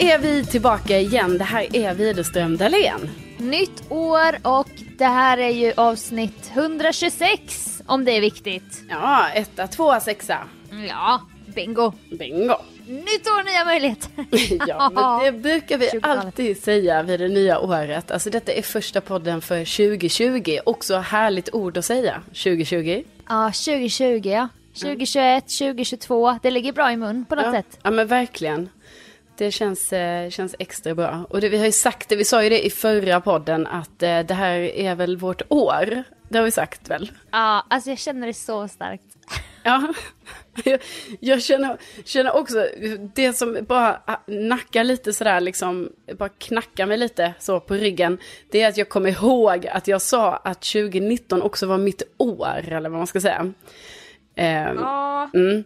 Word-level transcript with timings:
är 0.00 0.18
vi 0.18 0.44
tillbaka 0.44 0.98
igen. 0.98 1.38
Det 1.38 1.44
här 1.44 1.76
är 1.76 1.94
Widerström 1.94 2.56
Dahlén. 2.56 3.10
Nytt 3.38 3.82
år 3.88 4.38
och 4.42 4.68
det 4.98 5.04
här 5.04 5.38
är 5.38 5.50
ju 5.50 5.72
avsnitt 5.76 6.50
126 6.54 7.82
om 7.86 8.04
det 8.04 8.12
är 8.16 8.20
viktigt. 8.20 8.82
Ja, 8.88 9.28
etta, 9.34 9.66
tvåa, 9.66 10.00
sexa. 10.00 10.38
Ja, 10.88 11.20
bingo. 11.54 11.92
Bingo. 12.18 12.54
Nytt 12.86 13.26
år, 13.26 13.44
nya 13.52 13.64
möjligheter. 13.64 14.10
Ja, 14.68 14.90
men 14.94 15.24
det 15.24 15.32
brukar 15.42 15.78
vi 15.78 15.88
20-talet. 15.88 16.24
alltid 16.24 16.62
säga 16.62 17.02
vid 17.02 17.20
det 17.20 17.28
nya 17.28 17.58
året. 17.60 18.10
Alltså 18.10 18.30
detta 18.30 18.52
är 18.52 18.62
första 18.62 19.00
podden 19.00 19.40
för 19.40 19.58
2020. 19.88 20.58
Också 20.66 20.96
härligt 20.96 21.54
ord 21.54 21.76
att 21.78 21.84
säga. 21.84 22.22
2020. 22.26 23.02
Ja, 23.28 23.46
2020 23.46 24.20
ja. 24.24 24.48
2021, 24.74 25.44
2022. 25.58 26.38
Det 26.42 26.50
ligger 26.50 26.72
bra 26.72 26.92
i 26.92 26.96
mun 26.96 27.24
på 27.24 27.34
något 27.34 27.44
Ja, 27.44 27.52
sätt. 27.52 27.78
ja 27.82 27.90
men 27.90 28.06
verkligen. 28.06 28.68
Det 29.40 29.50
känns, 29.50 29.92
eh, 29.92 30.30
känns 30.30 30.54
extra 30.58 30.94
bra. 30.94 31.26
Och 31.30 31.40
det, 31.40 31.48
vi 31.48 31.58
har 31.58 31.66
ju 31.66 31.72
sagt 31.72 32.08
det, 32.08 32.16
vi 32.16 32.24
sa 32.24 32.42
ju 32.42 32.48
det 32.48 32.66
i 32.66 32.70
förra 32.70 33.20
podden 33.20 33.66
att 33.66 34.02
eh, 34.02 34.20
det 34.20 34.34
här 34.34 34.58
är 34.58 34.94
väl 34.94 35.16
vårt 35.16 35.42
år. 35.48 36.04
Det 36.28 36.38
har 36.38 36.44
vi 36.44 36.50
sagt 36.50 36.90
väl? 36.90 37.12
Ja, 37.30 37.66
alltså 37.70 37.90
jag 37.90 37.98
känner 37.98 38.26
det 38.26 38.34
så 38.34 38.68
starkt. 38.68 39.04
Ja, 39.62 39.94
jag, 40.64 40.80
jag 41.20 41.42
känner, 41.42 41.78
känner 42.04 42.36
också 42.36 42.68
det 43.14 43.32
som 43.32 43.58
bara 43.68 44.00
nackar 44.26 44.84
lite 44.84 45.12
sådär 45.12 45.40
liksom, 45.40 45.92
bara 46.18 46.28
knackar 46.28 46.86
mig 46.86 46.98
lite 46.98 47.34
så 47.38 47.60
på 47.60 47.74
ryggen. 47.74 48.18
Det 48.50 48.62
är 48.62 48.68
att 48.68 48.76
jag 48.76 48.88
kommer 48.88 49.08
ihåg 49.10 49.66
att 49.66 49.88
jag 49.88 50.02
sa 50.02 50.36
att 50.36 50.62
2019 50.62 51.42
också 51.42 51.66
var 51.66 51.78
mitt 51.78 52.02
år, 52.18 52.72
eller 52.72 52.88
vad 52.90 52.98
man 52.98 53.06
ska 53.06 53.20
säga. 53.20 53.52
Ehm, 54.34 54.76
Ja. 54.76 55.30
mm. 55.34 55.64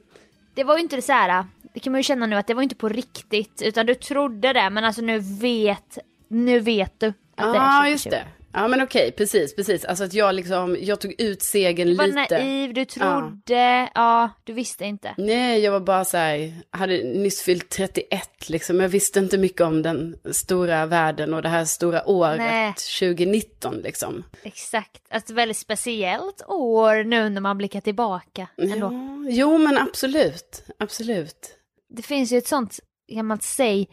Det 0.55 0.65
var 0.65 0.77
ju 0.77 0.83
inte 0.83 0.97
det 0.97 1.03
så 1.03 1.13
här. 1.13 1.45
Det 1.75 1.81
kan 1.81 1.93
man 1.93 1.99
ju 1.99 2.03
känna 2.03 2.27
nu 2.27 2.37
att 2.37 2.47
det 2.47 2.55
var 2.55 2.63
inte 2.63 2.75
på 2.75 2.89
riktigt, 2.89 3.63
utan 3.63 3.87
du 3.87 3.95
trodde 3.95 4.53
det, 4.53 4.71
men 4.71 4.85
alltså 4.85 5.03
nu 5.03 5.19
vet, 5.19 5.99
nu 6.29 6.61
vet 6.61 7.01
du 7.01 7.07
att 7.09 7.15
det 7.37 7.43
är 7.43 7.55
Ja, 7.55 7.83
2020. 7.83 7.91
just 7.93 8.11
det. 8.11 8.25
Ja, 8.57 8.69
men 8.69 8.83
okej, 8.83 9.13
precis, 9.13 9.57
precis. 9.57 9.85
Alltså 9.85 10.05
att 10.05 10.15
jag 10.15 10.35
liksom, 10.35 10.77
jag 10.81 11.01
tog 11.01 11.15
ut 11.21 11.43
segern 11.43 11.89
Du 11.89 11.95
var 11.95 12.07
lite. 12.07 12.39
naiv, 12.39 12.75
du 12.75 12.85
trodde, 12.85 13.91
ja. 13.95 14.31
du 14.45 14.53
visste 14.53 14.85
inte. 14.85 15.15
Nej, 15.19 15.61
jag 15.61 15.73
var 15.73 15.81
bara 15.81 16.05
så 16.05 16.17
här, 16.17 16.53
hade 16.71 17.03
nyss 17.03 17.43
fyllt 17.43 17.69
31 17.69 18.49
liksom. 18.49 18.81
Jag 18.81 18.89
visste 18.89 19.19
inte 19.19 19.39
mycket 19.39 19.61
om 19.61 19.83
den 19.83 20.17
stora 20.33 20.87
världen 20.87 21.35
och 21.35 21.43
det 21.43 21.49
här 21.49 21.65
stora 21.65 22.09
året 22.09 22.39
Nej. 22.39 22.75
2019 23.01 23.77
liksom. 23.79 24.25
Exakt, 24.43 25.03
alltså 25.11 25.33
ett 25.33 25.37
väldigt 25.39 25.59
speciellt 25.59 26.43
år 26.49 27.05
nu 27.05 27.29
när 27.29 27.41
man 27.41 27.59
blickar 27.59 27.81
tillbaka 27.81 28.49
ändå. 28.57 28.87
Ja, 28.93 29.27
jo, 29.31 29.59
men 29.59 29.79
absolut, 29.79 30.65
absolut. 30.79 31.57
Det 31.95 32.03
finns 32.03 32.33
ju 32.33 32.39
ett 32.39 32.47
sånt 32.47 32.81
gammalt 33.09 33.43
säg, 33.43 33.89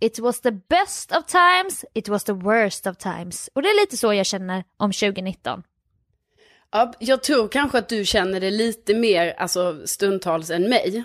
it 0.00 0.18
was 0.18 0.40
the 0.40 0.50
best 0.50 1.12
of 1.12 1.26
times, 1.26 1.84
it 1.94 2.08
was 2.08 2.24
the 2.24 2.32
worst 2.32 2.86
of 2.86 2.96
times. 2.96 3.50
Och 3.54 3.62
det 3.62 3.68
är 3.68 3.80
lite 3.80 3.96
så 3.96 4.14
jag 4.14 4.26
känner 4.26 4.64
om 4.76 4.92
2019. 4.92 5.62
Ja, 6.70 6.92
jag 6.98 7.22
tror 7.22 7.48
kanske 7.48 7.78
att 7.78 7.88
du 7.88 8.04
känner 8.04 8.40
det 8.40 8.50
lite 8.50 8.94
mer, 8.94 9.34
alltså 9.38 9.86
stundtals 9.86 10.50
än 10.50 10.62
mig. 10.62 11.04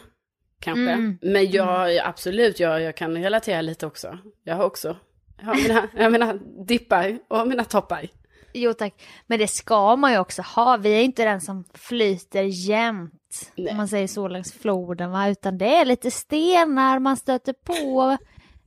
Kanske. 0.60 0.92
Mm. 0.92 1.18
Men 1.22 1.52
jag, 1.52 1.98
absolut, 1.98 2.60
jag, 2.60 2.82
jag 2.82 2.96
kan 2.96 3.18
relatera 3.18 3.62
lite 3.62 3.86
också. 3.86 4.18
Jag 4.44 4.56
har 4.56 4.64
också, 4.64 4.98
jag 5.40 5.46
har 5.46 5.56
mina, 5.56 5.88
jag 5.96 6.12
mina 6.12 6.34
dippar 6.68 7.20
och 7.28 7.48
mina 7.48 7.64
toppar. 7.64 8.08
Jo 8.54 8.74
tack, 8.74 8.94
men 9.28 9.40
det 9.40 9.48
ska 9.48 9.96
man 9.96 10.12
ju 10.12 10.20
också 10.20 10.42
ha. 10.42 10.78
Vi 10.78 10.90
är 10.94 11.04
inte 11.04 11.26
den 11.26 11.42
som 11.42 11.64
flyter 11.74 12.44
jämt, 12.44 13.52
Nej. 13.56 13.72
om 13.72 13.78
man 13.78 13.88
säger 13.88 14.08
så 14.08 14.28
längs 14.28 14.54
floden 14.54 15.12
va, 15.12 15.30
utan 15.30 15.58
det 15.58 15.76
är 15.76 15.86
lite 15.86 16.12
stenar 16.12 17.00
man 17.00 17.18
stöter 17.18 17.54
på 17.54 18.18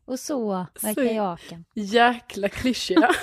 och 0.06 0.18
så 0.20 0.66
med 0.82 0.94
kajaken. 0.94 1.64
Jäkla 1.74 2.48
klyschiga. 2.48 3.10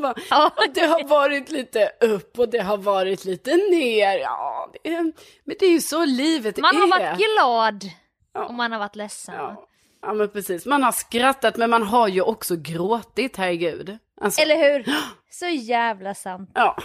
Ja. 0.30 0.50
Det 0.74 0.80
har 0.80 1.08
varit 1.08 1.50
lite 1.50 1.90
upp 2.00 2.38
och 2.38 2.48
det 2.48 2.58
har 2.58 2.76
varit 2.76 3.24
lite 3.24 3.50
ner. 3.56 4.18
Ja, 4.18 4.70
det 4.82 4.88
är, 4.94 5.02
men 5.44 5.56
det 5.58 5.66
är 5.66 5.70
ju 5.70 5.80
så 5.80 6.04
livet 6.04 6.56
Man 6.58 6.76
är. 6.76 6.80
har 6.80 6.88
varit 6.88 7.18
glad 7.18 7.84
Ja. 8.34 8.44
och 8.44 8.54
man 8.54 8.72
har 8.72 8.78
varit 8.78 8.96
ledsen. 8.96 9.34
Ja. 9.34 9.66
ja, 10.02 10.12
men 10.14 10.28
precis. 10.28 10.66
Man 10.66 10.82
har 10.82 10.92
skrattat 10.92 11.56
men 11.56 11.70
man 11.70 11.82
har 11.82 12.08
ju 12.08 12.22
också 12.22 12.56
gråtit, 12.56 13.36
herregud. 13.36 13.98
Alltså, 14.20 14.42
Eller 14.42 14.56
hur? 14.56 14.84
Så 15.30 15.46
jävla 15.46 16.14
sant. 16.14 16.50
Ja, 16.54 16.76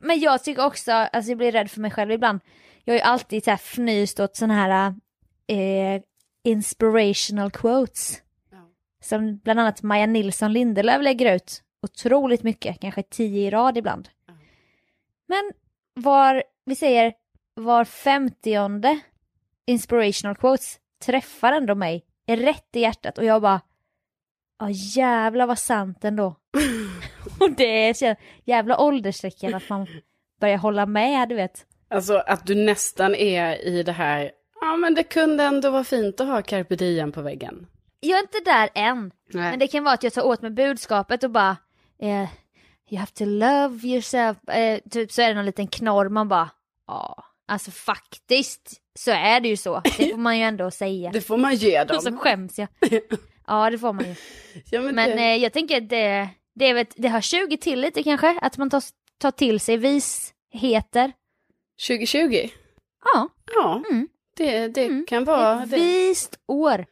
Men 0.00 0.20
jag 0.20 0.44
tycker 0.44 0.66
också, 0.66 0.92
alltså 0.92 1.30
jag 1.30 1.38
blir 1.38 1.52
rädd 1.52 1.70
för 1.70 1.80
mig 1.80 1.90
själv 1.90 2.10
ibland. 2.12 2.40
Jag 2.84 2.94
har 2.94 2.98
ju 2.98 3.02
alltid 3.02 3.44
så 3.44 3.50
här 3.50 3.58
fnyst 3.58 4.20
åt 4.20 4.36
sådana 4.36 4.54
här 4.54 4.94
eh, 5.46 6.02
inspirational 6.44 7.50
quotes. 7.50 8.22
Ja. 8.50 8.70
Som 9.02 9.38
bland 9.38 9.60
annat 9.60 9.82
Maja 9.82 10.06
Nilsson 10.06 10.52
Lindelöf 10.52 11.02
lägger 11.02 11.34
ut 11.34 11.62
otroligt 11.82 12.42
mycket, 12.42 12.80
kanske 12.80 13.02
tio 13.02 13.46
i 13.46 13.50
rad 13.50 13.78
ibland. 13.78 14.08
Ja. 14.26 14.34
Men 15.26 15.52
var, 15.94 16.42
vi 16.64 16.76
säger 16.76 17.12
var 17.54 17.84
femtionde 17.84 19.00
inspirational 19.66 20.36
quotes 20.36 20.78
träffar 21.04 21.52
ändå 21.52 21.74
mig 21.74 22.04
rätt 22.26 22.76
i 22.76 22.80
hjärtat 22.80 23.18
och 23.18 23.24
jag 23.24 23.42
bara 23.42 23.60
Ja 24.58 24.68
jävlar 24.70 25.46
vad 25.46 25.58
sant 25.58 26.04
ändå. 26.04 26.26
och 27.40 27.50
det 27.50 27.88
är 27.88 27.94
så 27.94 28.14
jävla 28.44 28.80
ålderstecken 28.80 29.54
att 29.54 29.68
man 29.68 29.86
börjar 30.40 30.58
hålla 30.58 30.86
med 30.86 31.28
du 31.28 31.34
vet. 31.34 31.66
alltså 31.90 32.14
att 32.26 32.46
du 32.46 32.54
nästan 32.54 33.14
är 33.14 33.64
i 33.66 33.82
det 33.82 33.92
här, 33.92 34.30
ja 34.60 34.76
men 34.76 34.94
det 34.94 35.02
kunde 35.02 35.44
ändå 35.44 35.70
vara 35.70 35.84
fint 35.84 36.20
att 36.20 36.26
ha 36.26 36.42
carpe 36.42 36.76
diem 36.76 37.12
på 37.12 37.22
väggen. 37.22 37.66
Jag 38.00 38.18
är 38.18 38.22
inte 38.22 38.40
där 38.50 38.68
än. 38.74 39.10
Nej. 39.32 39.50
Men 39.50 39.58
det 39.58 39.66
kan 39.66 39.84
vara 39.84 39.94
att 39.94 40.02
jag 40.02 40.12
tar 40.12 40.22
åt 40.22 40.42
mig 40.42 40.50
budskapet 40.50 41.24
och 41.24 41.30
bara 41.30 41.56
eh, 42.02 42.28
You 42.90 42.98
have 42.98 43.10
to 43.14 43.24
love 43.24 43.86
yourself. 43.88 44.48
Eh, 44.48 44.78
typ 44.90 45.12
så 45.12 45.22
är 45.22 45.28
det 45.28 45.34
någon 45.34 45.44
liten 45.46 45.66
knorr 45.66 46.08
man 46.08 46.28
bara 46.28 46.50
ja. 46.86 47.24
Alltså 47.48 47.70
faktiskt 47.70 48.72
så 48.98 49.10
är 49.10 49.40
det 49.40 49.48
ju 49.48 49.56
så. 49.56 49.80
Det 49.84 50.10
får 50.10 50.16
man 50.16 50.38
ju 50.38 50.44
ändå 50.44 50.70
säga. 50.70 51.10
Det 51.12 51.20
får 51.20 51.36
man 51.36 51.54
ge 51.54 51.82
Och 51.94 52.02
så 52.02 52.10
dem. 52.10 52.18
skäms 52.18 52.58
jag. 52.58 52.68
Ja 53.46 53.70
det 53.70 53.78
får 53.78 53.92
man 53.92 54.04
ju. 54.04 54.14
Ja, 54.70 54.80
men 54.80 54.94
Men 54.94 55.10
det, 55.10 55.22
eh, 55.22 55.36
jag 55.36 55.52
tänker 55.52 55.76
att 55.76 55.88
det, 55.88 56.28
det, 56.54 56.64
är 56.68 56.86
det 56.96 57.08
har 57.08 57.20
20 57.20 57.56
till 57.56 57.80
lite 57.80 58.02
kanske. 58.02 58.38
Att 58.42 58.58
man 58.58 58.70
tar, 58.70 58.82
tar 59.18 59.30
till 59.30 59.60
sig 59.60 59.76
visheter. 59.76 61.12
2020? 61.88 62.48
Ja, 63.14 63.28
Ja, 63.54 63.82
Mm. 63.90 64.08
det, 64.36 64.68
det 64.68 64.84
Mm. 64.84 65.06
kan 65.08 65.24
vara 65.24 65.62
ett 65.62 65.70
det. 65.70 65.76
vist 65.76 66.38
år. 66.48 66.86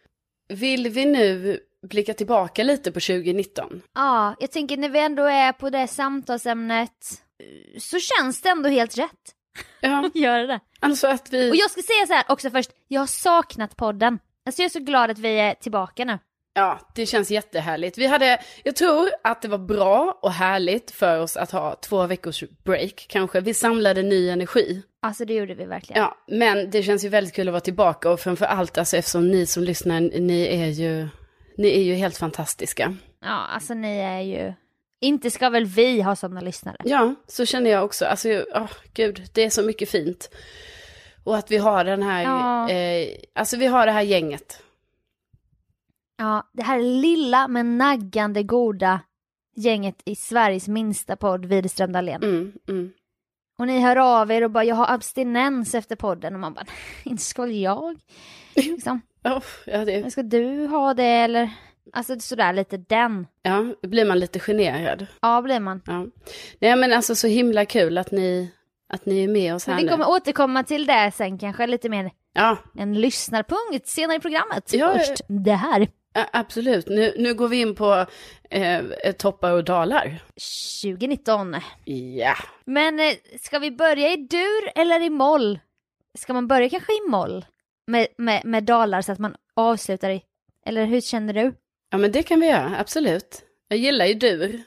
Vill 0.48 0.88
vi 0.88 1.06
nu 1.06 1.58
blicka 1.88 2.14
tillbaka 2.14 2.62
lite 2.62 2.92
på 2.92 3.00
2019? 3.00 3.82
Ja, 3.94 4.34
jag 4.40 4.50
tänker 4.50 4.76
när 4.76 4.88
vi 4.88 4.98
ändå 4.98 5.22
är 5.24 5.52
på 5.52 5.70
det 5.70 5.86
samtalsämnet 5.86 7.22
så 7.78 7.98
känns 7.98 8.40
det 8.42 8.48
ändå 8.48 8.69
helt 8.69 8.98
rätt. 8.98 9.34
Ja, 9.80 10.10
Gör 10.14 10.46
det. 10.46 10.60
alltså 10.80 11.06
att 11.06 11.32
vi... 11.32 11.50
Och 11.52 11.56
jag 11.56 11.70
ska 11.70 11.82
säga 11.82 12.06
så 12.06 12.12
här 12.12 12.24
också 12.28 12.50
först, 12.50 12.70
jag 12.88 13.00
har 13.00 13.06
saknat 13.06 13.76
podden. 13.76 14.19
Alltså 14.46 14.62
jag 14.62 14.66
är 14.66 14.70
så 14.70 14.78
glad 14.80 15.10
att 15.10 15.19
vi 15.19 15.38
är 15.38 15.54
tillbaka 15.54 16.04
nu. 16.04 16.19
Ja, 16.54 16.78
det 16.94 17.06
känns 17.06 17.30
jättehärligt. 17.30 17.98
Vi 17.98 18.06
hade, 18.06 18.38
jag 18.64 18.76
tror 18.76 19.08
att 19.24 19.42
det 19.42 19.48
var 19.48 19.58
bra 19.58 20.18
och 20.22 20.32
härligt 20.32 20.90
för 20.90 21.20
oss 21.20 21.36
att 21.36 21.50
ha 21.50 21.74
två 21.74 22.06
veckors 22.06 22.44
break 22.64 23.06
kanske. 23.08 23.40
Vi 23.40 23.54
samlade 23.54 24.02
ny 24.02 24.28
energi. 24.28 24.82
Alltså 25.02 25.24
det 25.24 25.34
gjorde 25.34 25.54
vi 25.54 25.64
verkligen. 25.64 26.02
Ja, 26.02 26.16
men 26.28 26.70
det 26.70 26.82
känns 26.82 27.04
ju 27.04 27.08
väldigt 27.08 27.34
kul 27.34 27.48
att 27.48 27.52
vara 27.52 27.60
tillbaka 27.60 28.10
och 28.10 28.20
framför 28.20 28.44
allt 28.46 28.78
alltså 28.78 28.96
eftersom 28.96 29.28
ni 29.30 29.46
som 29.46 29.62
lyssnar, 29.62 30.00
ni 30.00 30.46
är 30.46 30.66
ju, 30.66 31.08
ni 31.56 31.68
är 31.78 31.82
ju 31.82 31.94
helt 31.94 32.16
fantastiska. 32.16 32.96
Ja, 33.22 33.28
alltså 33.54 33.74
ni 33.74 33.98
är 33.98 34.20
ju... 34.20 34.52
Inte 35.00 35.30
ska 35.30 35.50
väl 35.50 35.64
vi 35.64 36.00
ha 36.00 36.16
sådana 36.16 36.40
lyssnare? 36.40 36.76
Ja, 36.84 37.14
så 37.28 37.46
känner 37.46 37.70
jag 37.70 37.84
också. 37.84 38.04
Alltså, 38.04 38.44
åh 38.54 38.70
gud, 38.94 39.22
det 39.32 39.44
är 39.44 39.50
så 39.50 39.62
mycket 39.62 39.90
fint. 39.90 40.31
Och 41.25 41.37
att 41.37 41.50
vi 41.50 41.56
har 41.56 41.84
den 41.84 42.02
här, 42.02 42.22
Ja. 42.22 42.70
eh, 42.70 43.08
alltså 43.34 43.56
vi 43.56 43.66
har 43.66 43.87
det 43.87 43.93
här 43.93 44.02
gänget. 44.02 44.62
Ja, 46.22 46.50
det 46.52 46.62
här 46.62 46.80
lilla 46.80 47.48
men 47.48 47.78
naggande 47.78 48.42
goda 48.42 49.00
gänget 49.56 50.02
i 50.04 50.14
Sveriges 50.16 50.69
minsta 50.69 51.16
podd, 51.16 51.44
Widerström 51.44 51.92
Dahlén. 51.92 52.22
Mm, 52.22 52.52
mm. 52.69 52.92
Och 53.58 53.66
ni 53.66 53.80
hör 53.80 53.96
av 53.96 54.30
er 54.30 54.44
och 54.44 54.50
bara 54.50 54.64
jag 54.64 54.74
har 54.74 54.94
abstinens 54.94 55.74
efter 55.74 55.96
podden 55.96 56.34
och 56.34 56.40
man 56.40 56.54
bara 56.54 56.64
inte 57.04 57.22
ska 57.22 57.42
väl 57.42 57.60
jag? 57.60 57.98
Liksom. 58.54 59.00
Oh, 59.24 59.42
ja, 59.66 59.84
det, 59.84 60.10
Ska 60.10 60.22
du 60.22 60.66
ha 60.66 60.94
det 60.94 61.04
eller? 61.04 61.50
Alltså 61.92 62.20
sådär 62.20 62.52
lite 62.52 62.76
den. 62.76 63.26
ja, 63.42 63.74
blir 63.82 64.04
man 64.04 64.19
lite 64.19 64.40
generad. 64.40 65.06
Ja 65.20 65.42
blir 65.42 65.60
man. 65.60 65.82
Ja. 65.86 66.06
Nej 66.60 66.76
men 66.76 66.92
alltså 66.92 67.14
så 67.14 67.26
himla 67.26 67.64
kul 67.64 67.98
att 67.98 68.10
ni, 68.10 68.52
att 68.88 69.06
ni 69.06 69.24
är 69.24 69.28
med 69.28 69.54
oss 69.54 69.66
här 69.66 69.76
vi 69.76 69.82
nu. 69.82 69.88
kommer 69.88 70.08
återkomma 70.08 70.62
till 70.64 70.86
det 70.86 71.12
sen 71.14 71.38
kanske 71.38 71.66
lite 71.66 71.88
mer 71.88 72.10
Ja, 72.32 72.56
en 72.74 73.00
lyssnarpunkt 73.00 73.88
senare 73.88 74.16
i 74.16 74.20
programmet. 74.20 74.72
Ja, 74.74 74.94
Först 74.98 75.22
det 75.28 75.54
här. 75.54 75.88
Absolut. 76.12 76.88
Nu, 76.88 77.14
nu 77.17 77.35
går 77.35 77.49
vi 77.49 77.61
in 77.61 77.75
på 77.75 78.06
eh, 78.50 78.82
toppar 79.19 79.53
och 79.53 79.64
dalar. 79.64 80.23
2019. 80.82 81.56
Ja. 81.85 82.35
Men 82.64 83.00
eh, 83.00 83.14
ska 83.41 83.59
vi 83.59 83.70
börja 83.70 84.12
i 84.12 84.17
dur 84.17 84.70
eller 84.75 85.00
i 85.00 85.11
moll? 85.11 85.59
Ska 86.19 86.32
man 86.32 86.49
börja 86.49 86.69
kanske 86.69 86.93
i 86.93 87.11
moll? 87.11 87.44
Med, 87.87 88.06
med, 88.19 88.44
med 88.44 88.64
dalar 88.64 89.03
så 89.03 89.12
att 89.12 89.19
man 89.19 89.37
avslutar 89.55 90.11
i 90.11 90.23
Eller 90.67 90.85
hur 90.85 91.00
känner 91.00 91.35
du? 91.35 91.55
Ja 91.91 91.99
men 91.99 92.12
det 92.12 92.23
kan 92.23 92.41
vi 92.41 92.47
göra, 92.47 92.76
absolut. 92.79 93.43
Jag 93.69 93.79
gillar 93.79 94.06
ju 94.06 94.15
dur. 94.15 94.62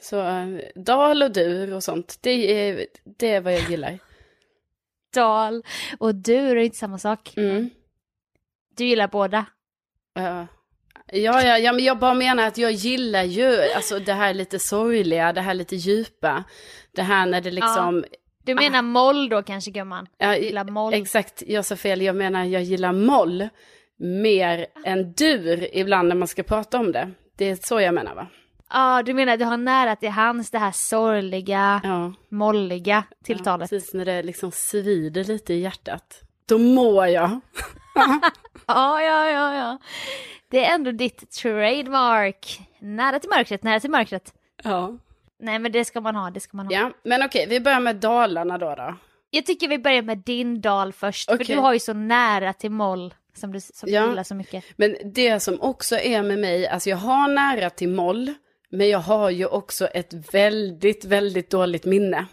Så 0.00 0.20
eh, 0.20 0.46
dal 0.74 1.22
och 1.22 1.30
dur 1.30 1.74
och 1.74 1.82
sånt, 1.84 2.18
det 2.20 2.30
är, 2.30 2.86
det 3.04 3.28
är 3.28 3.40
vad 3.40 3.52
jag 3.52 3.70
gillar. 3.70 3.98
Dal 5.14 5.62
och 5.98 6.14
dur 6.14 6.56
är 6.56 6.62
inte 6.62 6.76
samma 6.76 6.98
sak. 6.98 7.36
Mm. 7.36 7.70
Du 8.76 8.84
gillar 8.84 9.08
båda. 9.08 9.46
Ja. 10.14 10.46
Ja, 11.14 11.42
ja, 11.42 11.58
ja, 11.58 11.72
men 11.72 11.84
jag 11.84 11.98
bara 11.98 12.14
menar 12.14 12.46
att 12.46 12.58
jag 12.58 12.72
gillar 12.72 13.22
ju 13.22 13.58
alltså 13.76 13.98
det 13.98 14.12
här 14.12 14.34
lite 14.34 14.58
sorgliga, 14.58 15.32
det 15.32 15.40
här 15.40 15.54
lite 15.54 15.76
djupa. 15.76 16.44
Det 16.94 17.02
här 17.02 17.26
när 17.26 17.40
det 17.40 17.50
liksom, 17.50 18.04
Du 18.44 18.54
menar 18.54 18.82
moll 18.82 19.28
då 19.28 19.42
kanske 19.42 19.70
gumman? 19.70 20.06
ja, 20.18 20.36
gillar 20.36 20.64
moll. 20.64 20.94
exakt, 20.94 21.42
jag 21.46 21.64
sa 21.64 21.76
fel, 21.76 22.02
jag 22.02 22.16
menar 22.16 22.44
jag 22.44 22.62
gillar 22.62 22.92
moll 22.92 23.48
mer 23.98 24.66
än 24.84 25.12
dur 25.12 25.68
ibland 25.76 26.08
när 26.08 26.16
man 26.16 26.28
ska 26.28 26.42
prata 26.42 26.78
om 26.78 26.92
det. 26.92 27.10
Det 27.36 27.44
är 27.50 27.56
så 27.62 27.80
jag 27.80 27.94
menar 27.94 28.14
va? 28.14 28.26
Ja, 28.70 29.02
du 29.02 29.14
menar 29.14 29.36
du 29.36 29.44
har 29.44 29.56
nära 29.56 29.96
till 29.96 30.10
hans 30.10 30.50
det 30.50 30.58
här 30.58 30.72
sorgliga, 30.72 31.80
Ja. 31.84 32.12
molliga 32.28 33.04
Ja, 33.10 33.16
tilltalet. 33.24 33.70
precis 33.70 33.94
när 33.94 34.04
det 34.04 34.22
liksom 34.22 34.50
svider 34.52 35.24
lite 35.24 35.54
i 35.54 35.60
hjärtat. 35.60 36.20
Då 36.48 36.58
mår 36.58 37.06
jag. 37.06 37.30
Ja, 38.74 39.02
ja, 39.02 39.26
ja, 39.30 39.54
ja. 39.56 39.78
Det 40.48 40.64
är 40.64 40.74
ändå 40.74 40.90
ditt 40.90 41.30
trademark. 41.30 42.60
Nära 42.78 43.18
till 43.18 43.30
mörkret, 43.30 43.62
nära 43.62 43.80
till 43.80 43.90
mörkret. 43.90 44.34
Ja. 44.64 44.98
Nej, 45.38 45.58
men 45.58 45.72
det 45.72 45.84
ska 45.84 46.00
man 46.00 46.16
ha, 46.16 46.30
det 46.30 46.40
ska 46.40 46.56
man 46.56 46.66
ha. 46.66 46.72
Ja, 46.72 46.90
men 47.04 47.22
okej, 47.22 47.46
vi 47.48 47.60
börjar 47.60 47.80
med 47.80 47.96
Dalarna 47.96 48.58
då. 48.58 48.74
då. 48.74 48.94
Jag 49.30 49.46
tycker 49.46 49.68
vi 49.68 49.78
börjar 49.78 50.02
med 50.02 50.18
din 50.18 50.60
dal 50.60 50.92
först, 50.92 51.28
för 51.30 51.36
Okej. 51.36 51.56
du 51.56 51.60
har 51.62 51.72
ju 51.72 51.78
så 51.78 51.92
nära 51.92 52.52
till 52.52 52.70
moll 52.70 53.14
som 53.34 53.52
du, 53.52 53.60
som 53.60 53.88
Ja. 53.88 54.02
du 54.02 54.08
gillar 54.08 54.22
så 54.22 54.34
mycket. 54.34 54.64
Men 54.76 54.96
det 55.04 55.40
som 55.40 55.60
också 55.60 55.96
är 55.96 56.22
med 56.22 56.38
mig, 56.38 56.68
alltså 56.68 56.90
jag 56.90 56.96
har 56.96 57.28
nära 57.28 57.70
till 57.70 57.88
moll, 57.88 58.34
men 58.70 58.88
jag 58.88 58.98
har 58.98 59.30
ju 59.30 59.46
också 59.46 59.86
ett 59.86 60.34
väldigt, 60.34 61.04
väldigt 61.04 61.50
dåligt 61.50 61.84
minne. 61.84 62.26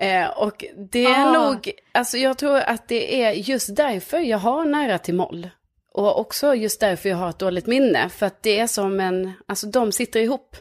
Eh, 0.00 0.26
och 0.28 0.64
det 0.92 1.04
är 1.04 1.26
Ah. 1.26 1.32
nog, 1.32 1.70
alltså 1.92 2.18
jag 2.18 2.38
tror 2.38 2.56
att 2.56 2.88
det 2.88 3.22
är 3.22 3.32
just 3.32 3.76
därför 3.76 4.18
jag 4.18 4.38
har 4.38 4.64
nära 4.64 4.98
till 4.98 5.14
moll. 5.14 5.50
Och 5.94 6.20
också 6.20 6.54
just 6.54 6.80
därför 6.80 7.08
jag 7.08 7.16
har 7.16 7.30
ett 7.30 7.38
dåligt 7.38 7.66
minne, 7.66 8.08
för 8.08 8.26
att 8.26 8.42
det 8.42 8.58
är 8.58 8.66
som 8.66 9.00
en, 9.00 9.32
alltså 9.48 9.66
de 9.66 9.92
sitter 9.92 10.20
ihop. 10.20 10.56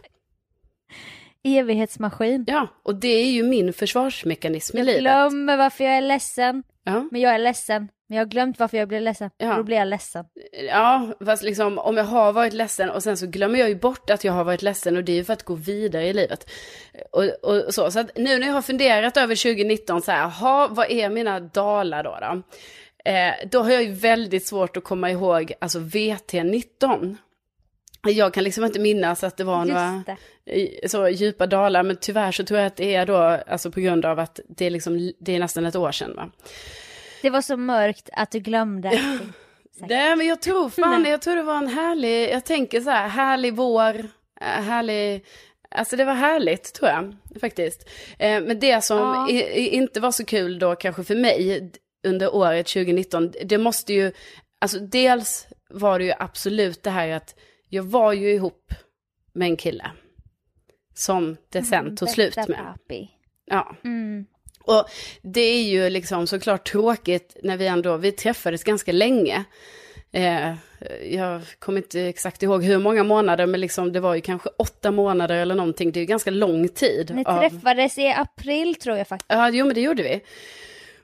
Evighetsmaskin. 1.44 2.44
Ja, 2.48 2.68
och 2.84 2.96
det 2.96 3.08
är 3.08 3.26
ju 3.32 3.44
min 3.44 3.74
försvarsmekanism 3.74 4.78
i 4.78 4.80
Jag 4.80 4.86
livet. 4.86 5.02
glömmer 5.02 5.58
varför 5.58 5.84
jag 5.84 5.94
är 5.98 6.02
ledsen, 6.02 6.64
Ja. 6.86 7.08
men 7.12 7.22
jag 7.22 7.34
är 7.34 7.40
ledsen. 7.40 7.88
Men 8.08 8.18
jag 8.18 8.26
har 8.26 8.30
glömt 8.30 8.60
varför 8.60 8.78
jag 8.78 8.88
blev 8.88 9.02
ledsen, 9.02 9.30
Ja. 9.38 9.56
då 9.58 9.64
blir 9.64 9.78
jag 9.78 9.88
ledsen. 9.88 10.26
Ja, 10.70 11.08
fast 11.26 11.44
liksom 11.44 11.80
om 11.80 11.98
jag 11.98 12.04
har 12.04 12.34
varit 12.34 12.54
ledsen 12.54 12.90
och 12.90 13.04
sen 13.04 13.18
så 13.18 13.28
glömmer 13.28 13.60
jag 13.60 13.70
ju 13.70 13.76
bort 13.76 14.10
att 14.10 14.24
jag 14.24 14.34
har 14.34 14.44
varit 14.44 14.62
ledsen 14.62 14.98
och 14.98 15.04
det 15.04 15.12
är 15.12 15.16
ju 15.16 15.24
för 15.24 15.34
att 15.34 15.44
gå 15.44 15.56
vidare 15.56 16.08
i 16.08 16.14
livet. 16.14 16.50
Och, 17.12 17.24
och 17.24 17.74
så, 17.74 17.92
så 17.92 18.00
att 18.00 18.18
nu 18.18 18.40
när 18.40 18.48
jag 18.48 18.54
har 18.54 18.62
funderat 18.62 19.18
över 19.18 19.36
2019 19.36 20.02
så 20.02 20.12
här, 20.12 20.30
ha, 20.30 20.68
vad 20.68 20.92
är 20.92 21.10
mina 21.10 21.40
dalar 21.40 22.04
då? 22.04 22.18
Då, 22.22 22.42
eh, 23.12 23.34
då 23.52 23.60
har 23.64 23.72
jag 23.72 23.84
ju 23.84 23.92
väldigt 23.92 24.48
svårt 24.48 24.78
att 24.78 24.84
komma 24.84 25.12
ihåg, 25.12 25.54
alltså 25.62 25.80
VT19. 25.80 27.18
Jag 28.06 28.34
kan 28.34 28.44
liksom 28.44 28.64
inte 28.66 28.80
minnas 28.80 29.24
att 29.24 29.38
det 29.38 29.44
var 29.44 29.66
några 29.66 30.04
det. 30.46 30.52
i- 30.56 30.88
så 30.90 31.10
djupa 31.10 31.48
dalar, 31.48 31.84
men 31.84 31.96
tyvärr 32.02 32.32
så 32.32 32.44
tror 32.44 32.60
jag 32.60 32.68
att 32.68 32.76
det 32.76 32.96
är 32.96 33.06
då, 33.06 33.18
alltså 33.18 33.72
på 33.72 33.80
grund 33.80 34.06
av 34.06 34.20
att 34.20 34.40
det 34.48 34.66
är 34.66 34.70
liksom, 34.70 35.12
det 35.20 35.36
är 35.36 35.40
nästan 35.40 35.66
ett 35.66 35.76
år 35.76 35.92
sedan 35.92 36.16
va. 36.16 36.30
Det 37.22 37.30
var 37.30 37.42
så 37.42 37.58
mörkt 37.58 38.10
att 38.14 38.32
du 38.32 38.40
glömde. 38.40 38.90
Nej, 39.90 40.16
men 40.16 40.28
jag 40.28 40.42
tror 40.42 40.70
fan, 40.70 41.06
jag 41.06 41.22
tror 41.22 41.36
det 41.36 41.44
var 41.44 41.58
en 41.58 41.68
härlig, 41.68 42.30
jag 42.34 42.46
tänker 42.46 42.82
så 42.82 42.90
här, 42.90 43.08
härlig 43.08 43.54
vår, 43.56 43.96
eh, 44.42 44.64
härlig, 44.64 45.26
alltså 45.72 45.96
det 45.96 46.06
var 46.06 46.14
härligt 46.14 46.74
tror 46.74 46.90
jag 46.90 47.16
faktiskt. 47.42 47.90
Eh, 48.20 48.42
Men 48.42 48.60
det 48.60 48.84
som 48.84 48.98
Ja. 48.98 49.30
inte 49.56 50.00
var 50.00 50.12
så 50.12 50.26
kul 50.26 50.60
då 50.60 50.76
kanske 50.76 51.04
för 51.04 51.16
mig 51.16 51.72
under 52.08 52.36
året 52.36 52.68
2019, 52.68 53.34
det 53.46 53.58
måste 53.58 53.94
ju, 53.94 54.12
alltså 54.62 54.80
dels 54.80 55.48
var 55.70 56.00
det 56.00 56.06
ju 56.06 56.14
absolut 56.20 56.84
det 56.84 56.90
här 56.90 57.10
att 57.10 57.36
jag 57.76 57.84
var 57.84 58.14
ju 58.14 58.32
ihop 58.34 58.74
med 59.34 59.46
en 59.48 59.58
kille. 59.58 59.92
Som 60.94 61.38
det 61.50 61.64
sen 61.64 61.98
tog 61.98 62.10
slut 62.10 62.36
med. 62.36 62.48
papi. 62.58 63.10
Ja. 63.46 63.76
Mm. 63.84 64.26
Och 64.64 64.86
det 65.22 65.42
är 65.42 65.64
ju 65.64 65.90
liksom 65.90 66.28
såklart 66.28 66.68
tråkigt 66.72 67.38
när 67.44 67.58
vi 67.58 67.68
ändå, 67.68 67.98
vi 67.98 68.12
träffades 68.12 68.64
ganska 68.64 68.92
länge. 68.92 69.44
Eh, 70.12 70.54
jag 71.12 71.42
kommer 71.60 71.78
inte 71.80 72.02
exakt 72.02 72.44
ihåg 72.44 72.64
hur 72.64 72.78
många 72.78 73.04
månader, 73.04 73.46
men 73.46 73.60
liksom 73.62 73.92
det 73.94 74.00
var 74.00 74.16
ju 74.16 74.22
kanske 74.22 74.50
åtta 74.58 74.92
månader 74.92 75.36
eller 75.36 75.56
någonting. 75.56 75.92
Det 75.92 76.00
är 76.00 76.02
ju 76.02 76.06
ganska 76.08 76.32
lång 76.32 76.68
tid. 76.68 77.12
Ni 77.16 77.24
av- 77.26 77.40
träffades 77.40 77.98
i 77.98 78.08
april 78.08 78.76
tror 78.76 78.98
jag 78.98 79.08
faktiskt. 79.08 79.32
Ja, 79.32 79.50
jo 79.50 79.66
men 79.66 79.76
det 79.76 79.82
gjorde 79.82 80.04
vi. 80.04 80.22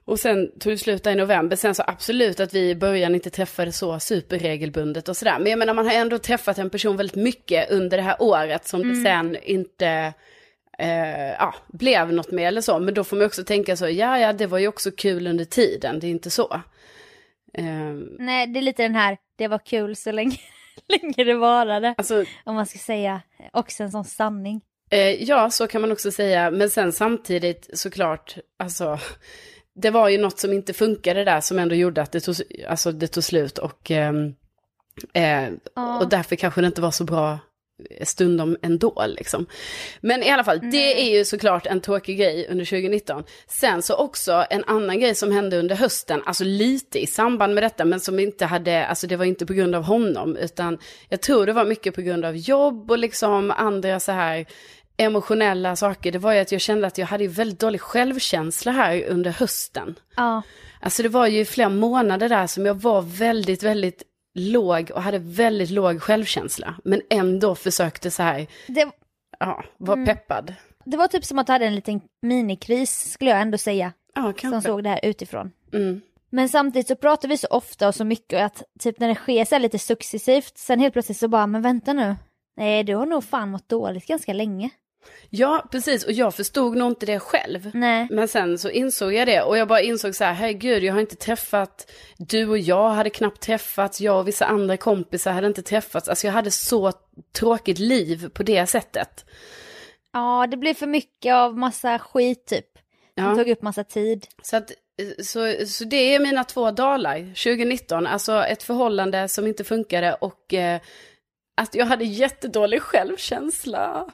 Och 0.06 0.20
sen 0.20 0.60
tog 0.60 0.74
det 0.74 0.78
slut 0.78 1.08
i 1.08 1.16
november. 1.16 1.56
Sen 1.56 1.76
så 1.76 1.84
absolut 1.88 2.40
att 2.40 2.54
vi 2.54 2.70
i 2.70 2.76
början 2.76 3.16
inte 3.16 3.30
träffades 3.30 3.78
så 3.78 4.00
superregelbundet 4.00 5.10
och 5.10 5.18
sådär. 5.18 5.40
Men 5.40 5.50
jag 5.50 5.60
menar 5.60 5.74
man 5.74 5.88
har 5.88 5.94
ändå 5.94 6.18
träffat 6.18 6.58
en 6.58 6.70
person 6.70 6.98
väldigt 6.98 7.16
mycket 7.16 7.72
under 7.72 7.98
det 7.98 8.04
här 8.04 8.16
året 8.20 8.68
som 8.68 8.90
det 8.90 9.04
sen 9.04 9.38
inte 9.44 10.14
eh, 10.78 11.32
ja, 11.32 11.56
blev 11.68 12.14
något 12.14 12.32
med 12.32 12.48
eller 12.48 12.62
så. 12.62 12.80
Men 12.80 12.94
då 12.94 13.04
får 13.04 13.18
man 13.18 13.26
också 13.26 13.44
tänka 13.44 13.78
så, 13.78 13.90
ja 13.90 14.20
ja 14.20 14.34
det 14.34 14.48
var 14.48 14.58
ju 14.58 14.68
också 14.68 14.92
kul 14.92 15.28
under 15.28 15.46
tiden, 15.46 16.00
det 16.00 16.08
är 16.08 16.12
inte 16.12 16.30
så. 16.30 16.62
Eh, 17.54 17.94
Nej, 18.20 18.48
det 18.48 18.60
är 18.60 18.62
lite 18.62 18.84
den 18.84 18.96
här, 18.96 19.18
det 19.36 19.48
var 19.48 19.60
kul 19.66 19.96
så 19.96 20.12
länge, 20.12 20.38
länge 21.02 21.24
det 21.24 21.34
varade. 21.34 21.96
alltså 21.98 22.26
Om 22.44 22.56
man 22.56 22.66
ska 22.66 22.80
säga 22.80 23.22
också 23.54 23.84
en 23.84 23.92
sån 23.92 24.06
sanning. 24.06 24.62
Eh, 24.90 25.24
ja, 25.24 25.50
så 25.50 25.68
kan 25.68 25.82
man 25.82 25.92
också 25.92 26.12
säga. 26.12 26.52
Men 26.52 26.70
sen 26.70 26.92
samtidigt 26.92 27.70
såklart, 27.74 28.38
alltså, 28.60 29.00
det 29.76 29.90
var 29.90 30.10
ju 30.10 30.18
något 30.18 30.40
som 30.40 30.54
inte 30.54 30.74
funkade 30.74 31.24
där 31.24 31.42
som 31.42 31.60
ändå 31.60 31.76
gjorde 31.76 32.02
att 32.02 32.12
det 32.12 32.20
tog, 32.20 32.36
alltså, 32.68 32.92
det 32.92 33.08
tog 33.08 33.24
slut. 33.24 33.58
Och, 33.58 33.92
ehm, 33.92 34.34
eh, 35.14 35.50
Ja. 35.76 36.00
och 36.00 36.10
därför 36.10 36.36
kanske 36.36 36.62
det 36.62 36.68
inte 36.68 36.82
var 36.82 36.92
så 36.92 37.04
bra 37.04 37.40
stundom 38.04 38.58
ändå. 38.62 39.06
Liksom. 39.08 39.46
Men 40.02 40.24
i 40.24 40.30
alla 40.30 40.44
fall, 40.44 40.60
det 40.72 41.02
är 41.02 41.18
ju 41.18 41.26
såklart 41.26 41.68
en 41.68 41.82
tråkig 41.82 42.18
grej 42.18 42.48
under 42.50 42.66
2019. 42.66 43.24
Sen 43.48 43.82
så 43.82 43.96
också 43.96 44.46
en 44.50 44.64
annan 44.64 45.00
grej 45.00 45.16
som 45.16 45.32
hände 45.32 45.58
under 45.60 45.76
hösten, 45.76 46.22
alltså 46.26 46.44
lite 46.44 47.00
i 47.00 47.08
samband 47.08 47.54
med 47.54 47.64
detta, 47.64 47.86
men 47.86 48.00
som 48.00 48.20
inte 48.20 48.46
hade, 48.46 48.86
alltså 48.86 49.08
det 49.08 49.16
var 49.16 49.26
inte 49.26 49.46
på 49.46 49.54
grund 49.54 49.76
av 49.76 49.84
honom, 49.84 50.38
utan 50.38 50.78
jag 51.10 51.22
tror 51.22 51.46
det 51.46 51.54
var 51.54 51.66
mycket 51.66 51.96
på 51.96 52.02
grund 52.02 52.26
av 52.26 52.38
jobb 52.38 52.92
och 52.92 52.98
liksom 52.98 53.52
andra 53.52 54.00
så 54.00 54.12
här 54.12 54.46
emotionella 55.02 55.76
saker. 55.76 56.12
Det 56.12 56.20
var 56.20 56.34
ju 56.34 56.40
att 56.40 56.52
jag 56.52 56.62
kände 56.62 56.88
att 56.88 56.98
jag 56.98 57.08
hade 57.08 57.28
väldigt 57.28 57.60
dålig 57.60 57.82
självkänsla 57.82 58.72
här 58.72 59.04
under 59.08 59.32
hösten. 59.32 59.96
Ja, 60.16 60.42
Alltså 60.84 61.04
det 61.04 61.10
var 61.10 61.28
ju 61.28 61.46
flera 61.46 61.70
månader 61.70 62.30
där 62.30 62.48
som 62.48 62.66
jag 62.66 62.74
var 62.76 63.02
väldigt, 63.02 63.64
väldigt 63.64 64.04
låg 64.36 64.92
och 64.96 65.02
hade 65.02 65.20
väldigt 65.20 65.70
låg 65.70 66.02
självkänsla. 66.02 66.76
Men 66.84 67.02
ändå 67.10 67.56
försökte 67.56 68.12
så 68.12 68.24
här, 68.24 68.48
det, 68.68 68.88
ja, 69.40 69.64
vara 69.78 70.06
peppad. 70.06 70.54
det 70.86 70.98
var 70.98 71.08
typ 71.08 71.26
som 71.26 71.40
att 71.40 71.48
du 71.48 71.54
hade 71.54 71.66
en 71.66 71.76
liten 71.76 72.02
minikris 72.22 73.12
skulle 73.12 73.32
jag 73.32 73.42
ändå 73.42 73.58
säga. 73.58 73.94
Ja, 74.16 74.22
Som 74.24 74.34
kanske. 74.34 74.70
såg 74.70 74.84
det 74.84 74.90
här 74.90 75.00
utifrån. 75.04 75.52
Mm. 75.74 76.02
Men 76.30 76.50
samtidigt 76.50 76.88
så 76.88 76.96
pratar 76.96 77.28
vi 77.30 77.38
så 77.38 77.48
ofta 77.48 77.88
och 77.88 77.96
så 77.96 78.06
mycket 78.06 78.42
att 78.46 78.64
typ 78.80 79.00
när 79.00 79.08
det 79.08 79.16
sker 79.16 79.46
så 79.46 79.56
här 79.56 79.60
lite 79.60 79.80
successivt, 79.80 80.58
sen 80.58 80.80
helt 80.80 80.94
plötsligt 80.94 81.18
så 81.18 81.28
bara, 81.28 81.48
men 81.48 81.62
vänta 81.62 81.94
nu. 81.94 82.16
Nej, 82.58 82.84
du 82.84 82.96
har 82.96 83.06
nog 83.06 83.24
fan 83.24 83.50
mått 83.50 83.70
dåligt 83.70 84.08
ganska 84.08 84.34
länge. 84.34 84.70
Ja, 85.30 85.68
precis. 85.72 86.04
Och 86.06 86.12
jag 86.12 86.36
förstod 86.36 86.78
nog 86.78 86.92
inte 86.92 87.06
det 87.06 87.20
själv. 87.20 87.72
Nej. 87.74 88.08
Men 88.12 88.28
sen 88.28 88.58
så 88.58 88.70
insåg 88.70 89.14
jag 89.14 89.28
det 89.28 89.42
och 89.42 89.58
jag 89.58 89.68
bara 89.68 89.82
insåg 89.82 90.16
så 90.16 90.24
här, 90.24 90.34
herregud, 90.34 90.84
jag 90.84 90.94
har 90.94 91.00
inte 91.02 91.16
träffat, 91.16 91.92
du 92.18 92.48
och 92.50 92.58
jag 92.58 92.90
hade 92.90 93.10
knappt 93.10 93.42
träffats, 93.42 94.02
jag 94.02 94.20
och 94.20 94.28
vissa 94.28 94.46
andra 94.46 94.78
kompisar 94.78 95.32
hade 95.32 95.48
inte 95.48 95.62
träffats. 95.64 96.10
Alltså 96.10 96.28
jag 96.28 96.34
hade 96.34 96.52
så 96.52 96.92
tråkigt 97.36 97.80
liv 97.80 98.30
på 98.30 98.44
det 98.44 98.66
sättet. 98.68 99.26
Ja, 100.14 100.48
det 100.52 100.58
blev 100.58 100.74
för 100.74 100.88
mycket 100.88 101.34
av 101.34 101.58
massa 101.58 102.00
skit 102.00 102.46
typ. 102.46 102.66
Som 103.18 103.26
Ja. 103.26 103.36
tog 103.36 103.50
upp 103.50 103.62
massa 103.62 103.84
tid. 103.84 104.28
Så, 104.44 104.58
att, 104.58 104.72
så, 105.24 105.66
så 105.68 105.84
det 105.84 106.16
är 106.16 106.20
mina 106.20 106.44
två 106.44 106.72
dalar 106.72 107.18
2019. 107.20 108.08
Alltså 108.08 108.44
ett 108.46 108.64
förhållande 108.64 109.28
som 109.28 109.48
inte 109.48 109.64
funkade 109.64 110.14
och 110.14 110.54
eh, 110.54 110.82
att 111.56 111.76
jag 111.76 111.86
hade 111.86 112.06
jättedålig 112.06 112.82
självkänsla. 112.82 114.06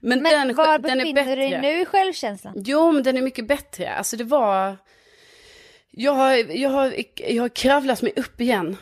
Men, 0.00 0.22
Men 0.22 0.46
den, 0.48 0.56
var 0.56 0.78
den 0.78 1.00
är 1.00 1.14
befinner 1.14 1.36
du 1.36 1.42
dig 1.42 1.50
bättre. 1.50 1.62
nu 1.62 1.80
i 1.80 1.84
självkänslan? 1.84 2.54
Jo, 2.66 2.92
men 2.92 3.02
den 3.02 3.16
är 3.16 3.22
mycket 3.22 3.48
bättre. 3.48 3.94
Alltså 3.94 4.16
det 4.16 4.24
var... 4.24 4.76
Jag 5.90 6.12
har, 6.12 6.56
jag 6.56 6.70
har, 6.70 6.94
jag 7.16 7.42
har 7.42 7.48
kravlat 7.48 8.02
mig 8.02 8.12
upp 8.16 8.40
igen. 8.40 8.76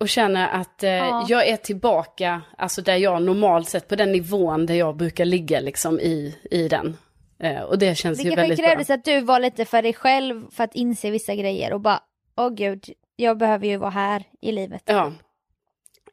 Och 0.00 0.08
känner 0.08 0.48
att 0.48 0.82
eh, 0.82 0.90
Ja. 0.90 1.26
jag 1.28 1.48
är 1.48 1.56
tillbaka, 1.56 2.42
alltså 2.58 2.82
där 2.82 2.96
jag 2.96 3.22
normalt 3.22 3.68
sett, 3.68 3.88
på 3.88 3.96
den 3.96 4.12
nivån 4.12 4.66
där 4.66 4.74
jag 4.74 4.96
brukar 4.96 5.24
ligga 5.24 5.60
liksom 5.60 6.00
i, 6.00 6.38
i 6.50 6.68
den. 6.68 6.96
Eh, 7.40 7.62
och 7.62 7.78
det 7.78 7.94
känns 7.94 8.18
Det 8.18 8.24
ju 8.24 8.34
väldigt 8.34 8.58
bra. 8.58 8.66
krävdes 8.66 8.90
att 8.90 9.04
du 9.04 9.20
var 9.20 9.40
lite 9.40 9.64
för 9.64 9.82
dig 9.82 9.92
själv 9.92 10.50
för 10.50 10.64
att 10.64 10.74
inse 10.74 11.10
vissa 11.10 11.34
grejer 11.34 11.72
och 11.72 11.80
bara, 11.80 12.00
åh 12.36 12.50
gud, 12.54 12.84
jag 13.16 13.38
behöver 13.38 13.66
ju 13.66 13.76
vara 13.76 13.90
här 13.90 14.24
i 14.40 14.52
livet. 14.52 14.82
Ja. 14.86 15.12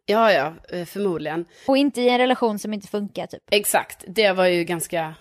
Ja, 0.05 0.31
ja, 0.31 0.53
eh, 0.69 0.85
förmodligen. 0.85 1.45
Och 1.67 1.77
inte 1.77 2.01
i 2.01 2.09
en 2.09 2.17
relation 2.17 2.59
som 2.59 2.73
inte 2.73 2.87
funkar 2.87 3.27
typ. 3.27 3.41
Exakt, 3.51 4.03
det 4.07 4.31
var 4.31 4.45
ju 4.45 4.63
ganska, 4.63 5.13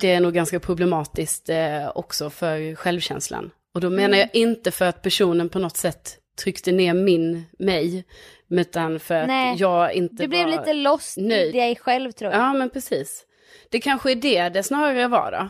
det 0.00 0.04
är 0.04 0.20
nog 0.20 0.34
ganska 0.34 0.60
problematiskt 0.60 1.48
eh, 1.48 1.88
också 1.94 2.30
för 2.30 2.74
självkänslan. 2.74 3.50
Och 3.74 3.80
då 3.80 3.90
menar 3.90 4.18
jag 4.18 4.28
inte 4.32 4.70
för 4.70 4.84
att 4.84 5.02
personen 5.02 5.48
på 5.48 5.58
något 5.58 5.76
sätt 5.76 6.18
tryckte 6.42 6.72
ner 6.72 6.94
min, 6.94 7.44
mig, 7.58 8.04
utan 8.50 9.00
för 9.00 9.14
att 9.14 9.26
Nej, 9.26 9.56
jag 9.58 9.92
inte 9.92 10.22
Du 10.22 10.28
blev 10.28 10.44
var 10.44 10.50
lite 10.50 10.72
lost 10.72 11.16
nöjd. 11.16 11.54
i 11.54 11.58
dig 11.58 11.76
själv 11.76 12.12
tror 12.12 12.32
jag. 12.32 12.40
Ja, 12.40 12.52
men 12.52 12.70
precis. 12.70 13.24
Det 13.70 13.80
kanske 13.80 14.10
är 14.10 14.14
det 14.16 14.48
det 14.48 14.62
snarare 14.62 15.08
var 15.08 15.32
då. 15.32 15.48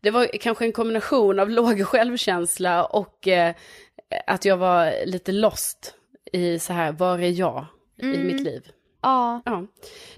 Det 0.00 0.10
var 0.10 0.26
kanske 0.26 0.64
en 0.64 0.72
kombination 0.72 1.40
av 1.40 1.50
låg 1.50 1.86
självkänsla 1.86 2.84
och 2.84 3.28
eh, 3.28 3.54
att 4.26 4.44
jag 4.44 4.56
var 4.56 5.06
lite 5.06 5.32
lost 5.32 5.94
i 6.32 6.58
så 6.58 6.72
här, 6.72 6.92
var 6.92 7.18
är 7.18 7.30
jag 7.30 7.66
i 7.98 8.04
Mm. 8.06 8.26
mitt 8.26 8.40
liv? 8.40 8.62
Ja. 9.02 9.42
Ja. 9.44 9.66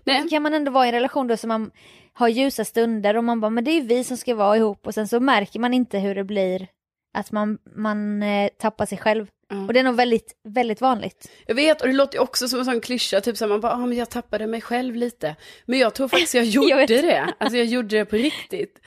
Nej, 0.05 0.23
Så 0.23 0.29
kan 0.29 0.43
man 0.43 0.55
ändå 0.55 0.71
vara 0.73 0.85
i 0.85 0.89
en 0.89 0.95
relation 0.95 1.27
då 1.27 1.37
som 1.37 1.49
man 1.49 1.71
har 2.13 2.29
ljusa 2.29 2.65
stunder 2.65 3.17
och 3.17 3.25
man 3.25 3.41
bara, 3.41 3.51
men 3.51 3.65
det 3.65 3.71
är 3.71 3.81
ju 3.81 3.87
vi 3.87 4.05
som 4.05 4.17
ska 4.17 4.35
vara 4.35 4.57
ihop 4.57 4.87
och 4.87 4.95
sen 4.95 5.09
så 5.09 5.21
märker 5.21 5.61
man 5.61 5.75
inte 5.75 5.99
hur 5.99 6.15
det 6.15 6.25
blir 6.25 6.69
att 7.15 7.33
man, 7.33 7.59
man 7.77 8.23
eh, 8.23 8.49
tappar 8.59 8.87
sig 8.87 8.99
själv. 8.99 9.27
Ja. 9.49 9.67
Och 9.67 9.73
det 9.73 9.81
är 9.81 9.85
nog 9.85 9.95
väldigt, 9.97 10.33
väldigt 10.45 10.81
vanligt. 10.81 11.31
jag 11.47 11.55
vet, 11.55 11.81
och 11.83 11.87
det 11.89 11.95
låter 11.95 12.19
också 12.21 12.49
som 12.49 12.59
en 12.59 12.65
sån 12.65 12.81
klyscha, 12.81 13.21
typ 13.21 13.37
så 13.37 13.45
här, 13.45 13.49
man 13.49 13.61
bara, 13.61 13.73
ah, 13.73 13.87
men 13.87 13.99
jag 13.99 14.11
tappade 14.11 14.47
mig 14.47 14.61
själv 14.61 14.95
lite. 14.97 15.37
Men 15.67 15.79
jag 15.79 15.95
tror 15.95 16.09
faktiskt 16.09 16.35
jag 16.35 16.45
gjorde 16.45 16.75
vet. 16.77 16.89
det, 16.89 17.35
alltså 17.39 17.57
jag 17.57 17.67
gjorde 17.67 17.99
det 17.99 18.05
på 18.05 18.17
riktigt. 18.17 18.81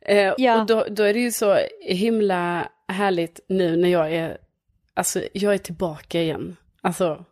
Eh, 0.00 0.34
Ja. 0.38 0.60
Och 0.60 0.66
då, 0.66 0.86
då 0.90 1.02
är 1.02 1.14
det 1.14 1.20
ju 1.20 1.30
så 1.32 1.58
himla 1.80 2.68
härligt 2.88 3.40
nu 3.48 3.76
när 3.76 3.88
jag 3.88 4.12
är, 4.12 4.38
alltså 4.94 5.22
jag 5.32 5.54
är 5.54 5.58
tillbaka 5.58 6.20
igen. 6.22 6.56
Alltså, 6.80 7.24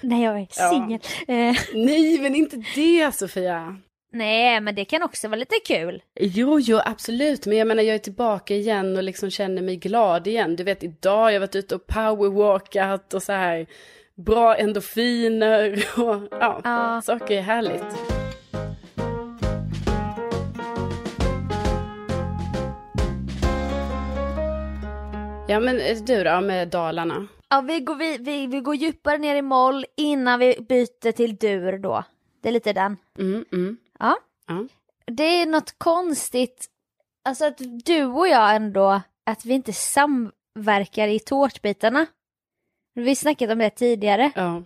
När 0.00 0.24
jag 0.24 0.36
är 0.38 0.46
Ja. 0.56 0.70
singel. 0.70 1.00
Eh, 1.28 1.56
nej 1.74 2.18
men 2.20 2.34
inte 2.34 2.56
det 2.74 3.14
Sofia. 3.14 3.76
nej, 4.12 4.60
men 4.60 4.74
det 4.74 4.84
kan 4.84 5.02
också 5.02 5.28
vara 5.28 5.38
lite 5.38 5.56
kul. 5.66 6.02
Jo, 6.20 6.60
jo, 6.60 6.80
absolut. 6.84 7.46
Men 7.46 7.56
jag 7.58 7.66
menar, 7.68 7.82
jag 7.82 7.94
är 7.94 7.98
tillbaka 7.98 8.54
igen 8.54 8.96
och 8.96 9.02
liksom 9.02 9.30
känner 9.30 9.62
mig 9.62 9.76
glad 9.76 10.26
igen. 10.26 10.56
Du 10.56 10.64
vet, 10.64 10.82
idag 10.84 11.16
har 11.22 11.30
jag 11.30 11.40
varit 11.40 11.56
ute 11.56 11.74
och 11.74 11.86
powerwalkat 11.86 13.14
och 13.14 13.22
så 13.22 13.32
här. 13.32 13.66
Bra 14.14 14.56
endorfiner 14.56 15.84
och 15.96 16.22
ja, 16.30 16.60
Ja. 16.64 17.02
saker 17.04 17.38
är 17.38 17.42
härligt. 17.42 18.15
Ja, 25.48 25.60
men 25.60 25.80
eh, 25.80 25.96
du 25.96 26.24
då 26.24 26.40
med 26.40 26.68
Dalarna? 26.68 27.26
Ja, 27.48 27.60
vi 27.60 27.80
går, 27.80 27.94
vi, 27.94 28.18
vi, 28.18 28.46
vi 28.46 28.60
går 28.60 28.74
djupare 28.74 29.18
ner 29.18 29.36
i 29.36 29.42
moll 29.42 29.84
innan 29.96 30.38
vi 30.38 30.56
byter 30.68 31.12
till 31.12 31.36
dur 31.36 31.78
då. 31.78 32.04
Det 32.40 32.48
är 32.48 32.52
lite 32.52 32.72
den. 32.72 32.96
Mm, 33.18 33.44
mm. 33.52 33.76
Ja. 33.98 34.16
Ja. 34.46 34.66
Det 35.06 35.22
är 35.22 35.46
något 35.46 35.78
konstigt, 35.78 36.66
alltså 37.24 37.44
att 37.44 37.60
du 37.84 38.04
och 38.04 38.28
jag 38.28 38.56
ändå, 38.56 39.00
att 39.24 39.44
vi 39.44 39.54
inte 39.54 39.72
samverkar 39.72 41.08
i 41.08 41.18
tårtbitarna. 41.18 42.06
Vi 42.94 43.08
har 43.08 43.14
snackat 43.14 43.50
om 43.50 43.58
det 43.58 43.70
tidigare. 43.70 44.32
Ja. 44.34 44.62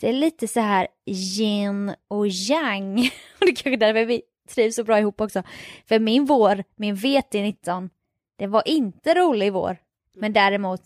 Det 0.00 0.08
är 0.08 0.12
lite 0.12 0.48
så 0.48 0.60
här 0.60 0.88
yin 1.06 1.94
och 2.08 2.26
yang. 2.28 2.98
Och 3.40 3.40
det 3.46 3.50
är 3.50 3.54
kanske 3.54 3.76
därför 3.76 4.04
vi 4.04 4.22
trivs 4.54 4.76
så 4.76 4.84
bra 4.84 4.98
ihop 4.98 5.20
också. 5.20 5.42
För 5.88 5.98
min 5.98 6.24
vår, 6.24 6.64
min 6.76 6.96
VT19, 6.96 7.90
det 8.36 8.46
var 8.46 8.68
inte 8.68 9.14
rolig 9.14 9.52
vår. 9.52 9.76
Men 10.16 10.32
däremot 10.32 10.82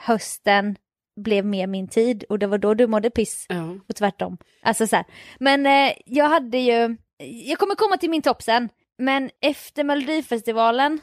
hösten 0.00 0.76
blev 1.16 1.44
mer 1.44 1.66
min 1.66 1.88
tid 1.88 2.24
och 2.28 2.38
det 2.38 2.46
var 2.46 2.58
då 2.58 2.74
du 2.74 2.86
mådde 2.86 3.10
piss 3.10 3.46
ja. 3.48 3.78
och 3.88 3.96
tvärtom. 3.96 4.38
Alltså 4.62 4.86
så 4.86 4.96
här. 4.96 5.04
Men 5.38 5.66
eh, 5.66 5.94
jag 6.06 6.28
hade 6.28 6.58
ju, 6.58 6.96
jag 7.44 7.58
kommer 7.58 7.74
komma 7.74 7.96
till 7.96 8.10
min 8.10 8.22
topp 8.22 8.42
sen, 8.42 8.68
men 8.98 9.30
efter 9.40 9.84
Melodifestivalen 9.84 11.00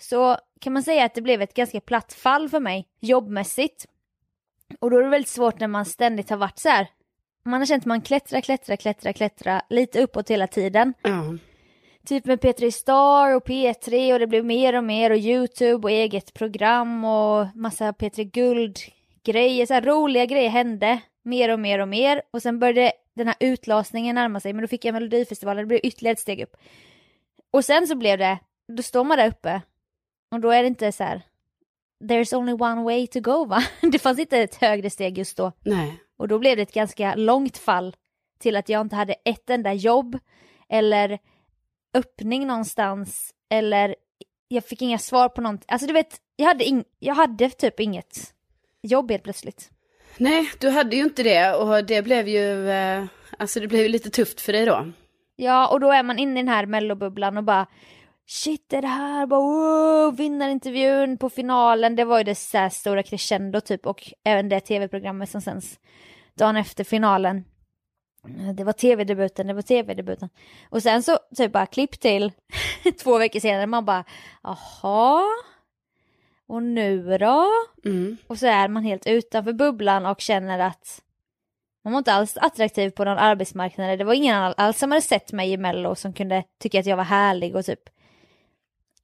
så 0.00 0.36
kan 0.60 0.72
man 0.72 0.82
säga 0.82 1.04
att 1.04 1.14
det 1.14 1.22
blev 1.22 1.42
ett 1.42 1.54
ganska 1.54 1.80
platt 1.80 2.12
fall 2.12 2.48
för 2.48 2.60
mig 2.60 2.88
jobbmässigt. 3.00 3.86
Och 4.80 4.90
då 4.90 4.98
är 4.98 5.02
det 5.02 5.08
väldigt 5.08 5.28
svårt 5.28 5.60
när 5.60 5.68
man 5.68 5.84
ständigt 5.84 6.30
har 6.30 6.36
varit 6.36 6.58
så 6.58 6.68
här. 6.68 6.88
Man 7.44 7.60
har 7.60 7.66
känt 7.66 7.82
att 7.82 7.86
man 7.86 8.00
klättrar, 8.00 8.40
klättrar, 8.40 8.76
klättrar, 8.76 9.12
klättrar 9.12 9.62
lite 9.70 10.02
uppåt 10.02 10.30
hela 10.30 10.46
tiden. 10.46 10.94
ja. 11.02 11.36
Typ 12.06 12.24
med 12.24 12.40
P3 12.40 12.70
Star 12.70 13.34
och 13.34 13.46
P3 13.46 14.12
och 14.12 14.18
det 14.18 14.26
blev 14.26 14.44
mer 14.44 14.76
och 14.76 14.84
mer 14.84 15.10
och 15.10 15.16
YouTube 15.16 15.82
och 15.86 15.90
eget 15.90 16.34
program 16.34 17.04
och 17.04 17.46
massa 17.54 17.92
P3 17.92 18.24
Guld 18.24 18.78
grejer, 19.22 19.66
så 19.66 19.74
här 19.74 19.82
roliga 19.82 20.26
grejer 20.26 20.50
hände 20.50 21.00
mer 21.22 21.48
och 21.48 21.60
mer 21.60 21.78
och 21.78 21.88
mer 21.88 22.22
och 22.30 22.42
sen 22.42 22.58
började 22.58 22.92
den 23.14 23.26
här 23.26 23.36
utlasningen 23.40 24.14
närma 24.14 24.40
sig 24.40 24.52
men 24.52 24.62
då 24.62 24.68
fick 24.68 24.84
jag 24.84 24.92
Melodifestivalen, 24.92 25.62
det 25.62 25.66
blev 25.66 25.80
ytterligare 25.82 26.12
ett 26.12 26.20
steg 26.20 26.42
upp. 26.42 26.56
Och 27.50 27.64
sen 27.64 27.86
så 27.86 27.94
blev 27.96 28.18
det, 28.18 28.38
då 28.68 28.82
står 28.82 29.04
man 29.04 29.18
där 29.18 29.28
uppe 29.28 29.62
och 30.30 30.40
då 30.40 30.50
är 30.50 30.62
det 30.62 30.68
inte 30.68 30.92
så 30.92 31.04
här 31.04 31.22
there's 32.04 32.34
only 32.34 32.52
one 32.52 32.82
way 32.82 33.06
to 33.06 33.20
go 33.20 33.44
va? 33.44 33.62
Det 33.92 33.98
fanns 33.98 34.18
inte 34.18 34.38
ett 34.38 34.54
högre 34.54 34.90
steg 34.90 35.18
just 35.18 35.36
då. 35.36 35.52
Nej. 35.60 36.00
Och 36.16 36.28
då 36.28 36.38
blev 36.38 36.56
det 36.56 36.62
ett 36.62 36.74
ganska 36.74 37.14
långt 37.14 37.58
fall 37.58 37.96
till 38.38 38.56
att 38.56 38.68
jag 38.68 38.80
inte 38.80 38.96
hade 38.96 39.14
ett 39.24 39.50
enda 39.50 39.72
jobb 39.72 40.18
eller 40.68 41.18
öppning 41.94 42.46
någonstans 42.46 43.34
eller 43.50 43.96
jag 44.48 44.64
fick 44.64 44.82
inga 44.82 44.98
svar 44.98 45.28
på 45.28 45.40
någonting. 45.40 45.66
Alltså 45.68 45.86
du 45.86 45.92
vet, 45.92 46.16
jag 46.36 46.46
hade, 46.46 46.64
ing- 46.64 46.84
jag 46.98 47.14
hade 47.14 47.50
typ 47.50 47.80
inget 47.80 48.34
jobb 48.82 49.10
helt 49.10 49.22
plötsligt. 49.22 49.70
Nej, 50.18 50.50
du 50.60 50.68
hade 50.70 50.96
ju 50.96 51.02
inte 51.02 51.22
det 51.22 51.54
och 51.54 51.84
det 51.86 52.02
blev 52.02 52.28
ju, 52.28 52.70
eh, 52.70 53.04
alltså 53.38 53.60
det 53.60 53.68
blev 53.68 53.82
ju 53.82 53.88
lite 53.88 54.10
tufft 54.10 54.40
för 54.40 54.52
dig 54.52 54.66
då. 54.66 54.92
Ja, 55.36 55.68
och 55.68 55.80
då 55.80 55.92
är 55.92 56.02
man 56.02 56.18
inne 56.18 56.40
i 56.40 56.42
den 56.42 56.48
här 56.52 56.66
mellobubblan 56.66 57.36
och 57.36 57.44
bara 57.44 57.66
Shit, 58.26 58.72
är 58.72 58.82
det 58.82 58.88
här? 58.88 59.26
Bara, 59.26 59.40
wow, 59.40 60.16
vinnarintervjun 60.16 61.18
på 61.18 61.30
finalen. 61.30 61.96
Det 61.96 62.04
var 62.04 62.18
ju 62.18 62.24
det 62.24 62.34
så 62.34 62.68
stora 62.72 63.02
crescendo 63.02 63.60
typ 63.60 63.86
och 63.86 64.12
även 64.24 64.48
det 64.48 64.60
tv-programmet 64.60 65.30
som 65.30 65.40
sänds 65.40 65.78
dagen 66.34 66.56
efter 66.56 66.84
finalen. 66.84 67.44
Det 68.54 68.64
var 68.64 68.72
tv-debuten, 68.72 69.46
det 69.46 69.54
var 69.54 69.62
tv-debuten. 69.62 70.28
Och 70.70 70.82
sen 70.82 71.02
så 71.02 71.18
typ 71.36 71.52
bara 71.52 71.66
klipp 71.66 72.00
till 72.00 72.32
två 73.02 73.18
veckor 73.18 73.40
senare. 73.40 73.66
Man 73.66 73.84
bara, 73.84 74.04
jaha? 74.42 75.22
Och 76.46 76.62
nu 76.62 77.18
då? 77.18 77.50
Mm. 77.84 78.16
Och 78.26 78.38
så 78.38 78.46
är 78.46 78.68
man 78.68 78.84
helt 78.84 79.06
utanför 79.06 79.52
bubblan 79.52 80.06
och 80.06 80.20
känner 80.20 80.58
att 80.58 81.02
man 81.84 81.92
var 81.92 81.98
inte 81.98 82.12
alls 82.12 82.36
attraktiv 82.36 82.90
på 82.90 83.04
någon 83.04 83.18
arbetsmarknad. 83.18 83.98
Det 83.98 84.04
var 84.04 84.14
ingen 84.14 84.36
alls 84.56 84.78
som 84.78 84.90
hade 84.90 85.02
sett 85.02 85.32
mig 85.32 85.52
i 85.52 85.56
Mello 85.56 85.94
som 85.94 86.12
kunde 86.12 86.44
tycka 86.62 86.80
att 86.80 86.86
jag 86.86 86.96
var 86.96 87.04
härlig 87.04 87.56
och 87.56 87.64
typ 87.64 87.88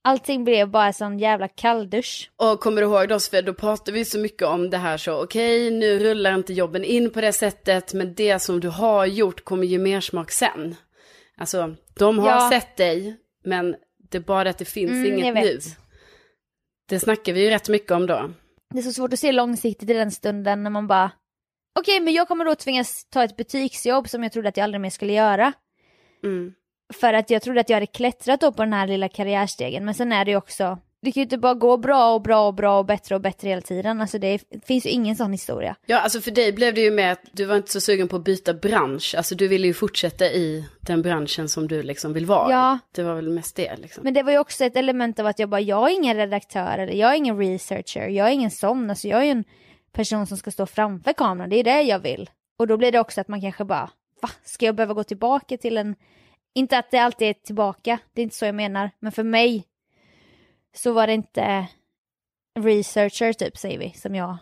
Allting 0.05 0.45
blev 0.45 0.69
bara 0.71 0.93
sån 0.93 1.19
jävla 1.19 1.49
kalldusch. 1.49 2.31
Och 2.37 2.61
kommer 2.61 2.81
du 2.83 2.87
ihåg 2.89 3.09
då, 3.09 3.21
Sofia, 3.21 3.43
då 3.43 3.55
pratade 3.55 3.93
vi 3.93 4.05
så 4.05 4.19
mycket 4.19 4.43
om 4.49 4.71
det 4.71 4.77
här 4.77 4.97
så, 4.97 5.23
okej, 5.23 5.71
nu 5.71 5.99
rullar 5.99 6.35
inte 6.35 6.53
jobben 6.53 6.85
in 6.85 7.11
på 7.11 7.21
det 7.21 7.33
sättet, 7.33 7.95
men 7.95 8.15
det 8.15 8.39
som 8.39 8.61
du 8.61 8.69
har 8.69 9.07
gjort 9.07 9.45
kommer 9.45 9.65
ge 9.67 9.79
mer 9.79 10.01
smak 10.01 10.31
sen. 10.31 10.75
Alltså, 11.37 11.75
de 11.99 12.19
har 12.19 12.29
Ja. 12.29 12.51
sett 12.53 12.77
dig, 12.77 13.17
men 13.45 13.77
det 14.11 14.19
är 14.19 14.23
bara 14.23 14.51
att 14.51 14.59
det 14.59 14.65
finns 14.65 14.91
Mm, 14.91 15.07
inget 15.19 15.35
nu. 15.35 15.59
Det 16.89 17.01
snackar 17.01 17.33
vi 17.33 17.45
ju 17.45 17.51
rätt 17.51 17.69
mycket 17.69 17.91
om 17.91 18.07
då. 18.07 18.31
Det 18.75 18.79
är 18.79 18.83
så 18.83 18.93
svårt 18.93 19.13
att 19.13 19.19
se 19.19 19.33
långsiktigt 19.33 19.91
i 19.91 19.93
den 19.93 20.11
stunden 20.11 20.63
när 20.63 20.71
man 20.71 20.87
bara 20.87 21.11
Okej, 21.79 22.01
men 22.01 22.13
jag 22.15 22.29
kommer 22.29 22.45
då 22.45 22.55
tvingas 22.55 23.05
ta 23.11 23.25
ett 23.25 23.37
butiksjobb 23.37 24.09
som 24.09 24.23
jag 24.23 24.33
trodde 24.33 24.49
att 24.49 24.57
jag 24.57 24.65
aldrig 24.65 24.81
mer 24.81 24.91
skulle 24.91 25.13
göra. 25.13 25.53
Mm. 26.25 26.53
För 26.93 27.13
att 27.13 27.31
jag 27.31 27.43
trodde 27.43 27.61
att 27.61 27.69
jag 27.69 27.77
hade 27.77 27.87
klättrat 27.87 28.43
upp 28.43 28.57
på 28.57 28.63
den 28.63 28.73
här 28.73 28.87
lilla 28.87 29.09
karriärstegen. 29.09 29.85
Men 29.85 29.95
sen 29.95 30.13
är 30.13 30.25
det 30.25 30.31
ju 30.31 30.37
också, 30.37 30.79
det 31.03 31.13
kan 31.13 31.21
ju 31.21 31.25
inte 31.25 31.39
bara 31.39 31.55
gå 31.55 31.77
bra 31.77 32.15
och 32.15 32.23
bra 32.23 32.47
och 32.47 32.55
bra 32.55 32.79
och 32.79 32.85
bättre 32.85 33.15
och 33.15 33.21
bättre 33.21 33.49
hela 33.49 33.61
tiden. 33.61 34.01
Alltså 34.01 34.19
det, 34.19 34.27
är, 34.27 34.41
det 34.51 34.67
finns 34.67 34.87
ju 34.87 34.91
ingen 34.91 35.17
sån 35.17 35.33
historia. 35.33 35.77
Ja, 35.87 36.01
alltså 36.01 36.21
för 36.21 36.31
dig 36.31 36.53
blev 36.53 36.75
det 36.75 36.81
ju 36.81 36.91
med 36.91 37.13
att 37.13 37.21
du 37.33 37.45
var 37.45 37.57
inte 37.57 37.71
så 37.73 37.81
sugen 37.81 38.09
på 38.09 38.17
att 38.17 38.25
byta 38.25 38.55
bransch. 38.55 39.15
Alltså 39.17 39.35
du 39.35 39.49
ville 39.49 39.67
ju 39.67 39.75
fortsätta 39.75 40.27
i 40.27 40.65
den 40.81 41.03
branschen 41.03 41.49
som 41.49 41.69
du 41.69 41.83
liksom 41.83 42.13
vill 42.13 42.27
vara. 42.27 42.51
Ja. 42.51 42.79
Det 42.95 43.03
var 43.03 43.15
väl 43.15 43.31
mest 43.31 43.57
det 43.57 43.77
liksom. 43.77 44.05
Men 44.05 44.15
det 44.15 44.23
var 44.23 44.33
ju 44.33 44.39
också 44.39 44.65
ett 44.65 44.77
element 44.77 45.19
av 45.19 45.27
att 45.27 45.39
jag 45.39 45.49
bara, 45.49 45.61
jag 45.61 45.91
är 45.91 45.95
ingen 45.95 46.17
redaktör 46.17 46.79
eller 46.79 46.93
jag 46.93 47.13
är 47.13 47.17
ingen 47.17 47.39
researcher, 47.39 48.09
jag 48.09 48.29
är 48.29 48.33
ingen 48.33 48.51
sån. 48.51 48.91
Alltså 48.91 49.09
jag 49.09 49.21
är 49.21 49.25
ju 49.25 49.31
en 49.31 49.45
person 49.93 50.27
som 50.27 50.37
ska 50.37 50.51
stå 50.51 50.67
framför 50.67 51.13
kameran, 51.13 51.51
det 51.51 51.57
är 51.57 51.65
det 51.65 51.83
jag 51.83 51.99
vill. 51.99 52.31
Och 52.59 52.67
då 52.67 52.77
blir 52.77 52.93
det 52.93 53.01
också 53.01 53.21
att 53.21 53.29
man 53.29 53.41
kanske 53.41 53.65
bara, 53.65 53.91
va? 54.23 54.31
Ska 54.45 54.67
jag 54.67 54.75
behöva 54.75 54.95
gå 54.95 55.05
tillbaka 55.05 55.57
till 55.57 55.77
en... 55.77 55.95
Inte 56.55 56.79
att 56.79 56.91
det 56.91 56.99
alltid 56.99 57.29
är 57.29 57.33
tillbaka, 57.33 57.99
det 58.13 58.21
är 58.21 58.23
inte 58.23 58.37
så 58.37 58.45
jag 58.45 58.55
menar. 58.55 58.91
Men 59.01 59.13
för 59.13 59.23
mig 59.23 59.65
så 60.77 60.93
var 60.93 61.07
det 61.07 61.13
inte 61.13 61.67
researcher 62.61 63.33
typ, 63.33 63.57
säger 63.59 63.79
vi, 63.79 63.91
som 63.91 64.15
jag 64.15 64.37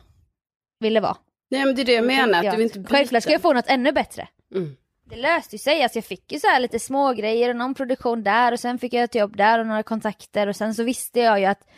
ville 0.81 1.01
vara. 1.01 1.17
Nej, 1.51 1.65
men 1.65 1.75
det 1.75 1.83
är 1.83 1.87
det 1.87 1.93
jag 1.93 2.07
menar, 2.07 2.39
att 2.39 2.45
Ja. 2.45 2.57
du 2.57 2.63
inte 2.63 2.79
byta. 2.79 2.91
Självklart 2.97 3.23
ska 3.23 3.33
jag 3.33 3.43
få 3.43 3.53
något 3.53 3.69
ännu 3.69 3.93
bättre. 3.93 4.29
Mm. 4.55 4.77
Det 5.05 5.17
löste 5.17 5.55
ju 5.55 5.59
sig, 5.59 5.83
alltså 5.83 5.97
jag 5.99 6.05
fick 6.05 6.33
ju 6.33 6.41
så 6.41 6.47
här 6.47 6.61
lite 6.61 6.79
små 6.79 7.13
grejer 7.13 7.51
och 7.51 7.57
någon 7.57 7.75
produktion 7.75 8.23
där 8.23 8.53
och 8.53 8.61
sen 8.61 8.79
fick 8.79 8.93
jag 8.93 9.05
ett 9.05 9.15
jobb 9.15 9.37
där 9.37 9.59
och 9.59 9.67
några 9.67 9.83
kontakter 9.83 10.47
och 10.47 10.57
sen 10.57 10.75
så 10.75 10.83
visste 10.83 11.21
jag 11.21 11.41
ju 11.41 11.47
att 11.47 11.69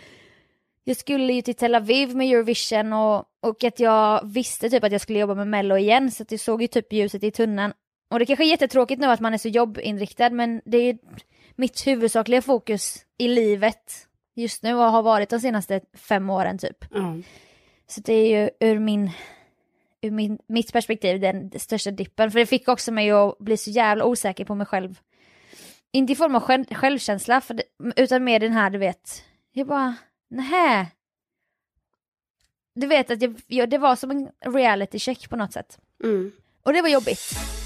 jag 0.85 0.97
skulle 0.97 1.33
ju 1.33 1.43
till 1.43 1.55
Tel 1.55 1.75
Aviv 1.75 2.17
med 2.17 2.27
Eurovision 2.27 2.93
och 2.93 3.25
Och 3.43 3.65
att 3.65 3.81
jag 3.81 4.27
visste 4.33 4.71
typ 4.71 4.85
att 4.85 4.93
jag 4.93 5.01
skulle 5.01 5.19
jobba 5.19 5.35
med 5.35 5.49
mello 5.49 5.77
igen 5.77 6.11
så 6.11 6.23
att 6.23 6.31
jag 6.31 6.41
såg 6.41 6.63
ju 6.63 6.69
typ 6.69 6.93
ljuset 6.93 7.23
i 7.25 7.31
tunneln. 7.31 7.73
Och 8.11 8.19
det 8.19 8.27
kanske 8.27 8.45
är 8.45 8.51
jättetråkigt 8.51 9.01
nu 9.01 9.07
att 9.07 9.21
man 9.21 9.35
är 9.35 9.39
så 9.39 9.49
jobbinriktad 9.49 10.31
men 10.31 10.63
det 10.65 10.79
är 10.79 10.99
mitt 11.57 11.87
huvudsakliga 11.87 12.43
fokus 12.43 13.05
i 13.19 13.29
livet 13.29 14.07
just 14.35 14.63
nu 14.63 14.75
och 14.75 14.85
har 14.85 15.03
varit 15.03 15.31
de 15.31 15.41
senaste 15.41 15.81
fem 15.95 16.31
åren 16.31 16.59
typ. 16.59 16.85
Ja. 16.91 17.17
Så 17.87 18.01
det 18.01 18.13
är 18.13 18.41
ju 18.41 18.51
ur 18.61 18.79
min 18.79 19.11
ur 20.03 20.11
min, 20.11 20.39
mitt 20.47 20.73
perspektiv 20.73 21.21
den 21.21 21.51
största 21.61 21.91
dippen. 21.91 22.31
För 22.31 22.39
det 22.39 22.47
fick 22.47 22.69
också 22.69 22.93
mig 22.93 23.11
att 23.11 23.39
bli 23.39 23.57
så 23.57 23.71
jävla 23.71 24.05
osäker 24.05 24.45
på 24.45 24.55
mig 24.55 24.67
själv. 24.67 25.01
Inte 25.93 26.13
i 26.13 26.17
form 26.17 26.35
av 26.35 26.43
själv, 26.43 26.65
självkänsla, 26.75 27.41
för 27.41 27.55
det, 27.55 27.63
utan 27.97 28.25
mer 28.25 28.41
den 28.41 28.53
här, 28.53 28.71
du 28.71 28.79
vet, 28.79 29.25
jag 29.53 29.67
bara, 29.67 29.95
nähä. 30.29 30.87
Du 32.75 32.87
vet 32.87 33.11
att 33.11 33.23
jag, 33.23 33.41
jag, 33.47 33.71
det 33.71 33.79
var 33.79 33.97
som 33.97 34.11
en 34.11 34.53
reality 34.53 34.99
check 34.99 35.31
på 35.31 35.37
något 35.37 35.53
sätt. 35.53 35.79
Mm. 36.05 36.33
Och 36.63 36.73
det 36.73 36.83
var 36.83 36.89
jobbigt. 36.89 37.60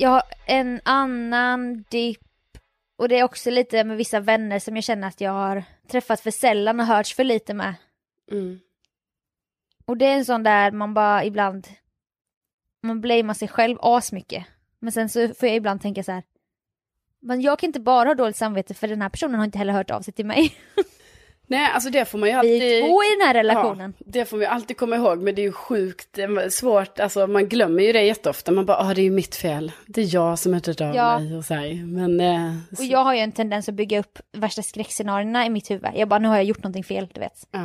Jag 0.00 0.10
har 0.10 0.22
en 0.46 0.80
annan 0.84 1.84
dipp 1.90 2.20
och 2.96 3.08
det 3.08 3.18
är 3.18 3.24
också 3.24 3.50
lite 3.50 3.84
med 3.84 3.96
vissa 3.96 4.20
vänner 4.20 4.58
som 4.58 4.76
jag 4.76 4.84
känner 4.84 5.08
att 5.08 5.20
jag 5.20 5.32
har 5.32 5.64
träffat 5.88 6.20
för 6.20 6.30
sällan 6.30 6.80
och 6.80 6.86
hörts 6.86 7.14
för 7.14 7.24
lite 7.24 7.54
med. 7.54 7.74
Mm. 8.30 8.60
Och 9.84 9.96
det 9.96 10.06
är 10.06 10.14
en 10.14 10.24
sån 10.24 10.42
där 10.42 10.70
man 10.70 10.94
bara 10.94 11.24
ibland, 11.24 11.68
man 12.82 13.00
blamear 13.00 13.34
sig 13.34 13.48
själv 13.48 13.78
asmycket. 13.80 14.46
Men 14.78 14.92
sen 14.92 15.08
så 15.08 15.34
får 15.34 15.48
jag 15.48 15.56
ibland 15.56 15.80
tänka 15.80 16.02
så 16.02 16.12
här, 16.12 16.22
men 17.20 17.40
jag 17.40 17.58
kan 17.58 17.68
inte 17.68 17.80
bara 17.80 18.08
ha 18.08 18.14
dåligt 18.14 18.36
samvete 18.36 18.74
för 18.74 18.88
den 18.88 19.02
här 19.02 19.08
personen 19.08 19.34
har 19.34 19.44
inte 19.44 19.58
heller 19.58 19.72
hört 19.72 19.90
av 19.90 20.02
sig 20.02 20.14
till 20.14 20.26
mig. 20.26 20.56
Nej, 21.50 21.70
alltså 21.74 21.90
det 21.90 22.04
får 22.04 22.18
man 22.18 22.28
ju 22.28 22.32
Vi 22.32 22.38
alltid... 22.38 22.62
är 22.62 22.80
två 22.88 23.02
i 23.04 23.06
den 23.18 23.26
här 23.26 23.34
relationen. 23.34 23.94
Ja, 23.98 24.04
det 24.08 24.24
får 24.24 24.36
man 24.36 24.42
ju 24.42 24.46
alltid 24.48 24.76
komma 24.76 24.96
ihåg, 24.96 25.18
men 25.22 25.34
det 25.34 25.42
är 25.42 25.44
ju 25.44 25.52
sjukt 25.52 26.18
eh, 26.18 26.28
svårt. 26.50 27.00
Alltså 27.00 27.26
man 27.26 27.48
glömmer 27.48 27.82
ju 27.82 27.92
det 27.92 28.02
jätteofta. 28.02 28.52
Man 28.52 28.66
bara, 28.66 28.76
ah, 28.78 28.94
det 28.94 29.00
är 29.00 29.04
ju 29.04 29.10
mitt 29.10 29.34
fel. 29.36 29.72
Det 29.86 30.00
är 30.00 30.14
jag 30.14 30.38
som 30.38 30.54
inte 30.54 30.70
hört 30.70 30.80
av 30.80 30.94
Ja. 30.94 31.18
mig 31.18 31.36
och 31.36 31.44
så 31.44 31.54
här. 31.54 31.84
Men... 31.86 32.20
Eh, 32.20 32.56
Och 32.72 32.78
så, 32.78 32.84
jag 32.84 33.04
har 33.04 33.14
ju 33.14 33.20
en 33.20 33.32
tendens 33.32 33.68
att 33.68 33.74
bygga 33.74 33.98
upp 34.00 34.18
värsta 34.36 34.62
skräckscenarierna 34.62 35.46
i 35.46 35.50
mitt 35.50 35.70
huvud. 35.70 35.90
Jag 35.94 36.08
bara, 36.08 36.18
nu 36.18 36.28
har 36.28 36.36
jag 36.36 36.44
gjort 36.44 36.62
någonting 36.62 36.84
fel, 36.84 37.08
du 37.14 37.20
vet. 37.20 37.48
ja. 37.50 37.60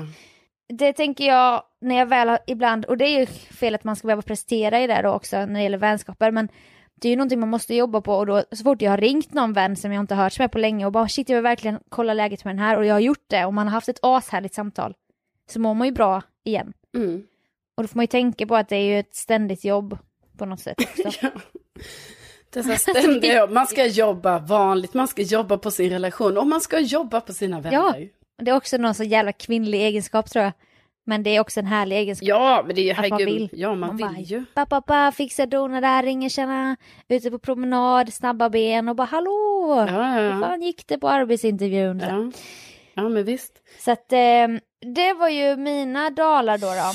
Det 0.74 0.94
tänker 0.94 1.28
jag 1.28 1.64
när 1.82 1.96
jag 1.96 2.06
väl 2.06 2.30
har, 2.30 2.40
ibland, 2.48 2.86
och 2.86 2.98
det 2.98 3.06
är 3.06 3.20
ju 3.20 3.26
fel 3.26 3.76
att 3.76 3.84
man 3.84 3.96
ska 3.96 4.08
behöva 4.08 4.22
prestera 4.22 4.80
i 4.82 4.88
det 4.88 5.02
då 5.04 5.10
också 5.10 5.38
när 5.38 5.54
det 5.54 5.62
gäller 5.64 5.78
vänskaper, 5.78 6.32
men 6.32 6.48
det 6.96 7.08
är 7.08 7.10
ju 7.10 7.16
någonting 7.16 7.40
man 7.40 7.50
måste 7.50 7.76
jobba 7.76 8.02
på 8.02 8.16
och 8.16 8.26
då 8.26 8.44
så 8.52 8.64
fort 8.64 8.82
jag 8.82 8.92
har 8.92 8.98
ringt 8.98 9.34
någon 9.34 9.54
vän 9.54 9.76
som 9.76 9.94
jag 9.94 10.04
inte 10.04 10.16
hört 10.16 10.40
med 10.40 10.52
på 10.52 10.58
länge 10.58 10.86
och 10.86 10.92
bara 10.92 11.08
shit 11.08 11.30
jag 11.30 11.38
vill 11.38 11.44
verkligen 11.44 11.80
kolla 11.90 12.14
läget 12.14 12.46
med 12.46 12.56
den 12.56 12.60
här 12.60 12.78
och 12.78 12.86
jag 12.86 12.96
har 12.96 13.00
gjort 13.00 13.26
det 13.28 13.46
och 13.46 13.54
man 13.54 13.68
har 13.68 13.74
haft 13.74 13.90
ett 13.90 14.00
ashärligt 14.02 14.54
samtal 14.54 14.94
så 15.50 15.60
mår 15.60 15.74
man 15.74 15.88
ju 15.88 15.94
bra 15.94 16.22
igen. 16.44 16.74
Mm. 16.96 17.24
Och 17.76 17.84
då 17.84 17.88
får 17.88 17.98
man 17.98 18.04
ju 18.04 18.08
tänka 18.08 18.48
på 18.48 18.56
att 18.56 18.70
det 18.70 18.76
är 18.76 18.86
ju 18.86 19.00
ett 19.00 19.16
ständigt 19.16 19.66
jobb 19.66 19.98
på 20.38 20.46
något 20.46 20.60
sätt. 20.60 20.78
Ja. 21.22 21.30
Dessa 22.50 22.76
ständiga 22.76 23.38
jobb. 23.38 23.52
Man 23.52 23.68
ska 23.68 23.86
jobba 23.86 24.40
vanligt, 24.40 24.94
man 24.94 25.08
ska 25.08 25.22
jobba 25.22 25.58
på 25.58 25.72
sin 25.72 25.90
relation 25.90 26.38
och 26.38 26.48
man 26.48 26.62
ska 26.62 26.80
jobba 26.80 27.22
på 27.22 27.34
sina 27.34 27.62
vänner. 27.62 28.10
Och 28.38 28.44
det 28.44 28.52
är 28.52 28.56
också 28.56 28.78
någon 28.78 28.96
så 28.96 29.04
jävla 29.04 29.32
kvinnlig 29.32 29.82
egenskap 29.82 30.30
tror 30.30 30.44
jag. 30.44 30.54
Men 31.06 31.24
det 31.24 31.30
är 31.36 31.40
också 31.40 31.60
en 31.60 31.66
härlig 31.66 31.96
egenskap. 31.98 32.28
Ja, 32.28 32.64
men 32.68 32.76
det 32.76 32.90
är 32.90 32.92
Att 32.94 32.98
man 33.10 33.12
herregud. 33.20 33.34
vill. 33.34 33.50
Ja, 33.54 33.70
man, 33.70 33.80
Man 33.80 33.98
vill 33.98 34.06
bara, 34.06 34.20
ju. 34.20 34.46
Ba, 34.56 34.66
ba, 34.66 34.82
ba, 34.88 35.12
fixa, 35.12 35.46
dona 35.46 35.82
där, 35.82 36.04
ringer, 36.04 36.30
tjena, 36.30 36.78
ute 37.10 37.32
på 37.32 37.40
promenad, 37.40 38.14
snabba 38.14 38.50
ben 38.50 38.90
och 38.90 38.96
bara 38.96 39.08
hallå! 39.08 39.86
Ja, 39.88 39.94
ja, 39.94 40.22
Hur 40.22 40.30
ja. 40.30 40.40
fan 40.40 40.62
gick 40.62 40.88
det 40.88 40.98
på 40.98 41.10
arbetsintervjun? 41.10 42.00
Ja, 42.00 42.32
ja 43.04 43.10
men 43.10 43.24
visst. 43.24 43.54
så 43.80 43.92
att 43.92 44.12
eh, 44.14 44.48
det 44.96 45.14
var 45.14 45.30
ju 45.30 45.58
mina 45.58 46.10
dalar 46.10 46.58
då. 46.58 46.68
då. 46.68 46.92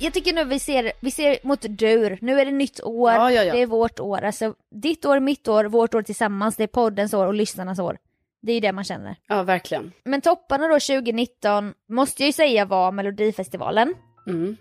Jag 0.00 0.12
tycker 0.14 0.32
nu 0.32 0.44
vi 0.44 0.58
ser, 0.58 0.92
vi 1.00 1.10
ser 1.10 1.38
mot 1.42 1.60
dur. 1.62 2.18
Nu 2.20 2.40
är 2.40 2.44
det 2.44 2.50
nytt 2.50 2.80
år, 2.82 3.12
Ja, 3.12 3.30
ja, 3.32 3.44
ja. 3.44 3.52
det 3.52 3.62
är 3.62 3.66
vårt 3.66 4.00
år. 4.00 4.22
Alltså 4.24 4.54
ditt 4.74 5.04
år, 5.04 5.20
mitt 5.20 5.48
år, 5.48 5.64
vårt 5.64 5.94
år 5.94 6.02
tillsammans. 6.02 6.56
Det 6.56 6.62
är 6.62 6.66
poddens 6.66 7.14
år 7.14 7.26
och 7.26 7.34
lyssnarnas 7.34 7.78
år. 7.78 7.98
Det 8.40 8.52
är 8.52 8.54
ju 8.54 8.60
det 8.60 8.72
man 8.72 8.84
känner. 8.84 9.16
Ja, 9.26 9.42
verkligen. 9.42 9.92
Men 10.04 10.20
topparna 10.20 10.68
då 10.68 10.74
2019 10.74 11.74
måste 11.88 12.22
jag 12.22 12.26
ju 12.26 12.32
säga 12.32 12.64
var 12.64 12.92
Melodifestivalen. 12.92 13.94
Mm. 14.26 14.56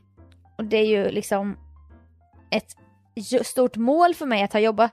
Och 0.58 0.66
det 0.66 0.78
är 0.78 0.86
ju 0.86 1.10
liksom 1.10 1.58
ett 2.52 2.76
stort 3.46 3.76
mål 3.76 4.16
för 4.16 4.26
mig 4.26 4.44
att 4.44 4.54
ha 4.54 4.60
jobbat 4.60 4.92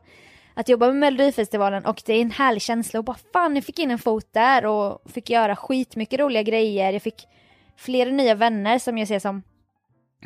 att 0.54 0.68
jobba 0.68 0.86
med 0.86 0.96
Melodifestivalen 0.96 1.84
och 1.84 2.02
det 2.06 2.12
är 2.12 2.22
en 2.22 2.30
härlig 2.30 2.62
känsla 2.62 2.98
och 2.98 3.04
bara 3.04 3.16
fan 3.32 3.54
jag 3.54 3.64
fick 3.64 3.78
in 3.78 3.90
en 3.90 3.98
fot 3.98 4.28
där 4.32 4.66
och 4.66 5.10
fick 5.10 5.30
göra 5.30 5.56
skitmycket 5.56 6.20
roliga 6.20 6.42
grejer. 6.42 6.92
Jag 6.92 7.02
fick 7.02 7.28
flera 7.76 8.10
nya 8.10 8.34
vänner 8.34 8.78
som 8.78 8.98
jag 8.98 9.08
ser 9.08 9.18
som 9.18 9.42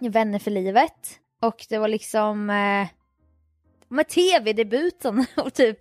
vänner 0.01 0.39
för 0.39 0.51
livet. 0.51 1.21
Och 1.41 1.67
det 1.69 1.79
var 1.79 1.89
liksom 1.89 2.51
eh, 2.51 2.89
med 3.89 4.09
tv-debuten 4.09 5.27
och 5.37 5.55
typ 5.55 5.79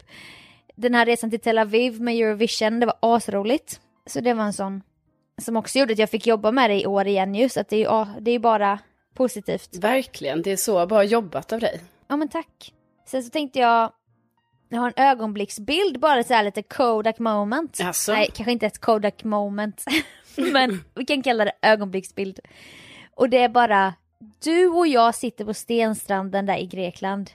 den 0.78 0.94
här 0.94 1.06
resan 1.06 1.30
till 1.30 1.40
Tel 1.40 1.58
Aviv 1.58 2.02
med 2.02 2.16
Eurovision, 2.16 2.80
det 2.80 2.86
var 2.86 2.98
asroligt. 3.02 3.82
Så 4.06 4.20
det 4.20 4.34
var 4.34 4.44
en 4.44 4.54
sån 4.54 4.82
som 5.42 5.58
också 5.58 5.80
gjorde 5.80 5.94
att 5.94 6.00
jag 6.00 6.10
fick 6.10 6.28
jobba 6.28 6.52
med 6.52 6.70
det 6.70 6.82
i 6.82 6.86
år 6.86 7.08
igen 7.08 7.36
just 7.36 7.58
att 7.58 7.70
det 7.70 7.76
är 7.76 7.78
ju 7.78 7.84
ja, 7.84 8.08
det 8.20 8.32
är 8.32 8.34
ju 8.34 8.40
bara 8.40 8.80
positivt. 9.14 9.78
Verkligen, 9.78 10.42
det 10.42 10.52
är 10.52 10.58
så 10.58 10.86
bra 10.86 11.04
jobbat 11.04 11.54
av 11.54 11.60
dig. 11.60 11.82
Ja 12.08 12.18
men 12.18 12.30
tack. 12.30 12.74
Sen 13.08 13.24
så 13.24 13.30
tänkte 13.30 13.60
jag, 13.60 13.92
jag 14.70 14.80
har 14.80 14.94
en 14.96 15.04
ögonblicksbild, 15.04 16.00
bara 16.00 16.24
så 16.24 16.34
här 16.34 16.44
lite 16.44 16.64
Kodak 16.64 17.20
moment. 17.20 17.80
Alltså. 17.84 18.12
Nej, 18.12 18.30
kanske 18.34 18.52
inte 18.52 18.66
ett 18.66 18.80
Kodak 18.80 19.24
moment, 19.24 19.86
men 20.36 20.84
vi 20.96 21.06
kan 21.06 21.24
kalla 21.24 21.46
det 21.46 21.54
ögonblicksbild. 21.62 22.40
Och 23.16 23.30
det 23.30 23.38
är 23.38 23.50
bara, 23.50 23.94
du 24.44 24.68
och 24.68 24.88
jag 24.88 25.16
sitter 25.16 25.46
på 25.46 25.54
stenstranden 25.54 26.46
där 26.46 26.58
i 26.58 26.66
Grekland, 26.66 27.32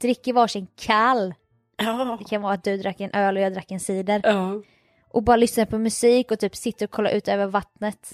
dricker 0.00 0.32
varsin 0.32 0.66
kall. 0.76 1.34
Ja. 1.76 2.16
Det 2.18 2.24
kan 2.24 2.42
vara 2.42 2.52
att 2.54 2.64
du 2.64 2.76
drack 2.76 3.00
en 3.00 3.10
öl 3.12 3.36
och 3.36 3.42
jag 3.42 3.52
drack 3.52 3.70
en 3.70 3.80
cider. 3.80 4.20
Ja. 4.24 4.62
Och 5.08 5.22
bara 5.22 5.36
lyssnar 5.36 5.64
på 5.64 5.78
musik 5.78 6.30
och 6.30 6.38
typ 6.40 6.56
sitter 6.56 6.86
och 6.86 6.90
kollar 6.90 7.10
ut 7.10 7.28
över 7.28 7.46
vattnet. 7.46 8.12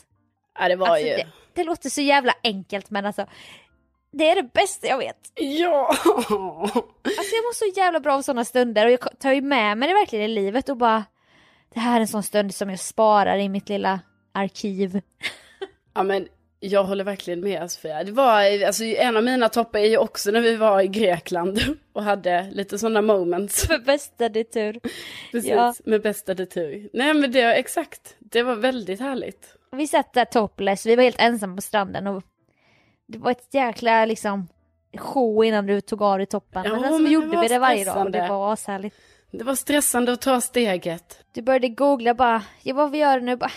ja, 0.59 0.69
det 0.69 0.77
var 0.77 0.87
Alltså, 0.89 1.07
ju... 1.07 1.17
det, 1.17 1.27
det 1.55 1.65
låter 1.65 1.91
så 1.91 2.01
jävla 2.01 2.33
enkelt 2.45 2.91
men 2.91 3.07
alltså, 3.07 3.27
det 4.13 4.29
är 4.31 4.37
det 4.37 4.53
bästa 4.53 4.87
jag 4.87 4.99
vet. 4.99 5.33
Ja! 5.35 5.87
Alltså 5.89 7.35
jag 7.35 7.43
mår 7.45 7.55
så 7.55 7.81
jävla 7.81 8.01
bra 8.01 8.15
av 8.15 8.23
sådana 8.23 8.45
stunder 8.45 8.87
och 8.87 8.93
jag 8.93 9.19
tar 9.19 9.33
ju 9.33 9.41
med 9.41 9.79
mig 9.79 9.89
det 9.89 9.95
verkligen 9.95 10.25
i 10.25 10.29
livet 10.35 10.69
och 10.69 10.77
bara 10.77 11.05
Det 11.75 11.81
här 11.81 11.97
är 11.97 12.01
en 12.01 12.09
sån 12.09 12.23
stund 12.23 12.55
som 12.55 12.71
jag 12.71 12.81
sparar 12.81 13.39
i 13.39 13.49
mitt 13.49 13.69
lilla 13.69 14.01
arkiv. 14.33 15.01
Ja 15.95 16.03
men 16.03 16.29
jag 16.61 16.85
håller 16.85 17.05
verkligen 17.05 17.41
med 17.41 17.71
Sofia. 17.71 18.05
Det 18.05 18.13
var, 18.13 18.65
alltså 18.67 18.85
en 18.85 19.17
av 19.17 19.25
mina 19.25 19.49
toppar 19.49 19.79
är 19.79 19.85
ju 19.87 19.97
också 19.97 20.31
när 20.31 20.41
vi 20.41 20.57
var 20.57 20.81
i 20.81 20.87
Grekland 20.89 21.61
och 21.93 22.03
hade 22.03 22.51
lite 22.51 22.79
sådana 22.79 23.03
moments. 23.03 23.63
För 23.67 23.79
bästa 23.79 24.29
det 24.29 24.45
tur. 24.45 24.81
Precis, 25.33 25.51
Ja. 25.51 25.75
med 25.85 26.03
bästa 26.03 26.35
detur. 26.35 26.91
Nej 26.93 27.15
men 27.15 27.33
det, 27.33 27.43
exakt. 27.55 28.17
Det 28.19 28.43
var 28.43 28.55
väldigt 28.57 29.01
härligt. 29.01 29.55
Vi 29.73 29.87
satt 29.87 30.13
där 30.13 30.25
topless, 30.25 30.87
vi 30.87 30.97
var 30.97 31.03
helt 31.03 31.21
ensamma 31.21 31.57
på 31.57 31.63
stranden 31.63 32.07
och 32.07 32.23
det 33.09 33.19
var 33.19 33.31
ett 33.31 33.55
jäkla 33.55 34.05
liksom 34.05 34.49
show 34.99 35.45
innan 35.45 35.67
du 35.67 35.81
tog 35.81 36.03
av 36.03 36.19
dig 36.19 36.27
toppen. 36.27 36.63
Ja, 36.65 36.71
men 36.71 36.81
sen 36.81 36.89
så 36.93 36.95
men 36.99 37.05
det 37.05 37.11
gjorde 37.11 37.27
var 37.27 37.43
vi 37.43 37.49
det 37.49 37.59
varje 37.59 37.85
dag 37.85 37.97
och 37.97 38.05
det 38.05 38.19
stressande. 38.19 38.35
var 38.39 38.53
ashärligt. 38.53 38.97
Det 39.31 39.45
var 39.45 39.55
stressande 39.55 40.13
att 40.13 40.21
ta 40.21 40.41
steget. 40.41 41.25
Du 41.33 41.43
började 41.43 41.69
googla 41.69 42.15
bara, 42.15 42.43
ja 42.63 42.75
vad 42.75 42.91
vi 42.91 42.99
gör 42.99 43.21
nu? 43.21 43.37
Bara, 43.37 43.51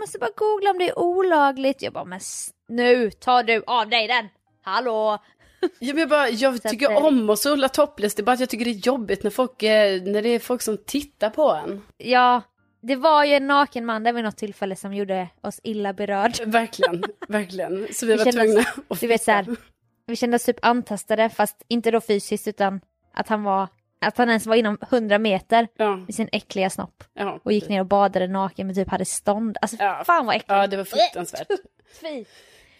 måste 0.00 0.18
bara 0.18 0.30
googla 0.36 0.70
om 0.70 0.78
det 0.78 0.88
är 0.88 0.98
olagligt. 0.98 1.82
Jag 1.82 1.92
bara, 1.92 2.04
men 2.04 2.20
nu 2.68 3.10
tar 3.10 3.42
du 3.42 3.62
av 3.66 3.88
dig 3.88 4.08
den! 4.08 4.28
Hallå! 4.62 5.18
Ja, 5.60 5.92
men 5.94 5.98
jag, 5.98 6.08
bara, 6.08 6.28
jag 6.28 6.54
att, 6.54 6.62
tycker 6.62 6.90
eh, 6.90 7.04
om 7.04 7.30
att 7.30 7.38
sola 7.38 7.68
topless, 7.68 8.14
det 8.14 8.22
är 8.22 8.24
bara 8.24 8.32
att 8.32 8.40
jag 8.40 8.48
tycker 8.48 8.64
det 8.64 8.70
är 8.70 8.86
jobbigt 8.86 9.22
när, 9.22 9.30
folk, 9.30 9.62
eh, 9.62 10.02
när 10.02 10.22
det 10.22 10.28
är 10.28 10.38
folk 10.38 10.62
som 10.62 10.78
tittar 10.86 11.30
på 11.30 11.50
en. 11.50 11.82
Ja, 11.98 12.42
det 12.82 12.96
var 12.96 13.24
ju 13.24 13.34
en 13.34 13.46
naken 13.46 13.86
man 13.86 14.02
där 14.02 14.12
vid 14.12 14.24
något 14.24 14.36
tillfälle 14.36 14.76
som 14.76 14.94
gjorde 14.94 15.28
oss 15.40 15.60
illa 15.62 15.92
berörd. 15.92 16.32
Verkligen, 16.46 17.04
verkligen. 17.28 17.86
Så 17.92 18.06
vi 18.06 18.12
Vi 18.12 18.18
var 18.18 18.24
kände 18.24 18.44
tvungna 18.44 18.64
att 18.88 19.00
Du 19.00 19.06
vet 19.06 19.22
så 19.22 19.30
här, 19.30 19.46
vi 20.06 20.16
kände 20.16 20.36
oss 20.36 20.44
typ 20.44 20.58
antastade 20.62 21.28
fast 21.28 21.62
inte 21.68 21.90
då 21.90 22.00
fysiskt 22.00 22.48
utan 22.48 22.80
att 23.14 23.28
han 23.28 23.42
var, 23.42 23.68
att 24.00 24.18
han 24.18 24.28
ens 24.28 24.46
var 24.46 24.56
inom 24.56 24.78
100 24.90 25.18
meter 25.18 25.68
Ja, 25.76 25.96
med 25.96 26.14
sin 26.14 26.28
äckliga 26.32 26.70
snopp 26.70 27.04
ja. 27.14 27.40
och 27.42 27.52
gick 27.52 27.68
ner 27.68 27.80
och 27.80 27.86
badade 27.86 28.26
naken 28.28 28.66
men 28.66 28.76
typ 28.76 28.88
hade 28.90 29.04
stånd. 29.04 29.56
Alltså 29.60 29.76
Ja. 29.80 30.02
fan 30.06 30.26
vad 30.26 30.34
äckligt. 30.36 30.50
Ja, 30.50 30.66
det 30.66 30.76
var 30.76 30.84
fruktansvärt. 30.84 31.46
Fy. 32.00 32.24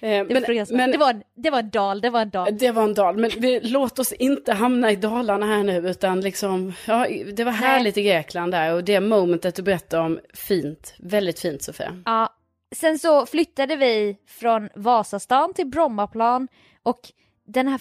Eh, 0.02 0.10
Det 0.10 0.24
var 0.24 0.34
men, 0.34 0.42
fruktansvärt. 0.42 0.76
men 0.76 0.90
det, 0.90 0.98
var 0.98 1.10
en, 1.10 1.22
det 1.36 1.50
var 1.50 1.58
en 1.58 1.70
dal, 1.70 2.00
det 2.00 2.10
var 2.10 2.20
en 2.22 2.30
dal. 2.30 2.58
det 2.58 2.70
var 2.70 2.82
en 2.82 2.94
dal, 2.94 3.16
men 3.16 3.30
vi, 3.38 3.60
låt 3.62 3.98
oss 3.98 4.12
inte 4.12 4.52
hamna 4.52 4.90
i 4.90 4.96
dalarna 4.96 5.46
här 5.46 5.62
nu, 5.64 5.88
utan 5.90 6.20
liksom, 6.20 6.72
ja, 6.86 7.06
det 7.32 7.44
var 7.44 7.52
härligt 7.52 7.96
i 7.96 8.02
Grekland 8.02 8.52
där 8.52 8.74
och 8.74 8.84
det 8.84 9.00
momentet 9.00 9.54
du 9.54 9.62
berättade 9.62 10.02
om, 10.02 10.20
fint, 10.34 10.94
väldigt 10.98 11.40
fint 11.40 11.62
Sofia. 11.62 12.02
Ja. 12.04 12.34
Sen 12.76 12.98
så 12.98 13.26
flyttade 13.26 13.76
vi 13.76 14.16
från 14.28 14.68
Vasastan 14.74 15.54
till 15.54 15.66
Brommaplan 15.66 16.48
och 16.82 17.00
den 17.46 17.68
här 17.68 17.80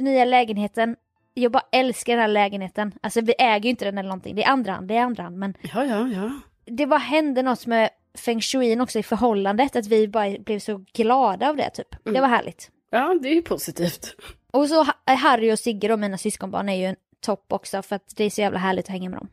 nya 0.00 0.24
lägenheten, 0.24 0.96
jag 1.34 1.52
bara 1.52 1.64
älskar 1.72 2.12
den 2.12 2.20
här 2.20 2.28
lägenheten. 2.28 2.92
Alltså 3.02 3.20
vi 3.20 3.34
äger 3.38 3.64
ju 3.64 3.70
inte 3.70 3.84
den 3.84 3.98
eller 3.98 4.08
någonting, 4.08 4.36
det 4.36 4.44
är 4.44 4.48
andra 4.50 4.72
hand, 4.72 4.88
det 4.88 4.96
är 4.96 5.02
andra 5.02 5.22
hand 5.22 5.38
men 5.38 5.54
Ja, 5.74 5.84
ja, 5.84 6.08
ja. 6.08 6.30
det 6.64 6.86
bara 6.86 6.98
hände 7.00 7.42
något 7.42 7.66
med 7.66 7.90
feng 8.18 8.40
shuin 8.40 8.80
också 8.80 8.98
i 8.98 9.02
förhållandet, 9.02 9.76
att 9.76 9.86
vi 9.86 10.08
bara 10.08 10.38
blev 10.38 10.58
så 10.58 10.84
glada 10.92 11.48
av 11.48 11.56
det 11.56 11.70
typ. 11.70 11.88
Det 12.04 12.20
var 12.20 12.28
härligt. 12.28 12.70
Ja, 12.90 13.18
det 13.22 13.28
är 13.28 13.34
ju 13.34 13.42
positivt. 13.42 14.14
Och 14.50 14.68
så 14.68 14.82
Ha- 14.84 15.14
Harry 15.14 15.52
och 15.52 15.58
Sigge 15.58 15.88
då, 15.88 15.96
mina 15.96 16.18
syskonbarn, 16.18 16.68
är 16.68 16.74
ju 16.76 16.84
en 16.86 16.96
topp 17.20 17.52
också 17.52 17.82
för 17.82 17.96
att 17.96 18.12
det 18.16 18.24
är 18.24 18.30
så 18.30 18.40
jävla 18.40 18.58
härligt 18.58 18.84
att 18.84 18.90
hänga 18.90 19.10
med 19.10 19.18
dem. 19.18 19.28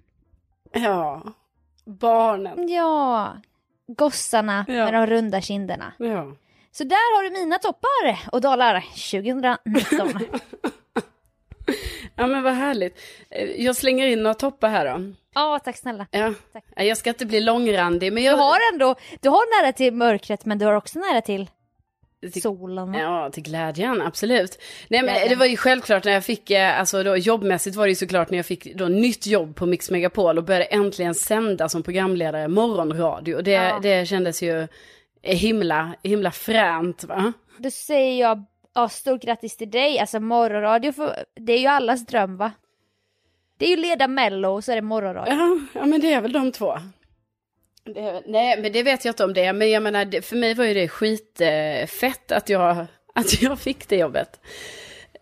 Ja, 0.74 1.24
barnen. 1.86 2.68
Ja, 2.70 3.34
gossarna 3.88 4.66
Ja. 4.68 4.74
med 4.74 4.94
de 4.94 5.08
runda 5.08 5.42
kinderna. 5.42 5.94
Ja. 5.98 6.36
Så 6.72 6.84
där 6.84 7.16
har 7.18 7.24
du 7.24 7.30
mina 7.44 7.58
toppar 7.58 8.20
och 8.32 8.42
dalar 8.42 8.82
2019. 9.12 10.28
ja, 12.15 12.27
men 12.27 12.43
vad 12.43 12.53
härligt. 12.53 12.99
Eh, 13.30 13.45
Jag 13.65 13.75
slänger 13.75 14.08
in 14.08 14.23
några 14.23 14.34
toppar 14.34 14.69
här 14.69 14.86
då. 14.97 15.13
Ja, 15.36 15.60
tack 15.63 15.77
snälla. 15.77 16.08
Ja. 16.12 16.34
Tack. 16.53 16.63
Ja, 16.75 16.84
Jag 16.84 16.97
ska 16.97 17.10
inte 17.10 17.25
bli 17.25 17.39
långrandig, 17.39 18.13
men 18.13 18.23
Du 18.23 18.30
jag... 18.30 18.38
har 18.38 18.58
ändå, 18.73 18.95
du 19.21 19.30
har 19.30 19.62
nära 19.63 19.73
till 19.73 19.93
mörkret 19.93 20.45
men 20.45 20.58
du 20.60 20.65
har 20.65 20.73
också 20.73 20.99
nära 20.99 21.21
till 21.21 21.49
Till- 22.34 22.41
solen. 22.41 22.93
Ja, 22.93 23.30
till 23.30 23.43
glädjen, 23.43 24.01
absolut. 24.01 24.62
Nej, 24.88 25.01
men 25.01 25.10
Glädjen. 25.13 25.30
det 25.30 25.36
var 25.36 25.45
ju 25.45 25.58
självklart 25.58 26.03
när 26.06 26.12
jag 26.12 26.23
fick, 26.25 26.51
eh, 26.51 26.80
alltså 26.80 27.03
då 27.03 27.17
jobbmässigt 27.17 27.75
var 27.75 27.86
det 27.86 27.89
ju 27.89 27.95
såklart 27.95 28.30
när 28.30 28.38
jag 28.38 28.45
fick 28.45 28.75
då 28.75 28.86
nytt 28.86 29.27
jobb 29.27 29.56
på 29.56 29.65
Mix 29.65 29.91
Megapol 29.91 30.38
och 30.38 30.43
började 30.43 30.65
äntligen 30.65 31.15
sända 31.15 31.69
som 31.69 31.84
programledare 31.84 32.47
morgonradio. 32.47 33.41
Det, 33.41 33.51
Ja. 33.51 33.80
det 33.84 34.06
kändes 34.08 34.43
ju 34.43 34.67
himla, 35.23 35.93
himla 36.03 36.32
fränt 36.32 37.03
va? 37.03 37.34
Då 37.58 37.71
säger 37.71 38.21
jag 38.21 38.45
ja, 38.78 38.90
stort 38.90 39.22
grattis 39.22 39.58
till 39.58 39.72
dig. 39.72 40.00
Alltså 40.00 40.20
morgonradio, 40.20 40.92
för, 40.92 41.26
det 41.36 41.54
är 41.54 41.60
ju 41.60 41.68
allas 41.68 42.06
dröm 42.06 42.38
va? 42.38 42.52
Det 43.58 43.66
är 43.66 43.70
ju 43.70 43.76
leda 43.76 44.08
mello 44.08 44.50
och 44.50 44.63
så 44.63 44.72
är 44.72 44.76
det 44.76 44.82
morgonradio. 44.82 45.34
Ja, 45.34 45.60
ja 45.74 45.86
men 45.86 46.02
det 46.02 46.13
är 46.13 46.22
väl 46.22 46.32
de 46.32 46.52
två. 46.52 46.78
Det 47.84 48.22
nej, 48.26 48.62
men 48.62 48.72
det 48.72 48.84
vet 48.84 49.06
jag 49.06 49.12
inte 49.12 49.24
om 49.24 49.34
det 49.34 49.46
är. 49.46 49.54
Men 49.54 49.72
jag 49.72 49.84
menar, 49.84 50.22
för 50.22 50.36
mig 50.36 50.54
var 50.54 50.66
ju 50.66 50.74
det 50.74 50.88
skitfett 50.88 52.32
att 52.32 52.50
jag, 52.50 52.86
att 53.16 53.42
jag 53.42 53.60
fick 53.60 53.90
det 53.90 53.98
jobbet. 53.98 54.40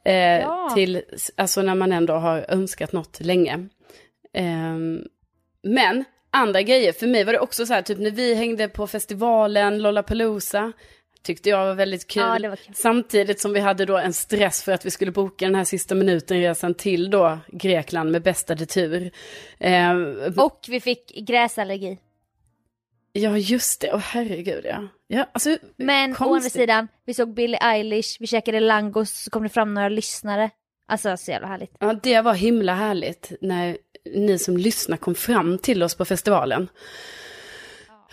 Eh, 0.05 0.13
Ja. 0.39 0.71
Till, 0.75 1.01
alltså 1.35 1.61
när 1.61 1.75
man 1.75 1.91
ändå 1.91 2.13
har 2.13 2.45
önskat 2.49 2.91
något 2.91 3.19
länge. 3.19 3.67
Ehm, 4.33 5.03
men 5.63 6.03
andra 6.31 6.61
grejer, 6.61 6.93
för 6.93 7.07
mig 7.07 7.23
var 7.23 7.33
det 7.33 7.39
också 7.39 7.65
så 7.65 7.73
här, 7.73 7.81
typ 7.81 7.99
när 7.99 8.11
vi 8.11 8.35
hängde 8.35 8.67
på 8.67 8.87
festivalen 8.87 9.81
Lollapalooza, 9.81 10.73
tyckte 11.25 11.49
jag 11.49 11.65
var 11.65 11.73
väldigt 11.75 12.07
kul. 12.07 12.23
Ja, 12.43 12.49
var 12.49 12.55
kul. 12.55 12.75
Samtidigt 12.75 13.39
som 13.39 13.53
vi 13.53 13.59
hade 13.59 13.85
då 13.85 13.97
en 13.97 14.13
stress 14.13 14.63
för 14.63 14.71
att 14.71 14.85
vi 14.85 14.91
skulle 14.91 15.11
boka 15.11 15.45
den 15.45 15.55
här 15.55 15.63
sista 15.63 15.95
minuten-resan 15.95 16.73
till 16.73 17.09
då 17.09 17.39
Grekland 17.47 18.11
med 18.11 18.21
bästa 18.21 18.55
tur. 18.55 19.11
Ehm, 19.59 20.33
Och 20.37 20.65
vi 20.67 20.79
fick 20.81 21.27
gräsallergi. 21.27 21.97
Ja, 23.13 23.37
just 23.37 23.81
det. 23.81 23.91
Åh, 23.93 23.99
herregud, 23.99 24.65
ja. 24.65 24.87
ja 25.07 25.29
alltså, 25.31 25.57
Men 25.75 25.97
å 25.97 26.03
andra 26.03 26.15
konstigt. 26.17 26.53
sidan, 26.53 26.87
vi 27.05 27.13
såg 27.13 27.33
Billie 27.33 27.57
Eilish, 27.61 28.17
vi 28.19 28.27
käkade 28.27 28.59
langos, 28.59 29.23
så 29.23 29.29
kom 29.29 29.43
det 29.43 29.49
fram 29.49 29.73
några 29.73 29.89
lyssnare. 29.89 30.49
Alltså 30.87 31.17
så 31.17 31.31
jävla 31.31 31.47
härligt. 31.47 31.71
Ja, 31.79 31.93
det 32.03 32.21
var 32.21 32.33
himla 32.33 32.73
härligt 32.73 33.31
när 33.41 33.77
ni 34.15 34.39
som 34.39 34.57
lyssnar 34.57 34.97
kom 34.97 35.15
fram 35.15 35.57
till 35.57 35.83
oss 35.83 35.95
på 35.95 36.05
festivalen. 36.05 36.67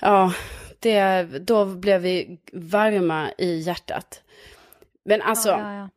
Ja, 0.01 0.33
det, 0.83 1.23
då 1.41 1.65
blev 1.65 2.01
vi 2.01 2.39
varma 2.53 3.31
i 3.39 3.59
hjärtat. 3.59 4.23
Men 5.05 5.23
alltså, 5.23 5.49
Ja, 5.49 5.59
ja, 5.73 5.77
ja. 5.79 5.89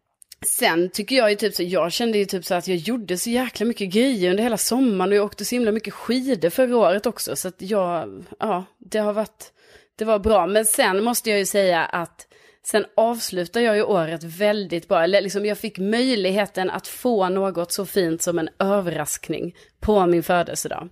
sen 0.57 0.89
tycker 0.89 1.15
jag 1.15 1.29
ju 1.29 1.35
typ 1.35 1.53
så, 1.55 1.63
jag 1.63 1.91
kände 1.91 2.17
ju 2.17 2.25
typ 2.25 2.45
så 2.45 2.55
att 2.55 2.67
jag 2.67 2.77
gjorde 2.77 3.17
så 3.17 3.29
jäkla 3.29 3.65
mycket 3.65 3.89
grejer 3.89 4.29
under 4.29 4.43
hela 4.43 4.57
sommaren 4.57 5.11
och 5.11 5.17
jag 5.17 5.25
åkte 5.25 5.45
så 5.45 5.55
himla 5.55 5.71
mycket 5.71 5.93
skidor 5.93 6.49
förra 6.49 6.77
året 6.77 7.05
också. 7.05 7.35
Så 7.35 7.47
att 7.47 7.61
jag, 7.61 8.23
ja, 8.39 8.63
det 8.77 8.99
har 8.99 9.13
varit, 9.13 9.51
det 9.95 10.05
var 10.05 10.19
bra. 10.19 10.47
Men 10.47 10.65
sen 10.65 11.03
måste 11.03 11.29
jag 11.29 11.39
ju 11.39 11.45
säga 11.45 11.85
att 11.85 12.27
sen 12.65 12.85
avslutar 12.97 13.61
jag 13.61 13.75
ju 13.75 13.83
året 13.83 14.23
väldigt 14.23 14.87
bra. 14.87 15.03
Eller 15.03 15.21
liksom 15.21 15.45
jag 15.45 15.57
fick 15.57 15.77
möjligheten 15.77 16.69
att 16.69 16.87
få 16.87 17.29
något 17.29 17.71
så 17.71 17.85
fint 17.85 18.21
som 18.21 18.39
en 18.39 18.49
överraskning 18.59 19.55
på 19.79 20.05
min 20.05 20.23
födelsedag. 20.23 20.89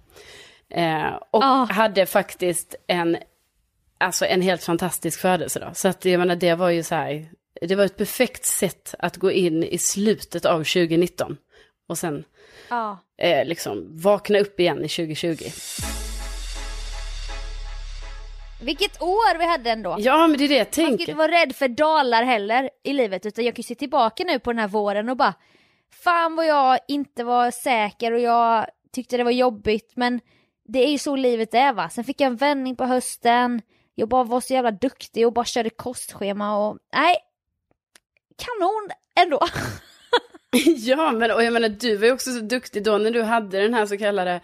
Eh, 0.70 1.14
och 1.32 1.44
Ah. 1.44 1.68
hade 1.72 2.06
faktiskt 2.06 2.76
en, 2.88 3.18
alltså 4.04 4.26
en 4.26 4.42
helt 4.42 4.64
fantastisk 4.64 5.20
födelsedag. 5.22 5.78
Så 5.78 5.88
att 5.88 6.06
jag 6.06 6.20
menar 6.20 6.36
det 6.36 6.56
var 6.56 6.70
ju 6.70 6.84
så 6.84 6.96
här, 6.96 7.30
det 7.62 7.76
var 7.76 7.86
ett 7.86 7.98
perfekt 7.98 8.46
sätt 8.46 8.96
att 9.00 9.18
gå 9.18 9.32
in 9.32 9.64
i 9.64 9.78
slutet 9.78 10.46
av 10.46 10.58
2019. 10.58 11.38
Och 11.90 11.98
sen 11.98 12.24
ja. 12.70 12.98
eh, 13.18 13.46
liksom 13.46 13.88
vakna 14.02 14.40
upp 14.40 14.60
igen 14.60 14.78
i 14.78 14.88
2020. 14.88 15.44
Vilket 18.62 19.02
år 19.02 19.38
vi 19.38 19.46
hade 19.46 19.72
ändå. 19.72 19.96
Ja 20.00 20.28
men 20.28 20.38
det 20.38 20.44
är 20.44 20.50
det 20.50 20.56
jag 20.56 20.66
Man 20.68 20.72
ska 20.74 20.82
inte 20.82 20.98
tänker. 20.98 21.14
vara 21.14 21.32
rädd 21.32 21.56
för 21.56 21.68
dalar 21.68 22.24
heller 22.24 22.70
i 22.84 22.94
livet 22.94 23.26
utan 23.26 23.46
jag 23.46 23.56
kan 23.56 23.60
ju 23.60 23.64
se 23.68 23.76
tillbaka 23.76 24.24
nu 24.24 24.40
på 24.40 24.52
den 24.52 24.60
här 24.60 24.68
våren 24.68 25.10
och 25.10 25.18
bara 25.18 25.34
Fan 26.04 26.36
vad 26.36 26.48
jag 26.48 26.80
inte 26.88 27.24
var 27.24 27.52
säker 27.52 28.12
och 28.12 28.20
jag 28.20 28.66
tyckte 28.94 29.18
det 29.18 29.24
var 29.24 29.32
jobbigt 29.32 29.92
men 29.96 30.20
det 30.68 30.80
är 30.80 30.92
ju 30.92 30.98
så 30.98 31.16
livet 31.16 31.54
är 31.54 31.74
va. 31.74 31.90
Sen 31.90 32.04
fick 32.04 32.22
jag 32.22 32.28
en 32.28 32.36
vändning 32.36 32.76
på 32.76 32.86
hösten, 32.86 33.62
jag 33.96 34.10
bara 34.10 34.24
var 34.24 34.42
så 34.42 34.54
jävla 34.54 34.72
duktig 34.72 35.28
och 35.28 35.34
bara 35.34 35.46
körde 35.46 35.70
kostschema 35.70 36.58
och 36.58 36.78
nej, 36.94 37.16
kanon 38.38 38.90
ändå. 39.16 39.40
Ja 40.78 41.12
men 41.12 41.32
och 41.32 41.44
jag 41.44 41.54
menar 41.54 41.70
du 41.70 41.96
var 41.96 42.06
ju 42.06 42.14
också 42.14 42.32
så 42.32 42.40
duktig 42.40 42.84
då 42.84 42.98
när 42.98 43.12
du 43.12 43.22
hade 43.22 43.62
den 43.62 43.74
här 43.74 43.86
så 43.86 43.98
kallade, 43.98 44.40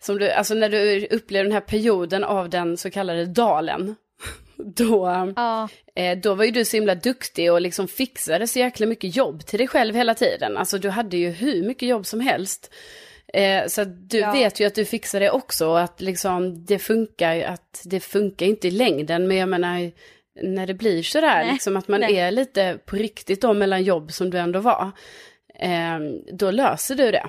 som 0.00 0.18
du, 0.18 0.30
alltså 0.30 0.54
när 0.54 0.68
du 0.68 1.06
upplevde 1.06 1.48
den 1.48 1.52
här 1.52 1.60
perioden 1.60 2.24
av 2.24 2.50
den 2.50 2.76
så 2.76 2.90
kallade 2.90 3.26
dalen. 3.26 3.96
Då, 4.56 5.32
Ja, 5.36 5.68
eh, 5.94 6.18
då 6.18 6.34
var 6.34 6.44
ju 6.44 6.50
du 6.50 6.64
så 6.64 6.76
himla 6.76 6.94
duktig 6.94 7.52
och 7.52 7.60
liksom 7.60 7.88
fixade 7.88 8.46
så 8.46 8.58
jäkla 8.58 8.86
mycket 8.86 9.16
jobb 9.16 9.46
till 9.46 9.58
dig 9.58 9.68
själv 9.68 9.94
hela 9.94 10.14
tiden. 10.14 10.56
Alltså 10.56 10.78
du 10.78 10.88
hade 10.88 11.16
ju 11.16 11.30
hur 11.30 11.62
mycket 11.62 11.88
jobb 11.88 12.06
som 12.06 12.20
helst. 12.20 12.70
Eh, 13.32 13.66
så 13.66 13.84
du 13.84 14.18
Ja. 14.18 14.32
vet 14.32 14.60
ju 14.60 14.66
att 14.66 14.74
du 14.74 14.84
fixar 14.84 15.20
det 15.20 15.30
också 15.30 15.66
och 15.68 15.80
att 15.80 16.00
liksom 16.00 16.64
det 16.64 16.78
funkar, 16.78 17.40
att 17.42 17.82
det 17.84 18.00
funkar 18.00 18.46
inte 18.46 18.68
i 18.68 18.70
längden. 18.70 19.28
Men 19.28 19.36
jag 19.36 19.48
menar, 19.48 19.90
när 20.42 20.66
det 20.66 20.74
blir 20.74 21.02
sådär, 21.02 21.44
Nej, 21.44 21.52
liksom 21.52 21.76
att 21.76 21.88
man 21.88 22.00
nej. 22.00 22.16
är 22.16 22.30
lite 22.30 22.78
på 22.86 22.96
riktigt 22.96 23.40
då 23.42 23.54
mellan 23.54 23.82
jobb 23.84 24.12
som 24.12 24.30
du 24.30 24.38
ändå 24.38 24.60
var. 24.60 24.90
Eh, 25.58 25.98
då 26.32 26.50
löser 26.50 26.94
du 26.94 27.10
det. 27.10 27.26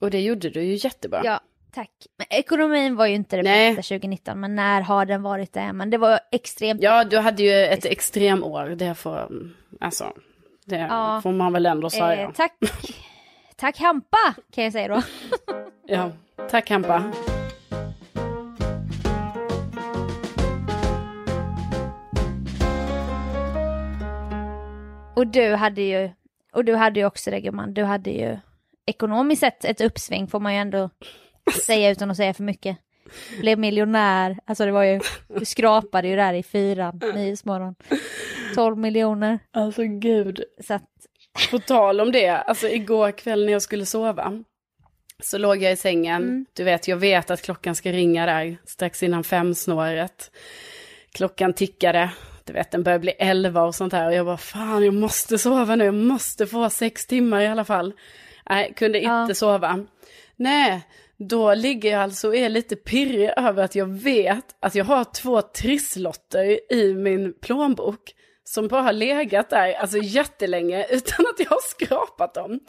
Och 0.00 0.10
det 0.10 0.20
gjorde 0.20 0.50
du 0.50 0.62
ju 0.62 0.74
jättebra. 0.74 1.20
ja, 1.24 1.40
tack. 1.74 1.90
Men 2.18 2.26
ekonomin 2.30 2.96
var 2.96 3.06
ju 3.06 3.14
inte 3.14 3.36
det 3.36 3.42
Nej. 3.42 3.74
bästa 3.76 3.94
2019 3.94 4.40
men 4.40 4.54
när 4.54 4.80
har 4.80 5.06
den 5.06 5.22
varit 5.22 5.52
det? 5.52 5.72
Men 5.72 5.90
det 5.90 5.98
var 5.98 6.20
extremt 6.32 6.82
Ja, 6.82 7.04
du 7.04 7.18
hade 7.18 7.42
ju 7.42 7.52
ett 7.64 7.84
extremår. 7.84 8.66
Det 8.68 8.94
får, 8.94 9.28
alltså, 9.80 10.12
det 10.66 10.76
Ja. 10.76 11.20
får 11.22 11.32
man 11.32 11.52
väl 11.52 11.66
ändå 11.66 11.90
säga. 11.90 12.22
Eh, 12.22 12.30
tack, 12.30 12.52
tack 13.56 13.78
Hampa 13.78 14.34
kan 14.50 14.64
jag 14.64 14.72
säga 14.72 14.88
då. 14.88 15.02
Ja, 15.86 16.12
tack 16.50 16.70
Hampa. 16.70 17.12
Och 25.16 25.26
du 25.26 25.54
hade 25.54 25.82
ju, 25.82 26.10
och 26.52 26.64
du 26.64 26.74
hade 26.74 27.00
ju 27.00 27.06
också 27.06 27.30
det 27.30 27.40
gumman, 27.40 27.74
du 27.74 27.82
hade 27.84 28.10
ju 28.10 28.38
ekonomiskt 28.86 29.40
sett 29.40 29.64
ett 29.64 29.80
uppsving 29.80 30.28
får 30.28 30.40
man 30.40 30.54
ju 30.54 30.60
ändå 30.60 30.90
säga 31.66 31.90
utan 31.90 32.10
att 32.10 32.16
säga 32.16 32.34
för 32.34 32.42
mycket. 32.42 32.76
Blev 33.40 33.58
miljonär, 33.58 34.38
alltså 34.44 34.66
det 34.66 34.72
var 34.72 34.82
ju, 34.84 35.00
du 35.38 35.44
skrapade 35.44 36.08
ju 36.08 36.16
där 36.16 36.34
i 36.34 36.42
fyran, 36.42 37.00
Nyhetsmorgon. 37.14 37.74
12 38.54 38.78
miljoner. 38.78 39.38
Alltså 39.50 39.82
gud. 39.84 40.44
Så 40.60 40.74
att, 40.74 40.82
På 41.50 41.58
tal 41.58 42.00
om 42.00 42.12
det, 42.12 42.28
alltså 42.28 42.68
igår 42.68 43.10
kväll 43.18 43.44
när 43.46 43.52
jag 43.52 43.62
skulle 43.62 43.86
sova. 43.86 44.42
Så 45.22 45.38
låg 45.38 45.62
jag 45.62 45.72
i 45.72 45.76
sängen, 45.76 46.22
Mm. 46.22 46.46
du 46.52 46.64
vet 46.64 46.88
jag 46.88 46.96
vet 46.96 47.30
att 47.30 47.42
klockan 47.42 47.74
ska 47.74 47.92
ringa 47.92 48.26
där 48.26 48.56
strax 48.66 49.02
innan 49.02 49.24
femsnåret. 49.24 50.30
Klockan 51.12 51.52
tickade, 51.52 52.10
du 52.44 52.52
vet 52.52 52.70
den 52.70 52.82
börjar 52.82 52.98
bli 52.98 53.10
elva 53.10 53.62
och 53.62 53.74
sånt 53.74 53.92
här. 53.92 54.06
Och 54.06 54.14
jag 54.14 54.26
bara 54.26 54.36
fan 54.36 54.84
jag 54.84 54.94
måste 54.94 55.38
sova 55.38 55.76
nu, 55.76 55.84
jag 55.84 55.94
måste 55.94 56.46
få 56.46 56.70
sex 56.70 57.06
timmar 57.06 57.40
i 57.40 57.46
alla 57.46 57.64
fall. 57.64 57.92
Nej, 58.50 58.72
kunde 58.76 58.98
inte 58.98 59.08
Ja. 59.28 59.34
sova. 59.34 59.86
Nej, 60.36 60.80
då 61.16 61.54
ligger 61.54 61.90
jag 61.92 62.00
alltså 62.02 62.28
och 62.28 62.36
är 62.36 62.48
lite 62.48 62.76
pirrig 62.76 63.30
över 63.36 63.64
att 63.64 63.74
jag 63.74 63.86
vet 63.86 64.44
att 64.60 64.74
jag 64.74 64.84
har 64.84 65.04
två 65.04 65.42
trisslotter 65.42 66.72
i 66.72 66.94
min 66.94 67.34
plånbok. 67.42 68.00
Som 68.54 68.68
bara 68.68 68.82
har 68.82 68.92
legat 68.92 69.50
där 69.50 69.72
alltså 69.72 69.98
jättelänge 69.98 70.86
utan 70.90 71.26
att 71.26 71.38
jag 71.38 71.50
har 71.50 71.70
skrapat 71.70 72.34
dem. 72.34 72.60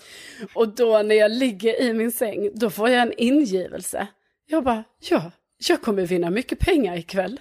Och 0.54 0.76
då 0.76 1.02
när 1.02 1.15
jag 1.15 1.32
ligger 1.32 1.82
i 1.82 1.93
min 1.93 2.12
säng, 2.12 2.52
då 2.54 2.69
får 2.69 2.89
jag 2.89 3.02
en 3.02 3.13
ingivelse. 3.17 4.08
Jag 4.48 4.63
bara, 4.63 4.84
ja, 5.10 5.32
jag 5.67 5.82
kommer 5.82 6.06
vinna 6.06 6.30
mycket 6.30 6.60
pengar 6.60 6.98
ikväll. 6.98 7.39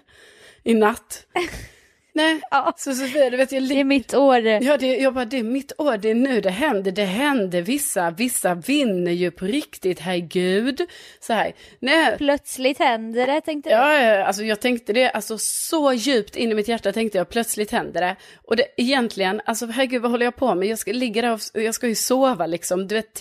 I 0.63 0.75
natt. 0.75 1.27
Nej, 2.17 2.41
Ja. 2.51 2.75
så 2.77 2.95
Sofia, 2.95 3.31
du 3.31 3.37
vet 3.37 3.53
jag... 3.53 3.63
Det 3.69 3.81
är 3.81 3.85
mitt 3.85 4.15
år. 4.15 4.41
Ja, 4.47 4.77
det, 4.77 4.97
jag 4.97 5.15
bara, 5.15 5.25
det 5.25 5.39
är 5.39 5.43
mitt 5.43 5.73
år, 5.79 5.97
det 5.97 6.11
är 6.11 6.15
nu 6.15 6.41
det 6.41 6.51
händer, 6.51 6.93
det 6.93 7.05
händer, 7.05 7.63
vissa, 7.63 8.11
vissa 8.11 8.55
vinner 8.55 9.13
ju 9.13 9.31
på 9.31 9.45
riktigt, 9.45 10.01
herregud. 10.01 10.81
Så 11.21 11.33
här, 11.33 11.53
nej, 11.81 12.15
Plötsligt 12.17 12.79
händer 12.79 13.27
det, 13.27 13.41
tänkte 13.41 13.71
du. 13.71 13.75
Ja, 13.75 14.25
alltså 14.25 14.43
jag 14.43 14.61
tänkte 14.61 14.93
det, 14.93 15.11
alltså 15.11 15.39
så 15.39 15.93
djupt 15.93 16.37
in 16.37 16.53
i 16.53 16.55
mitt 16.55 16.69
hjärta 16.69 16.93
tänkte 16.93 17.19
jag, 17.19 17.29
plötsligt 17.29 17.71
händer 17.71 18.01
det. 18.01 18.17
Och 18.45 18.57
det 18.57 18.65
egentligen, 18.77 19.41
alltså 19.45 19.67
herregud 19.67 20.03
vad 20.03 20.11
håller 20.11 20.25
jag 20.25 20.37
på 20.37 20.55
med? 20.55 20.69
Jag 20.69 20.79
ska 20.79 20.93
ligga 20.93 21.23
där 21.23 21.33
och 21.33 21.41
och 21.55 21.63
jag 21.63 21.75
ska 21.75 21.89
ju 21.89 21.95
sova 21.95 22.47
liksom, 22.47 22.89
du 22.89 22.95
vet, 22.95 23.21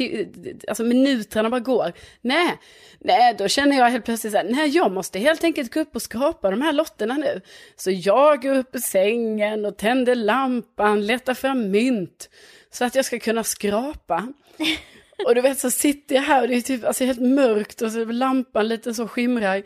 alltså 0.68 0.84
minuterna 0.84 1.50
bara 1.50 1.60
går. 1.60 1.94
Nej, 2.22 2.58
nej, 3.00 3.36
då 3.38 3.48
känner 3.48 3.78
jag 3.78 3.90
helt 3.90 4.06
plötsligt 4.06 4.34
så 4.34 4.38
här, 4.38 4.46
nej 4.50 4.70
jag 4.70 4.92
måste 4.92 5.20
helt 5.20 5.44
enkelt 5.44 5.74
gå 5.74 5.80
upp 5.80 5.96
och 5.96 6.02
skrapa 6.02 6.52
de 6.52 6.62
här 6.62 6.74
lotterna 6.74 7.14
nu. 7.14 7.42
Så 7.76 7.92
jag 7.92 8.42
går 8.42 8.56
upp 8.58 8.76
ur 8.76 8.83
sängen 8.84 9.65
och 9.65 9.78
tänder 9.78 10.15
lampan, 10.15 11.06
letar 11.06 11.34
fram 11.34 11.72
mynt. 11.72 12.30
Så 12.69 12.86
att 12.86 12.96
jag 12.96 13.06
ska 13.06 13.19
kunna 13.19 13.43
skrapa. 13.43 14.28
Och 15.28 15.36
du 15.36 15.41
vet 15.41 15.60
så 15.60 15.72
sitter 15.72 16.15
jag 16.15 16.22
här 16.22 16.41
och 16.41 16.48
det 16.48 16.56
är 16.56 16.62
typ 16.62 16.86
alltså, 16.86 17.06
helt 17.06 17.22
mörkt 17.22 17.82
och 17.82 17.91
så 17.91 18.06
lampan 18.06 18.67
lite 18.67 18.93
så 18.93 19.08
skimrar. 19.08 19.63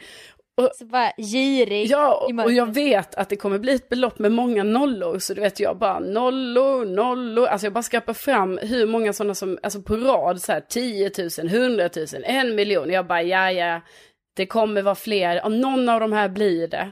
Så 0.80 0.86
bara 0.86 1.12
girig 1.18 1.88
Ja, 1.88 2.30
och 2.44 2.52
jag 2.52 2.74
vet 2.74 3.16
att 3.16 3.30
det 3.30 3.36
kommer 3.36 3.60
bli 3.60 3.76
ett 3.76 3.90
belopp 3.90 4.20
med 4.20 4.32
många 4.32 4.64
nollor. 4.64 5.20
Så 5.20 5.34
du 5.34 5.42
vet 5.42 5.60
jag 5.60 5.78
bara 5.78 6.00
nollor, 6.00 6.86
nollor. 6.86 7.46
Alltså 7.48 7.66
jag 7.66 7.74
bara 7.74 7.84
skrapar 7.84 8.14
fram 8.14 8.60
hur 8.62 8.88
många 8.88 9.14
sådana 9.14 9.36
som, 9.36 9.60
alltså 9.64 9.82
på 9.82 9.96
rad 9.96 10.42
så 10.42 10.52
här 10.52 10.62
10 10.70 11.12
000, 11.18 11.30
100 11.48 11.90
000, 11.96 12.06
en 12.24 12.56
miljon. 12.56 12.90
Jag 12.90 13.08
bara 13.08 13.24
ja, 13.24 13.52
ja, 13.52 13.82
det 14.36 14.46
kommer 14.46 14.82
vara 14.82 14.96
fler. 14.96 15.46
Om 15.46 15.62
någon 15.62 15.90
av 15.90 16.00
de 16.00 16.14
här 16.14 16.30
blir 16.30 16.68
det. 16.68 16.92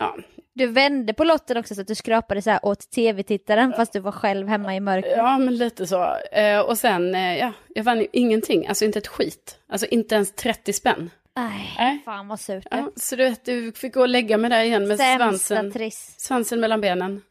Ja, 0.00 0.16
Du 0.54 0.66
vände 0.66 1.14
på 1.14 1.24
lotten 1.24 1.56
också 1.56 1.74
så 1.74 1.80
att 1.80 1.86
du 1.86 1.94
skrapade 1.94 2.42
så 2.42 2.50
här 2.50 2.60
åt 2.62 2.90
tv-tittaren 2.90 3.72
fast 3.76 3.92
du 3.92 4.00
var 4.00 4.12
själv 4.12 4.48
hemma 4.48 4.76
i 4.76 4.80
mörkret. 4.80 5.14
ja 5.16 5.38
men 5.38 5.56
lite 5.56 5.86
så. 5.86 6.16
Eh, 6.32 6.60
och 6.60 6.78
sen, 6.78 7.14
eh, 7.14 7.38
ja, 7.38 7.52
jag 7.74 7.84
vann 7.84 7.98
ju 8.00 8.06
ingenting. 8.12 8.66
Alltså 8.66 8.84
inte 8.84 8.98
ett 8.98 9.06
skit. 9.06 9.58
Alltså 9.68 9.86
inte 9.86 10.14
ens 10.14 10.32
30 10.32 10.72
spänn. 10.72 11.10
Nej, 11.36 11.74
Nej. 11.78 12.02
fan 12.04 12.28
vad 12.28 12.40
surt. 12.40 12.66
Ja, 12.70 12.90
så 12.96 13.16
du 13.16 13.24
vet, 13.24 13.44
du 13.44 13.72
fick 13.72 13.94
gå 13.94 14.00
och 14.00 14.08
lägga 14.08 14.38
mig 14.38 14.50
där 14.50 14.62
igen 14.64 14.88
med 14.88 14.96
Sämsta 14.98 15.18
svansen, 15.18 15.72
triss. 15.72 16.14
svansen 16.18 16.60
mellan 16.60 16.80
benen. 16.80 17.22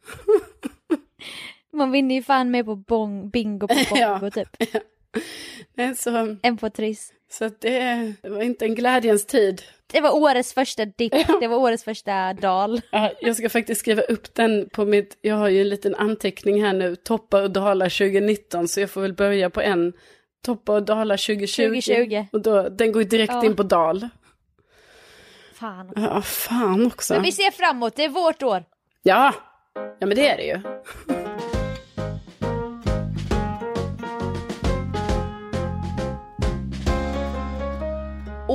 Man 1.72 1.90
vinner 1.92 2.14
ju 2.14 2.22
fan 2.22 2.50
mer 2.50 2.62
på 2.64 2.76
bong, 2.76 3.30
bingo 3.30 3.68
på 3.68 3.74
bongo 3.90 4.00
Ja. 4.00 4.30
typ. 4.30 4.48
Nej, 4.58 4.82
Så, 5.96 6.36
Än 6.42 6.56
på 6.56 6.70
triss. 6.70 7.12
så 7.30 7.50
det, 7.60 8.12
det 8.22 8.28
var 8.28 8.42
inte 8.42 8.64
en 8.64 8.74
glädjens 8.74 9.26
tid. 9.26 9.62
Det 9.92 10.00
var 10.00 10.14
årets 10.14 10.54
första 10.54 10.84
dipp, 10.84 11.12
det 11.40 11.48
var 11.48 11.56
årets 11.56 11.84
första 11.84 12.32
dal. 12.32 12.80
Ja, 12.90 13.12
jag 13.20 13.36
ska 13.36 13.48
faktiskt 13.48 13.80
skriva 13.80 14.02
upp 14.02 14.34
den 14.34 14.68
på 14.72 14.84
mitt, 14.84 15.18
jag 15.20 15.34
har 15.36 15.48
ju 15.48 15.60
en 15.60 15.68
liten 15.68 15.94
anteckning 15.94 16.64
här 16.64 16.72
nu, 16.72 16.96
toppar 16.96 17.42
och 17.42 17.50
dalar 17.50 17.88
2019, 17.88 18.68
så 18.68 18.80
jag 18.80 18.90
får 18.90 19.00
väl 19.00 19.12
börja 19.14 19.50
på 19.50 19.60
en 19.60 19.92
toppar 20.46 20.74
och 20.74 20.82
dalar 20.82 21.16
2020. 21.16 21.62
2020. 21.80 22.26
Och 22.32 22.42
då, 22.42 22.68
den 22.68 22.92
går 22.92 23.04
direkt 23.04 23.32
Ja. 23.32 23.44
in 23.44 23.56
på 23.56 23.62
dal. 23.62 24.08
Fan. 25.54 25.92
Ja, 25.96 26.22
fan 26.22 26.86
också. 26.86 27.14
Men 27.14 27.22
vi 27.22 27.32
ser 27.32 27.50
framåt, 27.50 27.96
det 27.96 28.04
är 28.04 28.08
vårt 28.08 28.42
år. 28.42 28.64
Ja, 29.02 29.34
ja 29.74 30.06
men 30.06 30.16
det 30.16 30.28
är 30.28 30.36
det 30.36 30.44
ju. 30.44 30.60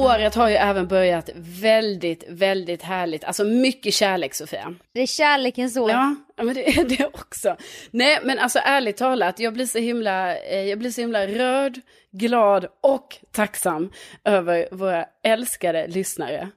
Året 0.02 0.36
har 0.36 0.50
ju 0.50 0.56
även 0.56 0.88
börjat 0.88 1.30
väldigt, 1.36 2.24
väldigt 2.30 2.82
härligt. 2.82 3.24
Alltså 3.24 3.44
mycket 3.44 3.94
kärlek 3.94 4.34
Sofia. 4.34 4.76
Det 4.94 5.02
är 5.02 5.06
kärlekens 5.08 5.78
år. 5.78 5.92
Ja, 5.92 6.16
men 6.38 6.54
det 6.54 6.68
är 6.78 6.84
det 6.84 7.06
också. 7.06 7.56
Nej, 7.92 8.20
men 8.24 8.40
alltså 8.40 8.60
ärligt 8.64 8.98
talat, 8.98 9.40
jag 9.40 9.54
blir 9.54 9.66
så 9.66 9.78
himla, 9.80 10.38
eh, 10.38 10.62
jag 10.70 10.80
blir 10.80 10.92
så 10.92 11.02
himla 11.02 11.28
rörd, 11.28 11.80
glad 12.12 12.66
och 12.82 13.18
tacksam 13.32 13.92
över 14.24 14.68
våra 14.72 15.06
älskade 15.24 15.88
lyssnare. 15.88 16.50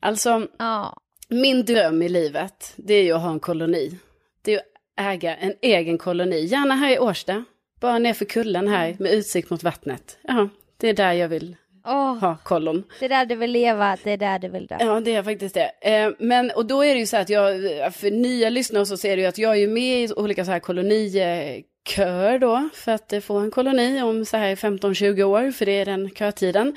Alltså, 0.00 0.46
Ja. 0.58 0.96
min 1.28 1.64
dröm 1.64 2.02
i 2.02 2.08
livet, 2.08 2.72
det 2.76 2.94
är 2.94 3.02
ju 3.02 3.12
att 3.12 3.22
ha 3.22 3.30
en 3.30 3.40
koloni. 3.40 3.98
Det 4.42 4.54
är 4.54 4.58
att 4.58 4.64
äga 5.14 5.36
en 5.36 5.54
egen 5.62 5.98
koloni, 5.98 6.40
gärna 6.44 6.74
här 6.74 6.90
i 6.90 6.98
Årsta. 6.98 7.44
Bara 7.80 7.98
nerför 7.98 8.24
kullen 8.24 8.68
här 8.68 8.96
med 8.98 9.12
utsikt 9.12 9.50
mot 9.50 9.62
vattnet. 9.62 10.18
Ja, 10.22 10.48
det 10.76 10.88
är 10.88 10.94
där 10.94 11.12
jag 11.12 11.28
vill 11.28 11.56
Åh, 11.86 12.18
ha 12.18 12.36
kollon. 12.42 12.84
det 12.98 13.04
är 13.04 13.08
där 13.08 13.26
du 13.26 13.34
vill 13.34 13.50
leva, 13.50 13.96
det 14.04 14.10
är 14.10 14.16
där 14.16 14.38
du 14.38 14.48
vill 14.48 14.66
dö. 14.66 14.76
Ja, 14.80 15.00
det 15.00 15.14
är 15.14 15.22
faktiskt 15.22 15.54
det. 15.54 15.70
Eh, 15.80 16.10
men, 16.18 16.50
och 16.50 16.66
då 16.66 16.84
är 16.84 16.94
det 16.94 17.00
ju 17.00 17.06
så 17.06 17.16
att 17.16 17.28
jag, 17.28 17.54
för 17.94 18.10
nya 18.10 18.50
lyssnare 18.50 18.86
så 18.86 18.96
ser 18.96 19.16
det 19.16 19.22
ju 19.22 19.28
att 19.28 19.38
jag 19.38 19.52
är 19.52 19.56
ju 19.60 19.68
med 19.68 20.04
i 20.04 20.12
olika 20.12 20.44
så 20.44 20.50
här 20.50 20.58
kolonikör 20.60 22.38
då, 22.38 22.68
för 22.74 22.92
att 22.92 23.12
eh, 23.12 23.20
få 23.20 23.36
en 23.38 23.50
koloni 23.50 24.02
om 24.02 24.24
så 24.24 24.36
här 24.36 24.54
15-20 24.56 25.22
år, 25.22 25.50
för 25.50 25.66
det 25.66 25.72
är 25.72 25.84
den 25.84 26.10
kötiden. 26.10 26.76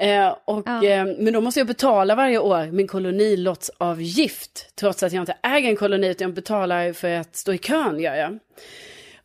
Eh, 0.00 0.34
och, 0.44 0.62
Ja. 0.66 0.84
eh, 0.84 1.04
men 1.18 1.32
då 1.32 1.40
måste 1.40 1.60
jag 1.60 1.66
betala 1.66 2.14
varje 2.14 2.38
år 2.38 2.66
min 2.72 2.86
kolonilottsavgift, 2.86 4.72
trots 4.76 5.02
att 5.02 5.12
jag 5.12 5.22
inte 5.22 5.36
äger 5.42 5.68
en 5.70 5.76
koloni, 5.76 6.08
utan 6.08 6.24
jag 6.28 6.34
betalar 6.34 6.92
för 6.92 7.10
att 7.10 7.36
stå 7.36 7.52
i 7.52 7.58
kön, 7.58 8.00
gör 8.00 8.14
jag. 8.14 8.38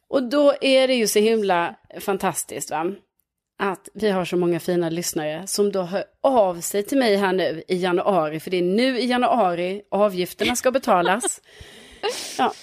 Och 0.07 0.23
då 0.23 0.53
är 0.61 0.87
det 0.87 0.93
ju 0.93 1.07
så 1.07 1.19
himla 1.19 1.75
fantastiskt, 1.99 2.71
va? 2.71 2.91
Att 3.71 3.89
vi 3.93 4.09
har 4.09 4.25
så 4.25 4.37
många 4.37 4.59
fina 4.59 4.89
lyssnare 4.89 5.47
som 5.47 5.71
då 5.71 5.81
hör 5.81 6.03
av 6.21 6.61
sig 6.61 6.83
till 6.83 6.97
mig 6.97 7.15
här 7.15 7.33
nu 7.33 7.63
i 7.67 7.75
januari, 7.77 8.39
för 8.39 8.51
det 8.51 8.57
är 8.57 8.61
nu 8.61 8.99
i 8.99 9.05
januari 9.05 9.81
avgifterna 9.91 10.55
ska 10.55 10.71
betalas. 10.71 11.41
Ja, 12.37 12.53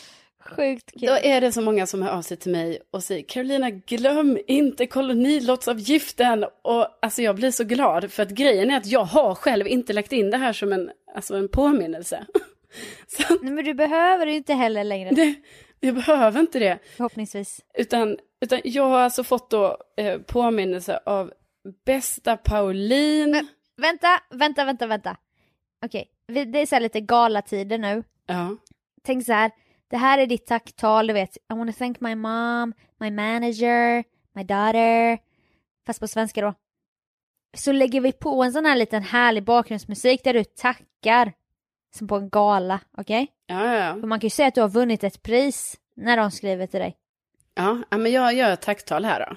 Sjukt 0.56 0.90
kul. 0.92 1.08
då 1.08 1.12
är 1.22 1.40
det 1.40 1.52
så 1.52 1.60
många 1.60 1.86
som 1.86 2.02
hör 2.02 2.10
av 2.10 2.22
sig 2.22 2.36
till 2.36 2.52
mig 2.52 2.78
och 2.90 3.02
säger 3.04 3.22
Carolina, 3.22 3.70
glöm 3.70 4.38
inte 4.46 4.86
kolonilottsavgiften. 4.86 6.44
Och 6.62 6.86
alltså 7.02 7.22
jag 7.22 7.36
blir 7.36 7.50
så 7.50 7.64
glad, 7.64 8.12
för 8.12 8.22
att 8.22 8.30
grejen 8.30 8.70
är 8.70 8.76
att 8.76 8.86
jag 8.86 9.04
har 9.04 9.34
själv 9.34 9.66
inte 9.68 9.92
lagt 9.92 10.12
in 10.12 10.30
det 10.30 10.36
här 10.36 10.52
som 10.52 10.72
en, 10.72 10.90
alltså 11.14 11.34
en 11.36 11.48
påminnelse. 11.48 12.26
Så 13.08 13.22
Nej, 13.42 13.52
men 13.52 13.64
du 13.64 13.74
behöver 13.74 14.26
inte 14.26 14.54
heller 14.54 14.84
längre, 14.84 15.10
det, 15.10 15.34
jag 15.80 15.94
behöver 15.94 16.40
inte 16.40 16.58
det. 16.58 16.78
förhoppningsvis. 16.96 17.60
Utan, 17.78 18.16
utan 18.40 18.60
jag 18.64 18.88
har 18.88 18.98
alltså 18.98 19.24
fått 19.24 19.50
då 19.50 19.76
eh, 19.96 20.18
påminnelse 20.20 21.00
av 21.06 21.32
bästa 21.86 22.36
Pauline. 22.36 23.48
Vänta, 23.76 24.08
vänta, 24.30 24.64
vänta, 24.64 24.86
vänta. 24.86 25.16
Okej, 25.84 26.10
vi- 26.26 26.44
det 26.44 26.58
är 26.58 26.66
så 26.66 26.74
här 26.74 26.80
lite 26.82 27.00
galatider 27.00 27.78
nu. 27.78 28.02
Ja. 28.26 28.56
Tänk 29.02 29.26
så 29.26 29.32
här, 29.32 29.50
det 29.90 29.96
här 29.96 30.18
är 30.18 30.26
ditt 30.26 30.46
tacktal, 30.46 31.06
du 31.06 31.12
vet. 31.12 31.36
I 31.36 31.40
wanna 31.48 31.72
thank 31.72 32.00
my 32.00 32.14
mom, 32.14 32.72
my 33.00 33.10
manager, 33.10 34.04
my 34.34 34.44
daughter. 34.44 35.18
Fast 35.86 36.00
på 36.00 36.08
svenska 36.08 36.40
då. 36.40 36.54
Så 37.56 37.72
lägger 37.72 38.00
vi 38.00 38.12
på 38.12 38.42
en 38.42 38.52
sån 38.52 38.64
här 38.64 38.76
liten 38.76 39.02
härlig 39.02 39.44
bakgrundsmusik 39.44 40.24
där 40.24 40.34
du 40.34 40.44
tackar. 40.44 41.32
Som 41.96 42.08
på 42.08 42.16
en 42.16 42.28
gala, 42.30 42.80
okej? 42.96 43.28
Ja, 43.46 43.74
ja, 43.74 43.94
För 44.00 44.06
man 44.06 44.20
kan 44.20 44.26
ju 44.26 44.30
säga 44.30 44.48
att 44.48 44.54
du 44.54 44.60
har 44.60 44.68
vunnit 44.68 45.04
ett 45.04 45.22
pris 45.22 45.80
när 45.96 46.16
de 46.16 46.30
skriver 46.30 46.66
till 46.66 46.80
dig 46.80 46.96
ja. 47.90 47.98
men 47.98 48.12
jag 48.12 48.34
gör 48.34 48.50
ett 48.50 48.62
tacktal 48.62 49.04
här 49.04 49.26
då. 49.28 49.36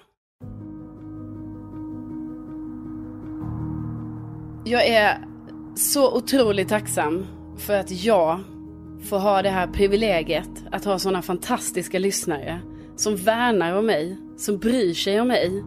Jag 4.66 4.88
är 4.88 5.26
så 5.76 6.18
otroligt 6.18 6.70
tacksam 6.70 7.26
för 7.58 7.80
att 7.80 7.92
jag 7.92 8.40
får 9.10 9.20
ha 9.20 9.42
det 9.42 9.50
här 9.50 9.68
privilegiet 9.68 10.50
att 10.72 10.86
ha 10.86 11.00
sådana 11.00 11.22
fantastiska 11.22 12.00
lyssnare 12.00 12.60
som 12.96 13.16
värnar 13.16 13.78
om 13.78 13.86
mig, 13.86 14.18
som 14.38 14.58
bryr 14.58 14.94
sig 14.94 15.22
om 15.22 15.28
mig, 15.28 15.64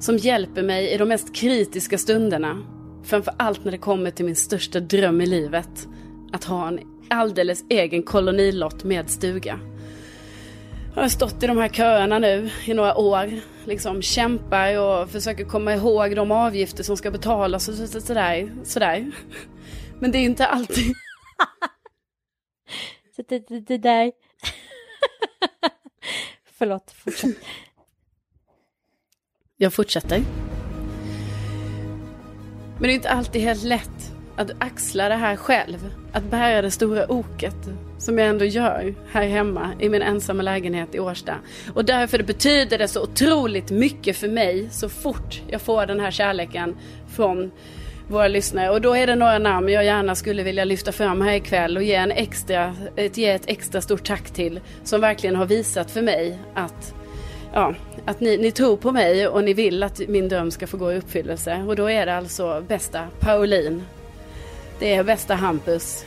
som 0.00 0.16
hjälper 0.16 0.62
mig 0.62 0.88
i 0.94 0.96
de 0.96 1.08
mest 1.08 1.34
kritiska 1.34 1.98
stunderna. 1.98 2.58
Framför 3.04 3.34
allt 3.36 3.64
när 3.64 3.72
det 3.72 3.78
kommer 3.78 4.10
till 4.10 4.24
min 4.24 4.36
största 4.36 4.80
dröm 4.80 5.20
i 5.20 5.26
livet, 5.26 5.88
att 6.32 6.44
ha 6.44 6.68
en 6.68 6.80
alldeles 7.10 7.64
egen 7.68 8.02
kolonilott 8.02 8.84
med 8.84 9.10
stuga. 9.10 9.60
Jag 10.94 11.02
har 11.02 11.08
stått 11.08 11.42
i 11.42 11.46
de 11.46 11.58
här 11.58 11.68
köerna 11.68 12.18
nu 12.18 12.50
i 12.64 12.74
några 12.74 12.96
år. 12.96 13.40
Liksom 13.64 14.02
kämpar 14.02 14.78
och 14.78 15.10
försöker 15.10 15.44
komma 15.44 15.74
ihåg 15.74 16.16
de 16.16 16.30
avgifter 16.30 16.82
som 16.84 16.96
ska 16.96 17.10
betalas 17.10 17.68
och 17.68 17.74
så, 17.74 17.86
så, 17.86 18.00
sådär, 18.00 18.52
sådär. 18.64 19.10
Men 20.00 20.10
det 20.10 20.18
är 20.18 20.20
ju 20.20 20.26
inte 20.26 20.46
alltid... 20.46 20.84
Så 23.16 23.22
det, 23.28 23.48
det, 23.48 23.60
det 23.60 23.78
där... 23.78 24.12
Förlåt, 26.58 26.90
fortsätt. 26.90 27.36
Jag 29.56 29.72
fortsätter. 29.72 30.22
Men 32.74 32.82
det 32.82 32.92
är 32.92 32.94
inte 32.94 33.10
alltid 33.10 33.42
helt 33.42 33.62
lätt 33.62 34.11
att 34.36 34.50
axla 34.58 35.08
det 35.08 35.14
här 35.14 35.36
själv. 35.36 35.94
Att 36.12 36.24
bära 36.24 36.62
det 36.62 36.70
stora 36.70 37.12
oket 37.12 37.56
som 37.98 38.18
jag 38.18 38.28
ändå 38.28 38.44
gör 38.44 38.94
här 39.10 39.26
hemma 39.26 39.70
i 39.80 39.88
min 39.88 40.02
ensamma 40.02 40.42
lägenhet 40.42 40.94
i 40.94 41.00
Årsta. 41.00 41.34
Och 41.74 41.84
därför 41.84 42.18
det 42.18 42.24
betyder 42.24 42.78
det 42.78 42.88
så 42.88 43.02
otroligt 43.02 43.70
mycket 43.70 44.16
för 44.16 44.28
mig 44.28 44.68
så 44.70 44.88
fort 44.88 45.42
jag 45.48 45.60
får 45.60 45.86
den 45.86 46.00
här 46.00 46.10
kärleken 46.10 46.76
från 47.08 47.50
våra 48.08 48.28
lyssnare. 48.28 48.70
Och 48.70 48.80
då 48.80 48.96
är 48.96 49.06
det 49.06 49.14
några 49.14 49.38
namn 49.38 49.68
jag 49.68 49.84
gärna 49.84 50.14
skulle 50.14 50.42
vilja 50.42 50.64
lyfta 50.64 50.92
fram 50.92 51.20
här 51.20 51.34
ikväll 51.34 51.76
och 51.76 51.82
ge, 51.82 51.94
en 51.94 52.10
extra, 52.10 52.76
ett, 52.96 53.16
ge 53.16 53.30
ett 53.30 53.44
extra 53.46 53.80
stort 53.80 54.04
tack 54.04 54.30
till. 54.30 54.60
Som 54.84 55.00
verkligen 55.00 55.36
har 55.36 55.46
visat 55.46 55.90
för 55.90 56.02
mig 56.02 56.38
att, 56.54 56.94
ja, 57.52 57.74
att 58.04 58.20
ni, 58.20 58.36
ni 58.36 58.50
tror 58.50 58.76
på 58.76 58.92
mig 58.92 59.28
och 59.28 59.44
ni 59.44 59.54
vill 59.54 59.82
att 59.82 60.00
min 60.08 60.28
dröm 60.28 60.50
ska 60.50 60.66
få 60.66 60.76
gå 60.76 60.92
i 60.92 60.96
uppfyllelse. 60.96 61.64
Och 61.68 61.76
då 61.76 61.90
är 61.90 62.06
det 62.06 62.16
alltså 62.16 62.64
bästa 62.68 63.00
Pauline. 63.20 63.82
Det 64.82 64.94
är 64.94 65.04
bästa 65.04 65.34
Hampus. 65.34 66.04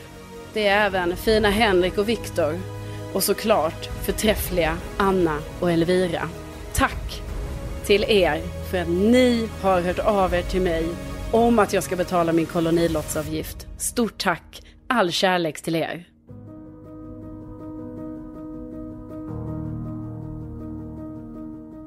Det 0.52 0.66
är 0.66 0.86
även 0.86 1.16
fina 1.16 1.50
Henrik 1.50 1.98
och 1.98 2.08
Viktor. 2.08 2.58
Och 3.12 3.22
såklart 3.22 3.88
förträffliga 4.04 4.76
Anna 4.96 5.38
och 5.60 5.70
Elvira. 5.70 6.28
Tack 6.74 7.22
till 7.84 8.04
er 8.04 8.40
för 8.70 8.78
att 8.78 8.88
ni 8.88 9.48
har 9.62 9.80
hört 9.80 9.98
av 9.98 10.34
er 10.34 10.42
till 10.42 10.60
mig 10.60 10.84
om 11.32 11.58
att 11.58 11.72
jag 11.72 11.82
ska 11.82 11.96
betala 11.96 12.32
min 12.32 12.46
kolonilottsavgift. 12.46 13.66
Stort 13.78 14.18
tack! 14.18 14.62
All 14.88 15.10
kärlek 15.10 15.60
till 15.60 15.76
er! 15.76 16.04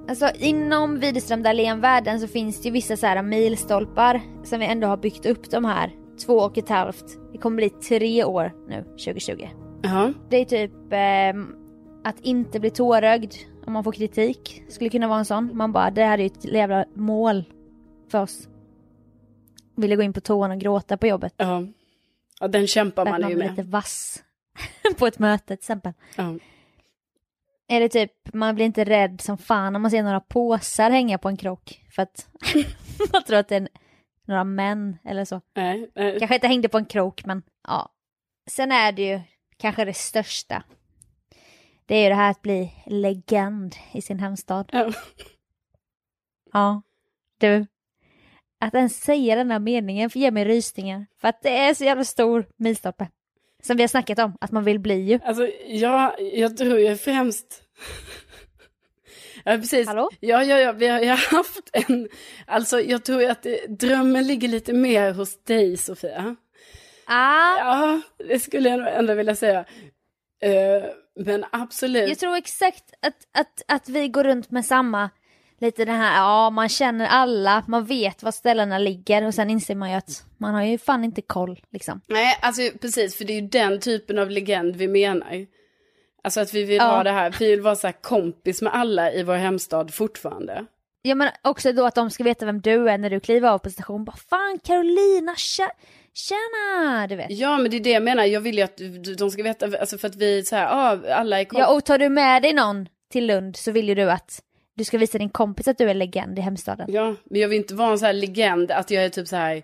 Alltså 0.10 0.30
inom 0.40 1.00
Widerström 1.00 1.44
Dahlén-världen 1.44 2.20
så 2.20 2.28
finns 2.28 2.62
det 2.62 2.68
ju 2.68 2.72
vissa 2.72 2.98
så 2.98 3.06
här 3.06 3.24
milstolpar 3.24 4.22
som 4.44 4.60
vi 4.60 4.66
ändå 4.66 4.88
har 4.88 4.98
byggt 4.98 5.26
upp 5.26 5.52
de 5.52 5.66
här 5.66 5.92
två 6.20 6.34
och 6.34 6.58
ett 6.58 6.70
halvt. 6.70 7.06
Det 7.32 7.38
kommer 7.38 7.56
bli 7.56 7.70
tre 7.70 8.24
år 8.24 8.54
nu, 8.68 8.84
2020. 8.84 9.48
Ja. 9.82 10.14
Det 10.30 10.38
är 10.38 10.46
typ 10.46 10.94
eh, 10.94 11.58
att 12.04 12.20
inte 12.20 12.60
bli 12.60 12.70
tårögd 12.70 13.34
om 13.66 13.74
man 13.74 13.84
får 13.84 13.92
kritik. 13.92 14.64
Skulle 14.70 14.90
kunna 14.90 15.08
vara 15.08 15.20
en 15.20 15.26
sån. 15.26 15.58
Man 15.58 15.72
bara, 15.72 15.92
det 15.92 16.04
här 16.04 16.18
är 16.18 16.22
ju 16.22 16.26
ett 16.26 16.46
jävla 16.46 16.86
mål 16.94 17.44
för 18.12 18.22
oss. 18.22 18.48
Ville 19.76 19.96
gå 19.96 20.02
in 20.02 20.14
på 20.14 20.22
toan 20.22 20.52
och 20.52 20.60
gråta 20.60 20.98
på 20.98 21.08
jobbet. 21.08 21.34
Ja, 21.38 21.64
ja 22.40 22.48
den 22.48 22.68
kämpar 22.68 23.06
man, 23.06 23.14
ju 23.14 23.22
man 23.22 23.28
blir 23.28 23.38
med. 23.38 23.50
lite 23.50 23.64
vass 23.64 24.24
på 24.98 25.08
ett 25.08 25.20
möte 25.20 25.46
till 25.46 25.54
exempel. 25.54 25.94
Är 27.68 27.80
det 27.80 27.90
typ, 27.90 28.12
man 28.34 28.56
blir 28.56 28.66
inte 28.66 28.84
rädd 28.84 29.22
som 29.22 29.38
fan 29.38 29.76
om 29.76 29.82
man 29.82 29.92
ser 29.92 30.04
några 30.04 30.20
påsar 30.20 30.92
hänga 30.92 31.18
på 31.18 31.30
en 31.30 31.38
krok. 31.38 31.86
För 31.96 32.02
att 32.02 32.28
man 33.14 33.24
tror 33.24 33.38
att 33.38 33.48
det 33.48 33.56
är 33.56 33.62
en, 33.62 33.68
några 34.30 34.44
män 34.44 34.98
eller 35.06 35.26
så. 35.26 35.42
Nej, 35.56 35.92
nej. 35.96 36.20
Kanske 36.20 36.36
inte 36.36 36.48
hängde 36.48 36.70
på 36.70 36.78
en 36.78 36.86
krok 36.86 37.26
men 37.26 37.44
ja. 37.68 37.92
Sen 38.50 38.72
är 38.72 38.92
det 38.92 39.02
ju 39.02 39.22
kanske 39.58 39.86
det 39.86 39.94
största. 39.94 40.64
Det 41.86 41.96
är 41.96 42.04
ju 42.04 42.10
det 42.10 42.16
här 42.16 42.32
att 42.32 42.42
bli 42.42 42.74
legend 42.86 43.76
i 43.92 44.02
sin 44.02 44.20
hemstad. 44.20 44.70
Ja. 44.72 44.92
Ja. 46.54 46.82
Du. 47.40 47.66
Att 48.60 48.74
ens 48.74 49.02
säga 49.04 49.36
den 49.36 49.52
här 49.52 49.60
meningen 49.60 50.10
ger 50.14 50.32
mig 50.32 50.46
rysningar. 50.46 51.06
För 51.22 51.28
att 51.28 51.42
det 51.42 51.58
är 51.58 51.74
så 51.74 51.84
jävla 51.84 52.04
stor 52.04 52.46
milstolpe. 52.58 53.08
Som 53.64 53.78
vi 53.78 53.84
har 53.84 53.88
snackat 53.88 54.20
om, 54.20 54.38
att 54.42 54.52
man 54.52 54.64
vill 54.64 54.80
bli 54.80 55.02
ju. 55.02 55.20
Alltså, 55.24 55.48
jag, 55.68 56.22
jag 56.22 56.58
tror 56.58 56.80
ju 56.80 56.96
främst... 56.96 57.64
Ja, 59.44 59.58
precis. 59.58 59.88
Hallå? 59.88 60.10
Ja, 60.20 60.44
ja, 60.44 60.60
ja, 60.60 60.72
vi 60.72 60.88
har, 60.88 61.00
jag 61.00 61.18
har 61.18 61.38
haft 61.38 61.70
en... 61.74 62.10
Alltså, 62.46 62.82
jag 62.82 63.06
tror 63.06 63.22
ju 63.22 63.28
att 63.28 63.44
det, 63.44 63.80
drömmen 63.80 64.28
ligger 64.28 64.48
lite 64.48 64.74
mer 64.74 65.14
hos 65.14 65.44
dig, 65.44 65.78
Sofia. 65.78 66.36
Ah, 67.06 67.58
Ja, 67.58 68.02
det 68.30 68.40
skulle 68.40 68.70
jag 68.70 68.80
nog 68.80 68.88
ändå 68.88 69.14
vilja 69.14 69.36
säga. 69.36 69.66
Eh, 70.42 70.84
men 71.20 71.46
absolut. 71.52 72.10
jag 72.10 72.20
tror 72.20 72.36
exakt 72.36 72.84
att, 73.02 73.40
att, 73.42 73.62
att 73.68 73.90
vi 73.90 74.08
går 74.08 74.24
runt 74.24 74.52
med 74.52 74.66
samma, 74.66 75.10
lite 75.62 75.86
det 75.86 75.92
här, 75.92 76.18
ja 76.18 76.50
man 76.50 76.70
känner 76.70 77.08
alla, 77.08 77.64
man 77.68 77.86
vet 77.86 78.24
var 78.24 78.32
ställena 78.32 78.78
ligger 78.78 79.26
och 79.26 79.34
sen 79.34 79.50
inser 79.50 79.76
man 79.76 79.90
ju 79.90 79.96
att 79.96 80.24
man 80.38 80.54
har 80.54 80.64
ju 80.64 80.78
fan 80.78 81.04
inte 81.04 81.22
koll 81.22 81.60
liksom. 81.72 82.02
Nej, 82.08 82.38
alltså 82.42 82.62
precis, 82.82 83.16
för 83.16 83.26
det 83.26 83.34
är 83.34 83.42
ju 83.42 83.48
den 83.48 83.80
typen 83.80 84.20
av 84.20 84.30
legend 84.30 84.76
vi 84.76 84.88
menar. 84.88 85.46
Alltså 86.30 86.40
att 86.40 86.54
vi 86.54 86.64
vill 86.64 86.78
Ja. 86.78 86.84
ha 86.84 87.04
det 87.04 87.12
här, 87.12 87.36
vi 87.40 87.50
vill 87.50 87.62
vara 87.62 87.76
så 87.76 87.88
här 87.88 87.94
kompis 88.02 88.62
med 88.62 88.74
alla 88.76 89.12
i 89.14 89.24
vår 89.24 89.34
hemstad 89.34 89.94
fortfarande. 89.94 90.66
Ja 91.02 91.16
men 91.16 91.30
också 91.42 91.72
då 91.74 91.86
att 91.86 91.96
de 91.96 92.10
ska 92.10 92.24
veta 92.24 92.46
vem 92.46 92.62
du 92.62 92.90
är 92.90 92.98
när 92.98 93.10
du 93.10 93.20
kliver 93.20 93.50
av 93.50 93.58
på 93.58 93.70
station. 93.70 94.06
Bara 94.06 94.16
fan 94.30 94.60
Carolina, 94.64 95.36
tja, 95.36 95.72
tjena! 96.14 97.08
Du 97.08 97.16
vet. 97.16 97.28
Ja, 97.30 97.58
men 97.58 97.72
det 97.72 97.78
är 97.78 97.82
det 97.82 97.90
jag 97.92 98.04
menar, 98.04 98.26
jag 98.26 98.42
vill 98.42 98.58
ju 98.58 98.64
att 98.64 98.80
de 99.18 99.32
ska 99.32 99.44
veta, 99.44 99.66
alltså 99.80 99.98
för 99.98 100.08
att 100.08 100.16
vi 100.16 100.44
så 100.44 100.56
här, 100.56 100.64
ja, 100.64 101.14
alla 101.14 101.40
är 101.40 101.44
kompis. 101.46 101.66
Ja 101.68 101.76
och 101.76 101.86
tar 101.86 101.98
du 101.98 102.10
med 102.10 102.42
dig 102.42 102.54
någon 102.54 102.88
till 103.12 103.26
Lund 103.26 103.58
så 103.58 103.72
vill 103.72 103.90
ju 103.90 103.96
du 103.96 104.12
att 104.12 104.42
du 104.76 104.84
ska 104.84 104.98
visa 104.98 105.18
din 105.18 105.30
kompis 105.30 105.68
att 105.68 105.78
du 105.78 105.90
är 105.90 105.94
legend 105.94 106.40
i 106.40 106.42
hemstaden. 106.42 106.88
Ja, 106.94 107.16
men 107.24 107.42
jag 107.42 107.48
vill 107.48 107.58
inte 107.58 107.76
vara 107.76 107.92
en 107.92 108.00
sån 108.00 108.06
här 108.06 108.14
legend 108.14 108.72
att 108.72 108.92
jag 108.92 109.04
är 109.04 109.10
typ 109.10 109.28
så 109.28 109.36
här. 109.36 109.64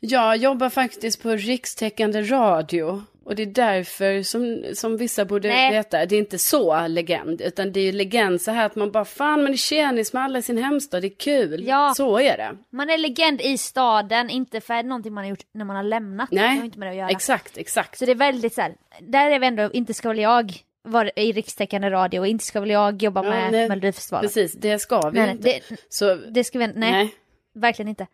Jag 0.00 0.36
jobbar 0.36 0.68
faktiskt 0.68 1.22
på 1.22 1.30
rikstäckande 1.30 2.22
radio. 2.22 3.02
Och 3.24 3.34
det 3.34 3.42
är 3.42 3.46
därför 3.46 4.22
som, 4.22 4.64
som 4.74 4.96
vissa 4.96 5.24
borde 5.24 5.48
Nej. 5.48 5.70
veta. 5.72 6.06
Det 6.06 6.14
är 6.14 6.18
inte 6.18 6.38
så 6.38 6.86
legend. 6.86 7.40
Utan 7.40 7.72
det 7.72 7.80
är 7.80 7.84
ju 7.84 7.92
legend 7.92 8.40
så 8.40 8.50
här 8.50 8.66
att 8.66 8.76
man 8.76 8.90
bara 8.92 9.04
fan 9.04 9.42
man 9.42 9.52
är 9.52 9.56
tjenis 9.56 10.12
med 10.12 10.22
alla 10.22 10.38
i 10.38 10.42
sin 10.42 10.58
hemstad. 10.58 11.02
Det 11.02 11.08
är 11.08 11.18
kul. 11.18 11.64
Ja. 11.66 11.92
Så 11.96 12.18
är 12.18 12.36
det. 12.36 12.56
Man 12.70 12.90
är 12.90 12.98
legend 12.98 13.40
i 13.40 13.58
staden, 13.58 14.30
inte 14.30 14.60
för 14.60 14.82
någonting 14.82 15.12
man 15.12 15.24
har 15.24 15.30
gjort 15.30 15.44
när 15.54 15.64
man 15.64 15.76
har 15.76 15.82
lämnat. 15.82 16.30
Det 16.30 16.36
Nej, 16.36 16.56
har 16.56 16.64
inte 16.64 16.78
med 16.78 16.88
det 16.88 16.90
att 16.90 16.96
göra. 16.96 17.08
exakt, 17.08 17.58
exakt. 17.58 17.98
Så 17.98 18.04
det 18.04 18.10
är 18.12 18.16
väldigt 18.16 18.54
så 18.54 18.60
här, 18.60 18.74
där 19.00 19.30
är 19.30 19.38
vi 19.38 19.46
ändå, 19.46 19.70
inte 19.72 19.94
ska 19.94 20.08
väl 20.08 20.18
jag 20.18 20.52
vara 20.82 21.10
i 21.16 21.32
rikstäckande 21.32 21.90
radio 21.90 22.20
och 22.20 22.26
inte 22.26 22.44
ska 22.44 22.60
väl 22.60 22.70
jag 22.70 23.02
jobba 23.02 23.24
Ja, 23.24 23.30
med 23.30 23.52
nej, 23.52 23.68
Melodifestivalen. 23.68 24.28
Precis, 24.28 24.52
det 24.52 24.78
ska 24.78 25.10
vi 25.10 25.20
nej, 25.20 25.30
inte. 25.30 25.42
det, 25.68 25.76
Så, 25.88 26.14
det 26.14 26.44
ska 26.44 26.58
vi, 26.58 26.66
nej, 26.66 26.74
nej. 26.92 27.14
verkligen 27.54 27.88
inte. 27.88 28.06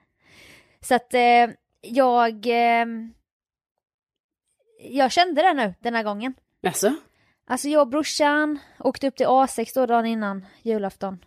Så 0.81 0.95
att 0.95 1.15
eh, 1.15 1.21
jag, 1.85 2.47
eh, 2.47 2.87
jag 4.91 5.13
kände 5.13 5.43
det 5.43 5.55
nu 5.55 5.75
den 5.81 5.95
här 5.95 6.03
gången. 6.03 6.35
Alltså? 6.67 6.95
Alltså 7.47 7.69
jag 7.69 7.81
och 7.81 7.89
brorsan 7.89 8.59
åkte 8.79 9.09
upp 9.09 9.17
till 9.17 9.27
A6 9.27 9.75
då 9.75 9.87
dagen 9.87 10.07
innan 10.07 10.47
julafton. 10.63 11.19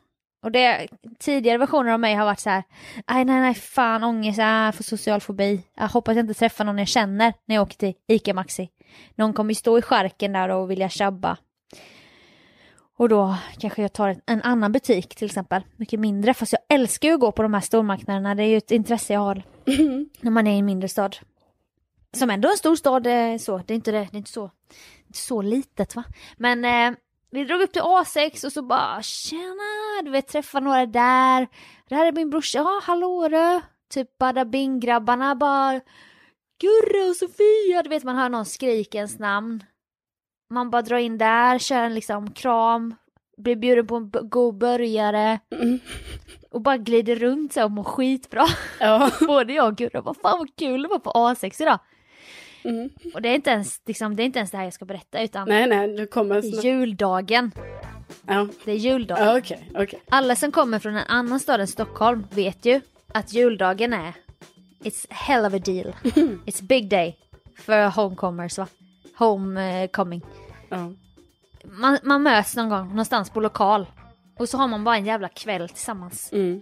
Och 0.43 0.51
det, 0.51 0.87
tidigare 1.19 1.57
versioner 1.57 1.91
av 1.91 1.99
mig 1.99 2.15
har 2.15 2.25
varit 2.25 2.39
så 2.39 2.49
här, 2.49 2.63
nej 3.07 3.25
nej 3.25 3.41
nej 3.41 3.53
fan 3.53 4.03
ångest, 4.03 4.39
jag 4.39 4.75
får 4.75 4.83
social 4.83 5.21
fobi. 5.21 5.63
Jag 5.75 5.87
hoppas 5.87 6.15
jag 6.15 6.23
inte 6.23 6.33
träffar 6.33 6.65
någon 6.65 6.77
jag 6.77 6.87
känner 6.87 7.33
när 7.45 7.55
jag 7.55 7.61
åker 7.61 7.77
till 7.77 7.93
ICA 8.07 8.33
Maxi. 8.33 8.69
Någon 9.15 9.33
kommer 9.33 9.51
ju 9.51 9.55
stå 9.55 9.77
i 9.77 9.81
skärken 9.81 10.33
där 10.33 10.49
och 10.49 10.71
vilja 10.71 10.89
tjabba. 10.89 11.37
Och 12.97 13.09
då 13.09 13.35
kanske 13.59 13.81
jag 13.81 13.93
tar 13.93 14.09
en, 14.09 14.21
en 14.25 14.41
annan 14.41 14.71
butik 14.71 15.15
till 15.15 15.25
exempel, 15.25 15.61
mycket 15.75 15.99
mindre. 15.99 16.33
Fast 16.33 16.53
jag 16.53 16.61
älskar 16.79 17.07
ju 17.07 17.13
att 17.13 17.19
gå 17.19 17.31
på 17.31 17.41
de 17.41 17.53
här 17.53 17.61
stormarknaderna, 17.61 18.35
det 18.35 18.43
är 18.43 18.47
ju 18.47 18.57
ett 18.57 18.71
intresse 18.71 19.13
jag 19.13 19.19
har 19.19 19.43
när 20.21 20.31
man 20.31 20.47
är 20.47 20.55
i 20.55 20.59
en 20.59 20.65
mindre 20.65 20.89
stad. 20.89 21.17
Som 22.17 22.29
ändå 22.29 22.47
är 22.47 22.51
en 22.51 22.57
stor 22.57 22.75
stad, 22.75 23.07
eh, 23.07 23.37
så. 23.37 23.57
Det 23.57 23.73
är 23.73 23.75
inte, 23.75 23.91
det, 23.91 23.97
det 23.97 24.15
är 24.15 24.17
inte 24.17 24.31
så, 24.31 24.51
inte 25.07 25.19
så 25.19 25.41
litet 25.41 25.95
va. 25.95 26.03
Men 26.37 26.65
eh, 26.65 26.97
vi 27.31 27.43
drog 27.43 27.61
upp 27.61 27.73
till 27.73 27.81
A6 27.81 28.45
och 28.45 28.51
så 28.51 28.61
bara 28.61 29.01
tjena, 29.01 30.01
du 30.03 30.11
vet 30.11 30.27
träffa 30.27 30.59
några 30.59 30.85
där. 30.85 31.47
Det 31.89 31.95
här 31.95 32.05
är 32.05 32.11
min 32.11 32.29
brorsa, 32.29 32.57
ja 32.57 32.81
hallå 32.83 33.27
du. 33.27 33.61
Typ 33.89 34.17
bada 34.17 34.45
bing 34.45 34.79
grabbarna 34.79 35.35
bara 35.35 35.81
Gurra 36.59 37.09
och 37.09 37.15
Sofia, 37.15 37.83
du 37.83 37.89
vet 37.89 38.03
man 38.03 38.15
hör 38.15 38.29
någon 38.29 38.45
skrika 38.45 38.97
ens 38.97 39.19
namn. 39.19 39.63
Man 40.49 40.69
bara 40.69 40.81
drar 40.81 40.97
in 40.97 41.17
där, 41.17 41.59
kör 41.59 41.83
en 41.83 41.95
liksom 41.95 42.31
kram, 42.31 42.95
blir 43.37 43.55
bjuden 43.55 43.87
på 43.87 43.95
en 43.95 44.11
god 44.29 44.57
burgare 44.57 45.39
Mm. 45.51 45.79
och 46.51 46.61
bara 46.61 46.77
glider 46.77 47.15
runt 47.15 47.53
så 47.53 47.63
och 47.63 47.71
mår 47.71 47.83
skitbra. 47.83 48.45
Ja. 48.79 49.11
Både 49.27 49.53
jag 49.53 49.67
och 49.67 49.75
Gurra 49.77 50.01
bara 50.01 50.13
fan 50.13 50.37
vad 50.39 50.55
kul 50.55 50.81
det 50.81 50.87
var 50.87 50.99
på 50.99 51.11
A6 51.11 51.61
idag. 51.61 51.79
Mm. 52.63 52.89
Och 53.13 53.21
det 53.21 53.29
är 53.29 53.35
inte 53.35 53.49
ens, 53.49 53.81
liksom, 53.85 54.15
det 54.15 54.23
är 54.23 54.25
inte 54.25 54.39
ens 54.39 54.51
det 54.51 54.57
här 54.57 54.63
jag 54.63 54.73
ska 54.73 54.85
berätta 54.85 55.21
utan 55.23 55.47
Nej, 55.49 55.67
nej, 55.69 55.87
du 55.97 56.07
kommer 56.07 56.41
snart. 56.41 56.63
juldagen. 56.63 57.51
Ja, 58.27 58.47
Det 58.65 58.71
är 58.71 58.75
juldagen. 58.75 59.25
ja 59.25 59.37
okej, 59.37 59.69
okej. 59.75 60.01
Alla 60.09 60.35
som 60.35 60.51
kommer 60.51 60.79
från 60.79 60.95
en 60.95 61.07
annan 61.07 61.39
stad 61.39 61.61
än 61.61 61.67
Stockholm 61.67 62.27
vet 62.31 62.65
ju 62.65 62.81
att 63.13 63.33
juldagen 63.33 63.93
är 63.93 64.13
It's 64.83 65.05
hell 65.09 65.45
of 65.45 65.53
a 65.53 65.59
deal. 65.65 65.95
It's 66.45 66.63
big 66.63 66.89
day 66.89 67.17
för 67.65 67.87
homecomers 67.89 68.57
va? 68.57 68.67
Homecoming. 69.17 70.21
Ja. 70.69 70.91
Man, 71.71 71.97
man 72.03 72.23
möts 72.23 72.55
någon 72.55 72.69
gång 72.69 72.89
någonstans 72.89 73.29
på 73.29 73.39
lokal. 73.39 73.85
Och 74.39 74.49
så 74.49 74.57
har 74.57 74.67
man 74.67 74.83
bara 74.83 74.97
en 74.97 75.05
jävla 75.05 75.29
kväll 75.29 75.69
tillsammans. 75.69 76.29
Mm. 76.33 76.61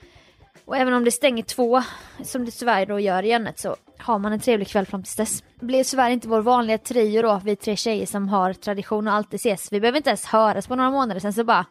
Och 0.65 0.77
även 0.77 0.93
om 0.93 1.05
det 1.05 1.11
stänger 1.11 1.43
två, 1.43 1.83
som 2.23 2.45
det 2.45 2.51
tyvärr 2.51 2.85
då 2.85 2.99
gör 2.99 3.23
i 3.23 3.29
Jönnet, 3.29 3.59
så 3.59 3.75
har 3.97 4.19
man 4.19 4.33
en 4.33 4.39
trevlig 4.39 4.67
kväll 4.67 4.85
fram 4.85 5.03
tills 5.03 5.15
dess. 5.15 5.43
Det 5.59 5.65
blir 5.65 5.83
tyvärr 5.83 6.09
inte 6.09 6.27
vår 6.27 6.41
vanliga 6.41 6.77
trio 6.77 7.21
då, 7.21 7.41
vi 7.43 7.55
tre 7.55 7.75
tjejer 7.75 8.05
som 8.05 8.29
har 8.29 8.53
tradition 8.53 9.07
och 9.07 9.13
alltid 9.13 9.35
ses. 9.39 9.71
Vi 9.71 9.79
behöver 9.79 9.97
inte 9.97 10.09
ens 10.09 10.25
höras 10.25 10.67
på 10.67 10.75
några 10.75 10.91
månader, 10.91 11.19
sen 11.19 11.33
så 11.33 11.43
bara 11.43 11.65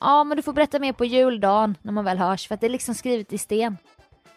Ja 0.00 0.24
men 0.24 0.36
du 0.36 0.42
får 0.42 0.52
berätta 0.52 0.78
mer 0.78 0.92
på 0.92 1.04
juldagen 1.04 1.76
när 1.82 1.92
man 1.92 2.04
väl 2.04 2.18
hörs 2.18 2.48
för 2.48 2.54
att 2.54 2.60
det 2.60 2.66
är 2.66 2.70
liksom 2.70 2.94
skrivet 2.94 3.32
i 3.32 3.38
sten. 3.38 3.76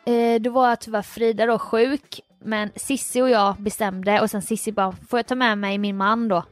Eh, 0.05 0.41
då 0.41 0.49
var 0.49 0.75
tyvärr 0.75 1.01
Frida 1.01 1.45
då 1.45 1.59
sjuk 1.59 2.21
men 2.43 2.71
Sissi 2.75 3.21
och 3.21 3.29
jag 3.29 3.55
bestämde 3.55 4.21
och 4.21 4.29
sen 4.29 4.41
Sissi 4.41 4.71
bara 4.71 4.91
får 4.91 5.19
jag 5.19 5.27
ta 5.27 5.35
med 5.35 5.57
mig 5.57 5.77
min 5.77 5.97
man 5.97 6.27
då? 6.27 6.43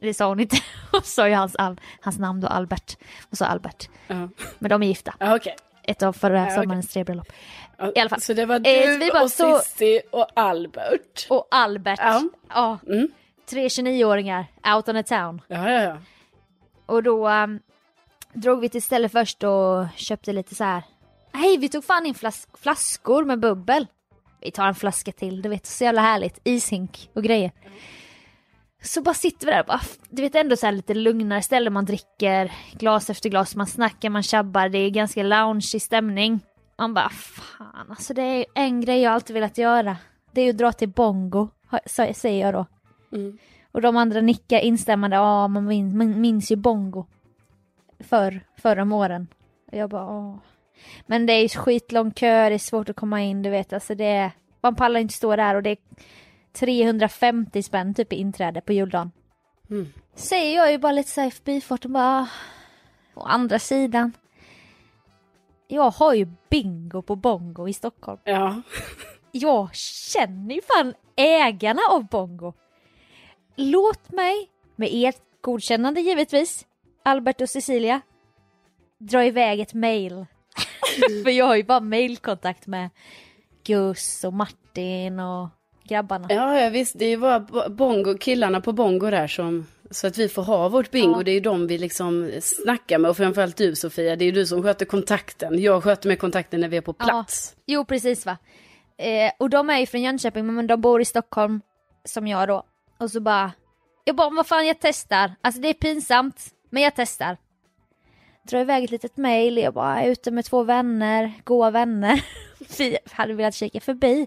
Det 0.00 0.14
sa 0.14 0.28
hon 0.28 0.40
inte. 0.40 0.56
Hon 0.92 1.02
sa 1.02 1.28
ju 1.28 1.34
hans, 1.34 1.56
hans 2.00 2.18
namn 2.18 2.40
då 2.40 2.46
Albert. 2.48 2.96
Hon 3.30 3.36
sa 3.36 3.46
Albert. 3.46 3.88
Ja, 4.06 4.28
Men 4.58 4.68
de 4.70 4.82
är 4.82 4.86
gifta 4.86 5.14
ja 5.18 5.36
okej. 5.36 5.56
ett 5.82 6.02
av 6.02 6.12
förra 6.12 6.42
okej. 6.42 6.54
sommarens 6.56 6.88
tre 6.92 7.04
bröllop. 7.04 7.32
I 7.96 8.00
alla 8.00 8.10
fall. 8.10 8.20
Så 8.20 8.32
det 8.34 8.46
var 8.46 8.54
Eh, 8.56 8.62
du 8.62 8.98
vi 8.98 9.10
bara 9.12 9.22
och 9.22 9.30
så- 9.30 9.58
Sissi 9.58 10.00
och 10.12 10.26
Albert. 10.36 11.26
Och 11.30 11.48
Albert. 11.50 11.98
Ja. 12.02 12.22
Ja. 12.48 12.78
Mm. 12.86 13.08
Tre 13.50 13.68
29-åringar 13.68 14.46
out 14.74 14.88
on 14.88 14.96
a 14.96 15.02
town. 15.02 15.40
Ja, 15.48 15.70
ja, 15.70 15.82
ja. 15.82 15.96
Och 16.86 17.02
då 17.02 17.28
um, 17.28 17.60
drog 18.32 18.60
vi 18.60 18.68
till 18.68 18.82
stället 18.82 19.12
först 19.12 19.42
och 19.44 19.86
köpte 19.96 20.32
lite 20.32 20.54
så 20.54 20.64
här. 20.64 20.82
Hej, 21.32 21.56
vi 21.56 21.68
tog 21.68 21.84
fan 21.84 22.06
in 22.06 22.14
flas- 22.14 22.48
flaskor 22.62 23.24
med 23.24 23.40
bubbel. 23.40 23.86
Vi 24.40 24.50
tar 24.50 24.66
en 24.66 24.74
flaska 24.74 25.12
till, 25.12 25.42
du 25.42 25.48
vet, 25.48 25.66
så 25.66 25.84
jävla 25.84 26.00
härligt. 26.00 26.38
Ishink 26.44 27.10
och 27.14 27.22
grejer. 27.22 27.52
Så 28.82 29.02
bara 29.02 29.14
sitter 29.14 29.46
vi 29.46 29.52
där 29.52 29.60
och 29.60 29.66
bara, 29.66 29.80
du 30.10 30.22
vet 30.22 30.34
ändå 30.34 30.56
så 30.56 30.66
här 30.66 30.72
lite 30.72 30.94
lugnare 30.94 31.42
ställe 31.42 31.70
man 31.70 31.84
dricker 31.84 32.52
glas 32.72 33.10
efter 33.10 33.30
glas, 33.30 33.56
man 33.56 33.66
snackar, 33.66 34.10
man 34.10 34.22
tjabbar, 34.22 34.68
det 34.68 34.78
är 34.78 34.90
ganska 34.90 35.22
lounge 35.22 35.80
stämning. 35.80 36.40
Man 36.78 36.94
bara, 36.94 37.08
fan 37.08 37.86
alltså 37.90 38.14
det 38.14 38.22
är 38.22 38.44
en 38.54 38.80
grej 38.80 39.00
jag 39.00 39.12
alltid 39.12 39.34
velat 39.34 39.58
göra. 39.58 39.96
Det 40.32 40.40
är 40.40 40.44
ju 40.44 40.50
att 40.50 40.58
dra 40.58 40.72
till 40.72 40.88
bongo, 40.88 41.48
säger 42.14 42.46
jag 42.46 42.54
då. 42.54 42.66
Mm. 43.16 43.38
Och 43.72 43.82
de 43.82 43.96
andra 43.96 44.20
nickar 44.20 44.58
instämmande, 44.58 45.16
ja 45.16 45.48
man 45.48 45.64
minns, 45.66 45.94
man 45.94 46.20
minns 46.20 46.52
ju 46.52 46.56
bongo. 46.56 47.06
Förr, 48.00 48.40
förr 48.56 48.78
om 48.78 48.92
åren. 48.92 49.26
Och 49.72 49.78
jag 49.78 49.90
bara, 49.90 50.04
åh. 50.04 50.36
Men 51.06 51.26
det 51.26 51.32
är 51.32 51.42
ju 51.42 51.48
skitlång 51.48 52.10
kö, 52.10 52.48
det 52.48 52.54
är 52.54 52.58
svårt 52.58 52.88
att 52.88 52.96
komma 52.96 53.22
in, 53.22 53.42
du 53.42 53.50
vet. 53.50 53.72
Alltså 53.72 53.94
det 53.94 54.04
är, 54.04 54.30
man 54.60 54.74
pallar 54.74 55.00
inte 55.00 55.14
stå 55.14 55.36
där 55.36 55.54
och 55.54 55.62
det 55.62 55.70
är 55.70 55.78
350 56.60 57.62
spänn 57.62 57.94
typ 57.94 58.12
i 58.12 58.16
inträde 58.16 58.60
på 58.60 58.72
juldagen. 58.72 59.12
Mm. 59.70 59.92
Säger 60.14 60.56
jag 60.56 60.72
ju 60.72 60.78
bara 60.78 60.92
lite 60.92 61.10
såhär 61.10 61.28
i 61.28 61.30
förbifarten 61.30 61.92
bara, 61.92 62.28
å 63.14 63.20
andra 63.20 63.58
sidan. 63.58 64.12
Jag 65.68 65.90
har 65.90 66.14
ju 66.14 66.26
bingo 66.50 67.02
på 67.02 67.16
bongo 67.16 67.68
i 67.68 67.72
Stockholm. 67.72 68.18
Ja. 68.24 68.62
Jag 69.32 69.74
känner 69.74 70.54
ju 70.54 70.60
fan 70.62 70.94
ägarna 71.16 71.80
av 71.90 72.06
Bongo. 72.06 72.52
Låt 73.56 74.12
mig, 74.12 74.50
med 74.76 74.88
ert 74.92 75.22
godkännande 75.40 76.00
givetvis, 76.00 76.66
Albert 77.02 77.40
och 77.40 77.50
Cecilia, 77.50 78.00
dra 78.98 79.24
iväg 79.24 79.60
ett 79.60 79.74
mail. 79.74 80.26
För 81.24 81.30
jag 81.30 81.46
har 81.46 81.56
ju 81.56 81.64
bara 81.64 81.80
mailkontakt 81.80 82.66
med 82.66 82.90
Gus 83.64 84.24
och 84.24 84.32
Martin 84.32 85.20
och 85.20 85.48
grabbarna. 85.88 86.26
Ja, 86.30 86.60
ja, 86.60 86.70
visst. 86.70 86.98
Det 86.98 87.04
är 87.04 87.08
ju 87.08 87.16
bara 87.16 87.40
bo- 87.40 87.68
bongo, 87.70 88.18
killarna 88.18 88.60
på 88.60 88.72
bongo 88.72 89.10
där 89.10 89.26
som... 89.26 89.66
Så 89.90 90.06
att 90.06 90.18
vi 90.18 90.28
får 90.28 90.42
ha 90.42 90.68
vårt 90.68 90.90
bingo. 90.90 91.18
Ja. 91.18 91.22
Det 91.22 91.30
är 91.30 91.32
ju 91.34 91.40
de 91.40 91.66
vi 91.66 91.78
liksom 91.78 92.30
snackar 92.42 92.98
med. 92.98 93.10
Och 93.10 93.16
framförallt 93.16 93.56
du 93.56 93.76
Sofia. 93.76 94.16
Det 94.16 94.24
är 94.24 94.26
ju 94.26 94.32
du 94.32 94.46
som 94.46 94.62
sköter 94.62 94.86
kontakten. 94.86 95.60
Jag 95.62 95.84
sköter 95.84 96.08
med 96.08 96.18
kontakten 96.18 96.60
när 96.60 96.68
vi 96.68 96.76
är 96.76 96.80
på 96.80 96.94
Ja. 96.98 97.04
plats. 97.04 97.56
Jo, 97.66 97.84
precis 97.84 98.26
va. 98.26 98.36
Eh, 98.98 99.32
och 99.38 99.50
de 99.50 99.70
är 99.70 99.78
ju 99.78 99.86
från 99.86 100.02
Jönköping, 100.02 100.54
men 100.54 100.66
de 100.66 100.80
bor 100.80 101.00
i 101.00 101.04
Stockholm, 101.04 101.60
som 102.04 102.26
jag 102.26 102.48
då. 102.48 102.62
Och 102.98 103.10
så 103.10 103.20
bara, 103.20 103.52
jag 104.04 104.16
bara, 104.16 104.30
vad 104.30 104.46
fan 104.46 104.66
jag 104.66 104.76
testar. 104.80 105.34
Alltså 105.40 105.60
det 105.60 105.68
är 105.68 105.74
pinsamt, 105.74 106.46
men 106.70 106.82
jag 106.82 106.92
testar. 106.96 107.36
Drar 108.48 108.60
iväg 108.60 108.84
ett 108.84 108.90
litet 108.90 109.16
mail, 109.16 109.56
jag 109.56 109.74
bara 109.74 110.02
är 110.02 110.08
ute 110.10 110.30
med 110.30 110.44
två 110.44 110.62
vänner, 110.62 111.32
goa 111.44 111.70
vänner. 111.70 112.24
Vi 112.78 112.98
hade 113.10 113.34
velat 113.34 113.54
kika 113.54 113.80
förbi. 113.80 114.26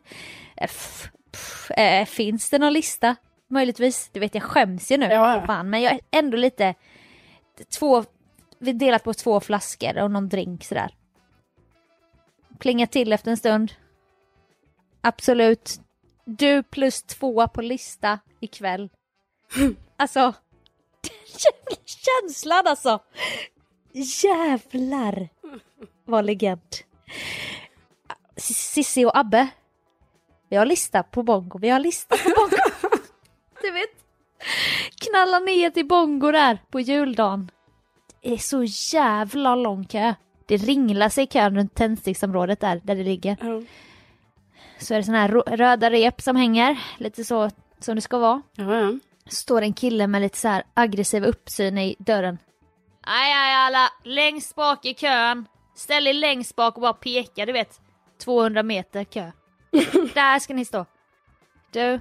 F- 0.57 1.07
pff, 1.31 1.71
eh, 1.71 2.05
finns 2.05 2.49
det 2.49 2.59
någon 2.59 2.73
lista? 2.73 3.15
Möjligtvis. 3.47 4.09
Du 4.13 4.19
vet 4.19 4.35
jag 4.35 4.43
skäms 4.43 4.91
ju 4.91 4.97
nu. 4.97 5.05
Ja. 5.05 5.43
Fan, 5.47 5.69
men 5.69 5.81
jag 5.81 5.93
är 5.93 6.01
ändå 6.11 6.37
lite, 6.37 6.75
två, 7.79 8.03
vi 8.59 8.73
delat 8.73 9.03
på 9.03 9.13
två 9.13 9.39
flaskor 9.39 9.97
och 9.97 10.11
någon 10.11 10.29
drink 10.29 10.63
sådär. 10.63 10.95
Plingar 12.59 12.85
till 12.85 13.13
efter 13.13 13.31
en 13.31 13.37
stund. 13.37 13.71
Absolut. 15.01 15.79
Du 16.25 16.63
plus 16.63 17.03
två 17.03 17.47
på 17.47 17.61
lista 17.61 18.19
ikväll. 18.39 18.89
Alltså, 19.97 20.33
känslan 21.85 22.67
alltså. 22.67 22.99
Jävlar 24.23 25.29
vad 26.05 26.25
legend. 26.25 26.61
Sissi 28.37 29.05
och 29.05 29.17
Abbe. 29.17 29.49
Vi 30.51 30.57
har 30.57 30.65
lista 30.65 31.03
på 31.03 31.23
bongo, 31.23 31.57
vi 31.59 31.69
har 31.69 31.79
lista 31.79 32.17
på 32.17 32.29
bongo. 32.35 32.57
du 33.61 33.71
vet. 33.71 33.89
Knalla 34.95 35.39
ner 35.39 35.69
till 35.69 35.87
bongo 35.87 36.31
där 36.31 36.57
på 36.71 36.79
juldagen. 36.79 37.51
Det 38.21 38.33
är 38.33 38.37
så 38.37 38.63
jävla 38.97 39.55
lång 39.55 39.85
kö. 39.85 40.13
Det 40.45 40.57
ringlar 40.57 41.09
sig 41.09 41.23
i 41.23 41.27
kön 41.27 41.55
runt 41.55 41.75
tändsticksområdet 41.75 42.59
där, 42.59 42.81
där 42.83 42.95
det 42.95 43.03
ligger. 43.03 43.37
Ja. 43.41 43.61
Så 44.79 44.93
är 44.93 44.97
det 44.97 45.03
såna 45.03 45.17
här 45.17 45.29
röda 45.29 45.89
rep 45.89 46.21
som 46.21 46.35
hänger, 46.35 46.79
lite 46.97 47.23
så 47.23 47.49
som 47.79 47.95
det 47.95 48.01
ska 48.01 48.17
vara. 48.17 48.41
Ja. 48.55 48.93
Står 49.29 49.61
en 49.61 49.73
kille 49.73 50.07
med 50.07 50.21
lite 50.21 50.37
så 50.37 50.47
här 50.47 50.63
aggressiv 50.73 51.23
uppsyn 51.23 51.77
i 51.77 51.95
dörren. 51.99 52.37
Aj, 53.01 53.33
aj, 53.33 53.53
alla, 53.55 53.89
längst 54.03 54.55
bak 54.55 54.85
i 54.85 54.93
kön. 54.93 55.45
Ställ 55.75 56.07
er 56.07 56.13
längst 56.13 56.55
bak 56.55 56.75
och 56.75 56.81
bara 56.81 56.93
peka, 56.93 57.45
du 57.45 57.51
vet. 57.51 57.81
200 58.19 58.63
meter 58.63 59.03
kö. 59.03 59.31
Där 60.13 60.39
ska 60.39 60.53
ni 60.53 60.65
stå. 60.65 60.85
Du, 61.71 61.99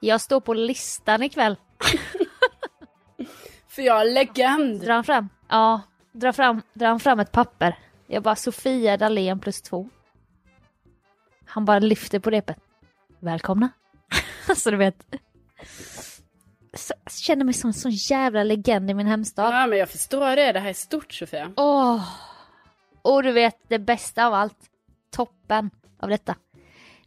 jag 0.00 0.20
står 0.20 0.40
på 0.40 0.54
listan 0.54 1.22
ikväll. 1.22 1.56
För 3.68 3.82
jag 3.82 4.00
är 4.00 4.14
legend. 4.14 4.88
Han 4.88 5.04
fram? 5.04 5.28
Ja, 5.48 5.80
drar 6.12 6.32
fram, 6.32 6.62
han 6.80 7.00
fram 7.00 7.20
ett 7.20 7.32
papper. 7.32 7.78
Jag 8.06 8.22
bara 8.22 8.36
Sofia 8.36 8.96
Dalén 8.96 9.40
plus 9.40 9.62
två. 9.62 9.88
Han 11.44 11.64
bara 11.64 11.78
lyfter 11.78 12.18
på 12.18 12.30
repet. 12.30 12.56
Välkomna. 13.20 13.70
alltså 14.48 14.70
du 14.70 14.76
vet. 14.76 15.04
Så, 16.74 16.94
jag 17.04 17.12
känner 17.12 17.44
mig 17.44 17.54
som 17.54 17.68
en 17.68 17.74
sån 17.74 17.90
jävla 17.90 18.42
legend 18.42 18.90
i 18.90 18.94
min 18.94 19.06
hemstad. 19.06 19.54
Ja, 19.54 19.66
men 19.66 19.78
jag 19.78 19.88
förstår 19.88 20.36
det. 20.36 20.52
Det 20.52 20.60
här 20.60 20.68
är 20.68 20.74
stort 20.74 21.12
Sofia. 21.12 21.52
Åh! 21.56 22.08
Och 23.02 23.22
du 23.22 23.32
vet 23.32 23.56
det 23.68 23.78
bästa 23.78 24.26
av 24.26 24.34
allt. 24.34 24.58
Toppen 25.10 25.70
av 26.00 26.08
detta. 26.08 26.36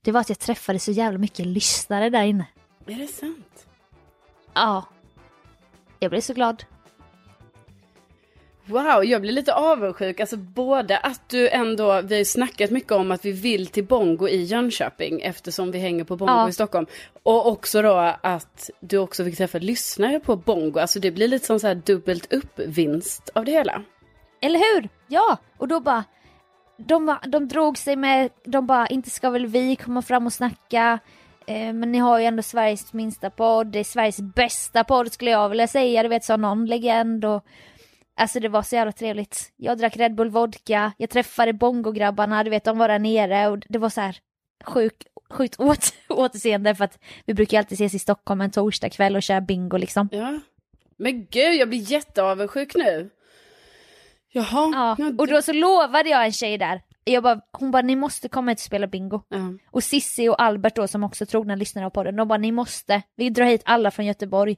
Det 0.01 0.11
var 0.11 0.21
att 0.21 0.29
jag 0.29 0.39
träffade 0.39 0.79
så 0.79 0.91
jävla 0.91 1.19
mycket 1.19 1.45
lyssnare 1.45 2.09
där 2.09 2.23
inne. 2.23 2.45
Är 2.87 2.95
det 2.95 3.07
sant? 3.07 3.67
Ja. 4.53 4.85
Jag 5.99 6.11
blev 6.11 6.21
så 6.21 6.33
glad. 6.33 6.63
Wow, 8.65 9.05
jag 9.05 9.21
blir 9.21 9.31
lite 9.31 9.53
avundsjuk. 9.53 10.19
Alltså 10.19 10.37
både 10.37 10.97
att 10.97 11.29
du 11.29 11.49
ändå, 11.49 12.01
vi 12.01 12.15
har 12.15 12.19
ju 12.19 12.25
snackat 12.25 12.71
mycket 12.71 12.91
om 12.91 13.11
att 13.11 13.25
vi 13.25 13.31
vill 13.31 13.67
till 13.67 13.83
Bongo 13.85 14.27
i 14.27 14.43
Jönköping 14.43 15.21
eftersom 15.21 15.71
vi 15.71 15.79
hänger 15.79 16.03
på 16.03 16.15
Bongo 16.15 16.33
Ja. 16.33 16.49
i 16.49 16.53
Stockholm. 16.53 16.85
Och 17.23 17.47
också 17.47 17.81
då 17.81 18.15
att 18.21 18.69
du 18.79 18.97
också 18.97 19.23
fick 19.25 19.37
träffa 19.37 19.57
lyssnare 19.57 20.19
på 20.19 20.35
Bongo. 20.35 20.79
Alltså 20.79 20.99
det 20.99 21.11
blir 21.11 21.27
lite 21.27 21.45
som 21.45 21.59
så 21.59 21.67
här 21.67 21.75
dubbelt 21.75 22.33
upp 22.33 22.59
vinst 22.59 23.29
av 23.35 23.45
det 23.45 23.51
hela. 23.51 23.83
Eller 24.41 24.59
hur? 24.59 24.89
Ja! 25.07 25.37
Och 25.57 25.67
då 25.67 25.79
bara... 25.79 26.03
De, 26.77 27.17
de 27.27 27.47
drog 27.47 27.77
sig 27.77 27.95
med, 27.95 28.29
de 28.43 28.67
bara, 28.67 28.87
inte 28.87 29.09
ska 29.09 29.29
väl 29.29 29.45
vi 29.45 29.75
komma 29.75 30.01
fram 30.01 30.25
och 30.25 30.33
snacka. 30.33 30.99
Eh, 31.47 31.73
men 31.73 31.91
ni 31.91 31.97
har 31.97 32.19
ju 32.19 32.25
ändå 32.25 32.43
Sveriges 32.43 32.93
minsta 32.93 33.29
podd, 33.29 33.67
det 33.67 33.79
är 33.79 33.83
Sveriges 33.83 34.21
bästa 34.21 34.83
podd 34.83 35.11
skulle 35.11 35.31
jag 35.31 35.49
vilja 35.49 35.67
säga. 35.67 36.03
Du 36.03 36.09
vet, 36.09 36.23
sa 36.23 36.37
någon 36.37 36.65
legend 36.65 37.25
och... 37.25 37.45
Alltså 38.15 38.39
det 38.39 38.49
var 38.49 38.61
så 38.61 38.75
jävla 38.75 38.91
trevligt. 38.91 39.51
Jag 39.57 39.77
drack 39.77 39.97
Red 39.97 40.15
Bull 40.15 40.29
vodka, 40.29 40.93
jag 40.97 41.09
träffade 41.09 41.53
Bongo-grabbarna, 41.53 42.43
du 42.43 42.49
vet 42.49 42.63
de 42.63 42.77
var 42.77 42.87
där 42.87 42.99
nere 42.99 43.47
och 43.47 43.59
det 43.69 43.79
var 43.79 43.89
så 43.89 44.01
här 44.01 44.17
sjuk, 44.63 44.93
sjukt 45.29 45.59
åt, 45.59 45.93
återseende 46.09 46.75
för 46.75 46.85
att 46.85 46.99
vi 47.25 47.33
brukar 47.33 47.57
alltid 47.57 47.75
ses 47.75 47.93
i 47.93 47.99
Stockholm 47.99 48.41
en 48.41 48.51
torsdag 48.51 48.89
kväll 48.89 49.15
och 49.15 49.23
köra 49.23 49.41
bingo 49.41 49.77
liksom. 49.77 50.09
Ja. 50.11 50.39
Men 50.97 51.25
gud, 51.25 51.55
jag 51.55 51.69
blir 51.69 51.91
jätteavundsjuk 51.91 52.75
nu. 52.75 53.09
Jaha. 54.35 54.71
Ja, 54.73 54.95
ja, 54.99 55.11
och 55.17 55.27
då 55.27 55.41
så 55.41 55.53
lovade 55.53 56.09
jag 56.09 56.25
en 56.25 56.31
tjej 56.31 56.57
där. 56.57 56.81
Jag 57.03 57.23
bara, 57.23 57.41
hon 57.51 57.71
bara, 57.71 57.81
ni 57.81 57.95
måste 57.95 58.29
komma 58.29 58.51
hit 58.51 58.57
och 58.57 58.63
spela 58.63 58.87
bingo. 58.87 59.21
Ja. 59.29 59.37
Och 59.71 59.83
Sissi 59.83 60.29
och 60.29 60.41
Albert 60.41 60.75
då 60.75 60.87
som 60.87 61.03
också 61.03 61.25
trogna 61.25 61.55
lyssnare 61.55 61.85
av 61.85 61.89
podden, 61.89 62.15
de 62.15 62.27
bara, 62.27 62.37
ni 62.37 62.51
måste. 62.51 63.01
Vi 63.15 63.29
drar 63.29 63.45
hit 63.45 63.61
alla 63.65 63.91
från 63.91 64.05
Göteborg. 64.05 64.57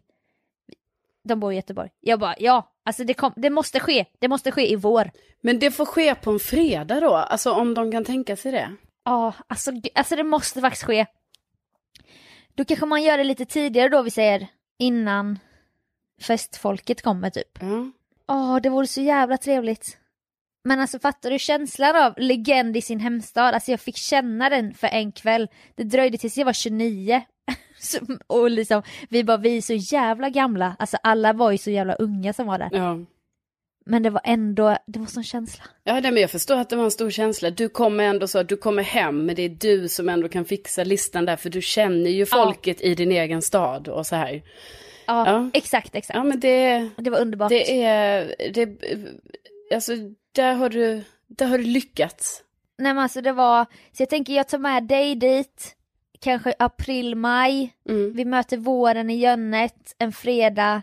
De 1.24 1.40
bor 1.40 1.54
i 1.54 1.56
Göteborg. 1.56 1.90
Jag 2.00 2.20
bara, 2.20 2.36
ja, 2.40 2.74
alltså 2.86 3.04
det, 3.04 3.14
kom, 3.14 3.34
det 3.36 3.50
måste 3.50 3.80
ske. 3.80 4.06
Det 4.20 4.28
måste 4.28 4.52
ske 4.52 4.72
i 4.72 4.76
vår. 4.76 5.12
Men 5.42 5.60
det 5.60 5.72
får 5.72 5.86
ske 5.86 6.16
på 6.16 6.32
en 6.32 6.40
fredag 6.40 7.00
då, 7.00 7.16
alltså 7.16 7.52
om 7.52 7.74
de 7.74 7.92
kan 7.92 8.06
tänka 8.06 8.36
sig 8.36 8.52
det. 8.52 8.76
Ja, 9.06 9.34
alltså, 9.48 9.72
alltså 9.96 10.16
det 10.16 10.24
måste 10.24 10.62
faktiskt 10.62 10.84
ske. 10.84 11.06
Då 12.56 12.66
kanske 12.66 12.86
man 12.86 13.04
gör 13.04 13.18
det 13.18 13.24
lite 13.24 13.46
tidigare 13.46 13.90
då, 13.90 14.02
vi 14.02 14.12
säger 14.12 14.48
innan 14.78 15.40
festfolket 16.22 17.02
kommer 17.02 17.30
typ. 17.30 17.58
Ja. 17.62 17.92
Åh, 18.32 18.58
det 18.64 18.70
vore 18.70 18.88
så 18.88 19.02
jävla 19.02 19.38
trevligt. 19.38 19.98
Men 20.68 20.80
alltså 20.80 21.00
fattar 21.00 21.32
du 21.32 21.40
känslan 21.40 21.96
av 21.96 22.14
legend 22.18 22.78
i 22.78 22.82
sin 22.82 23.00
hemstad? 23.00 23.54
Alltså 23.54 23.72
jag 23.72 23.80
fick 23.80 23.98
känna 23.98 24.50
den 24.50 24.74
för 24.74 24.88
en 24.88 25.12
kväll. 25.12 25.48
Det 25.76 25.84
dröjde 25.84 26.18
tills 26.18 26.38
jag 26.38 26.46
var 26.46 26.54
29. 26.54 27.22
Så- 27.80 28.00
och 28.28 28.52
liksom, 28.52 28.82
vi 29.10 29.24
bara, 29.24 29.38
vi 29.38 29.58
är 29.58 29.62
så 29.62 29.74
jävla 29.74 30.30
gamla. 30.30 30.76
Alltså 30.80 30.98
alla 31.04 31.34
var 31.34 31.52
ju 31.52 31.58
så 31.58 31.72
jävla 31.72 31.94
unga 31.94 32.34
som 32.34 32.48
var 32.48 32.60
där. 32.60 32.70
ja. 32.74 32.98
Men 33.88 34.04
det 34.04 34.10
var 34.10 34.22
ändå, 34.24 34.78
det 34.88 35.00
var 35.00 35.06
sån 35.06 35.24
känsla. 35.24 35.64
Ja, 35.84 35.94
nej, 36.00 36.12
men 36.12 36.22
jag 36.22 36.32
förstår 36.32 36.56
att 36.56 36.70
det 36.70 36.76
var 36.76 36.84
en 36.84 36.92
stor 36.92 37.10
känsla. 37.10 37.50
Du 37.52 37.70
kommer 37.70 38.04
ändå 38.04 38.28
så, 38.28 38.44
du 38.44 38.58
kommer 38.58 38.84
hem, 38.84 39.26
men 39.26 39.36
det 39.36 39.42
är 39.42 39.50
du 39.50 39.88
som 39.90 40.10
ändå 40.10 40.30
kan 40.30 40.46
fixa 40.46 40.84
listan 40.84 41.26
där, 41.26 41.36
för 41.36 41.50
du 41.50 41.62
känner 41.62 42.10
ju 42.10 42.26
folket 42.26 42.82
i 42.82 42.96
din 42.96 43.12
egen 43.12 43.42
stad 43.42 43.88
och 43.88 44.06
så 44.08 44.16
här. 44.16 44.42
Ja, 45.08 45.26
Ja. 45.32 45.50
exakt, 45.54 45.96
exakt. 45.96 46.18
Ja, 46.18 46.24
men 46.24 46.40
det, 46.40 46.90
Det 46.98 47.10
var 47.10 47.20
underbart. 47.20 47.50
det 47.50 47.84
är, 47.84 48.36
det, 48.54 48.70
alltså, 49.76 49.92
där 50.32 50.54
har 50.54 50.70
du, 50.70 51.04
där 51.28 51.46
har 51.48 51.58
du 51.58 51.64
lyckats. 51.64 52.42
Nej 52.78 52.94
men 52.94 53.04
alltså 53.04 53.22
det 53.22 53.32
var, 53.32 53.66
så 53.92 54.02
jag 54.02 54.10
tänker 54.10 54.34
jag 54.34 54.48
tar 54.48 54.58
med 54.58 54.84
dig 54.84 55.16
dit, 55.16 55.76
kanske 56.20 56.54
april, 56.60 57.16
maj. 57.16 57.74
Mm. 57.90 58.14
Vi 58.14 58.26
möter 58.26 58.58
våren 58.58 59.10
i 59.10 59.16
Jönnet 59.16 59.96
en 59.98 60.12
fredag. 60.12 60.82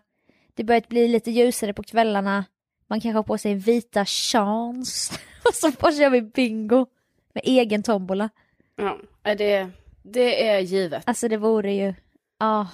Det 0.55 0.65
börjar 0.65 0.83
bli 0.89 1.09
lite 1.09 1.31
ljusare 1.31 1.75
på 1.75 1.83
kvällarna. 1.83 2.45
Man 2.89 3.01
kanske 3.01 3.17
har 3.19 3.23
på 3.23 3.39
sig 3.39 3.55
vita 3.55 4.05
chans. 4.05 5.13
Och 5.45 5.55
så 5.55 5.71
bara 5.71 5.93
kör 5.93 6.11
vi 6.11 6.23
bingo. 6.23 6.87
Med 7.35 7.43
egen 7.47 7.83
tombola. 7.83 8.29
Ja, 8.77 8.99
det, 9.35 9.69
det 10.03 10.49
är 10.49 10.59
givet. 10.59 11.03
Alltså 11.07 11.29
det 11.29 11.37
vore 11.37 11.73
ju, 11.73 11.95
ja, 12.39 12.69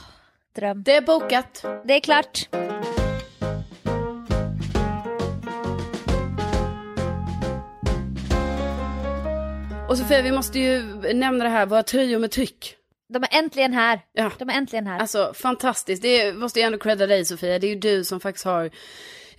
dröm. 0.57 0.83
Det 0.83 0.97
är 0.97 1.01
bokat. 1.01 1.65
Det 1.85 1.95
är 1.95 2.01
klart. 2.01 2.49
Och 9.89 9.99
Sofia, 9.99 10.23
vi 10.23 10.33
måste 10.33 10.59
ju 10.59 10.83
nämna 11.15 11.45
det 11.45 11.51
här, 11.51 11.67
våra 11.67 11.83
tröjor 11.83 12.19
med 12.19 12.31
tryck. 12.31 12.75
De 13.09 13.23
är 13.23 13.39
äntligen 13.39 13.73
här. 13.73 14.01
Ja. 14.13 14.31
De 14.39 14.51
är 14.51 14.55
äntligen 14.55 14.87
här. 14.87 14.99
Alltså 14.99 15.33
fantastiskt, 15.35 16.03
det 16.03 16.33
måste 16.33 16.61
jag 16.61 16.67
ändå 16.67 16.79
credda 16.79 17.07
dig 17.07 17.25
Sofia, 17.25 17.59
det 17.59 17.67
är 17.67 17.69
ju 17.69 17.81
du 17.81 18.05
som 18.05 18.21
faktiskt 18.21 18.45
har 18.45 18.71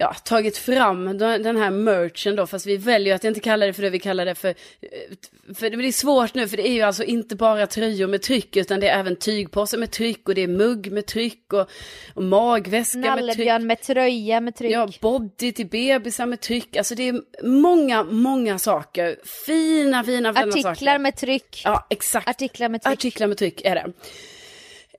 ja, 0.02 0.14
tagit 0.14 0.58
fram 0.58 1.18
den 1.18 1.58
här 1.58 1.70
merchen 1.70 2.36
då, 2.36 2.48
fast 2.48 2.66
vi 2.66 2.78
väljer 2.78 3.16
att 3.16 3.24
inte 3.24 3.40
kalla 3.40 3.66
det 3.66 3.74
för 3.74 3.82
det, 3.82 3.90
vi 3.90 4.00
kallar 4.00 4.26
det 4.26 4.36
för, 4.36 4.50
eh, 4.50 5.56
för 5.56 5.70
det 5.70 5.88
är 5.88 5.92
svårt 5.92 6.34
nu, 6.34 6.48
för 6.48 6.58
det 6.58 6.68
är 6.68 6.74
ju 6.74 6.82
alltså 6.82 7.04
inte 7.04 7.36
bara 7.36 7.68
tröjor 7.68 8.08
med 8.08 8.22
tryck, 8.22 8.56
utan 8.56 8.80
det 8.80 8.90
är 8.90 9.00
även 9.00 9.16
tygpåsar 9.16 9.78
med 9.78 9.92
tryck 9.92 10.30
och 10.30 10.36
det 10.36 10.42
är 10.42 10.48
mugg 10.48 10.92
med 10.92 11.06
tryck 11.06 11.54
och, 11.54 11.70
och 12.14 12.24
magväska 12.24 12.98
med 12.98 13.08
tryck. 13.08 13.20
Nallebjörn 13.20 13.68
med 13.68 13.82
tröja 13.82 14.42
med 14.42 14.56
tryck. 14.56 14.72
Ja, 14.72 14.90
body 15.02 15.52
till 15.52 15.68
bebisar 15.68 16.26
med 16.26 16.40
tryck, 16.40 16.76
alltså 16.76 16.96
det 16.96 17.10
är 17.10 17.22
många, 17.44 18.04
många 18.04 18.60
saker, 18.60 19.16
fina, 19.46 20.04
fina, 20.04 20.34
fina 20.34 20.50
Artiklar 20.50 20.76
saker. 20.76 21.00
med 21.00 21.18
tryck. 21.18 21.62
Ja, 21.66 21.88
exakt. 21.90 22.30
Artiklar 22.30 22.70
med 22.70 22.82
tryck. 22.82 22.94
Artiklar 22.94 23.28
med 23.28 23.38
tryck 23.38 23.62
är 23.66 23.76
det. 23.76 23.94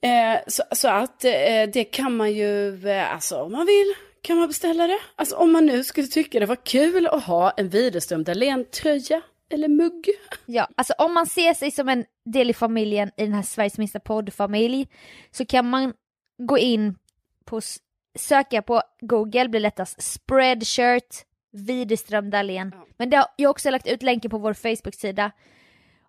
Eh, 0.02 0.38
så, 0.46 0.62
så 0.72 0.88
att 0.88 1.24
eh, 1.24 1.62
det 1.72 1.84
kan 1.84 2.16
man 2.16 2.32
ju, 2.32 2.88
eh, 2.88 3.14
alltså 3.14 3.36
om 3.36 3.52
man 3.52 3.66
vill, 3.66 3.94
kan 4.22 4.38
man 4.38 4.48
beställa 4.48 4.86
det. 4.86 4.98
Alltså 5.16 5.36
om 5.36 5.52
man 5.52 5.66
nu 5.66 5.84
skulle 5.84 6.06
tycka 6.06 6.40
det 6.40 6.46
var 6.46 6.66
kul 6.66 7.06
att 7.06 7.24
ha 7.24 7.50
en 7.50 7.68
Widerström 7.68 8.24
Dahlén-tröja 8.24 9.22
eller 9.50 9.68
mugg. 9.68 10.08
Ja, 10.46 10.68
alltså 10.74 10.94
om 10.98 11.14
man 11.14 11.26
ser 11.26 11.54
sig 11.54 11.70
som 11.70 11.88
en 11.88 12.04
del 12.24 12.50
i 12.50 12.54
familjen 12.54 13.10
i 13.16 13.24
den 13.24 13.34
här 13.34 13.42
Sveriges 13.42 13.78
minsta 13.78 14.00
poddfamilj 14.00 14.88
så 15.30 15.46
kan 15.46 15.70
man 15.70 15.92
gå 16.38 16.58
in 16.58 16.98
på, 17.44 17.60
söka 18.18 18.62
på 18.62 18.82
Google, 19.00 19.48
blir 19.48 19.60
lättast, 19.60 20.02
spreadshirt 20.02 21.24
Widerström 21.52 22.30
Dahlén. 22.30 22.72
Ja. 22.76 22.86
Men 22.96 23.10
det 23.10 23.16
har, 23.16 23.26
jag 23.36 23.48
har 23.48 23.50
också 23.50 23.70
lagt 23.70 23.86
ut 23.86 24.02
länken 24.02 24.30
på 24.30 24.38
vår 24.38 24.54
Facebook-sida. 24.54 25.32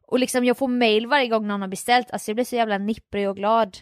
Och 0.08 0.20
liksom 0.20 0.46
jag 0.46 0.58
får 0.58 0.68
mail 0.68 1.08
varje 1.08 1.28
gång 1.28 1.48
någon 1.48 1.62
har 1.62 1.68
beställt, 1.68 2.12
alltså 2.12 2.32
jag 2.32 2.36
blir 2.36 2.46
så 2.46 2.56
jävla 2.56 2.78
nipprig 2.78 3.30
och 3.30 3.36
glad. 3.36 3.78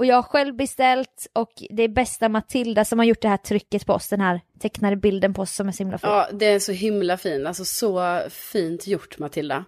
Och 0.00 0.06
jag 0.06 0.16
har 0.16 0.22
själv 0.22 0.56
beställt 0.56 1.26
och 1.32 1.62
det 1.70 1.82
är 1.82 1.88
bästa 1.88 2.28
Matilda 2.28 2.84
som 2.84 2.98
har 2.98 3.06
gjort 3.06 3.22
det 3.22 3.28
här 3.28 3.36
trycket 3.36 3.86
på 3.86 3.92
oss, 3.92 4.08
den 4.08 4.20
här 4.20 4.40
tecknade 4.60 4.96
bilden 4.96 5.34
på 5.34 5.42
oss 5.42 5.54
som 5.54 5.68
är 5.68 5.72
så 5.72 5.78
himla 5.78 5.98
fin. 5.98 6.10
Ja, 6.10 6.28
Ja, 6.30 6.36
det 6.36 6.46
är 6.46 6.58
så 6.58 6.72
himla 6.72 7.16
fin, 7.16 7.46
alltså 7.46 7.64
så 7.64 8.20
fint 8.30 8.86
gjort 8.86 9.18
Matilda. 9.18 9.64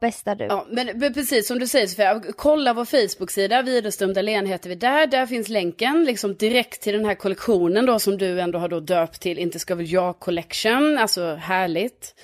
bästa 0.00 0.34
du. 0.34 0.44
Ja, 0.44 0.66
men, 0.70 1.00
precis 1.14 1.48
som 1.48 1.58
du 1.58 1.66
säger 1.66 1.86
Sofia, 1.86 2.22
kolla 2.36 2.74
vår 2.74 2.84
Facebook-sida, 2.84 3.62
Widerström 3.62 4.12
Dahlén 4.12 4.46
heter 4.46 4.68
vi 4.68 4.74
där. 4.74 5.06
Där 5.06 5.26
finns 5.26 5.48
länken 5.48 6.04
liksom 6.04 6.34
direkt 6.34 6.82
till 6.82 6.92
den 6.92 7.04
här 7.04 7.14
kollektionen 7.14 7.86
då 7.86 7.98
som 7.98 8.18
du 8.18 8.40
ändå 8.40 8.58
har 8.58 8.68
då 8.68 8.80
döpt 8.80 9.20
till 9.20 9.38
Inte 9.38 9.58
ska 9.58 9.74
väl 9.74 9.92
jag 9.92 10.18
collection, 10.18 10.98
alltså 10.98 11.34
härligt. 11.34 12.14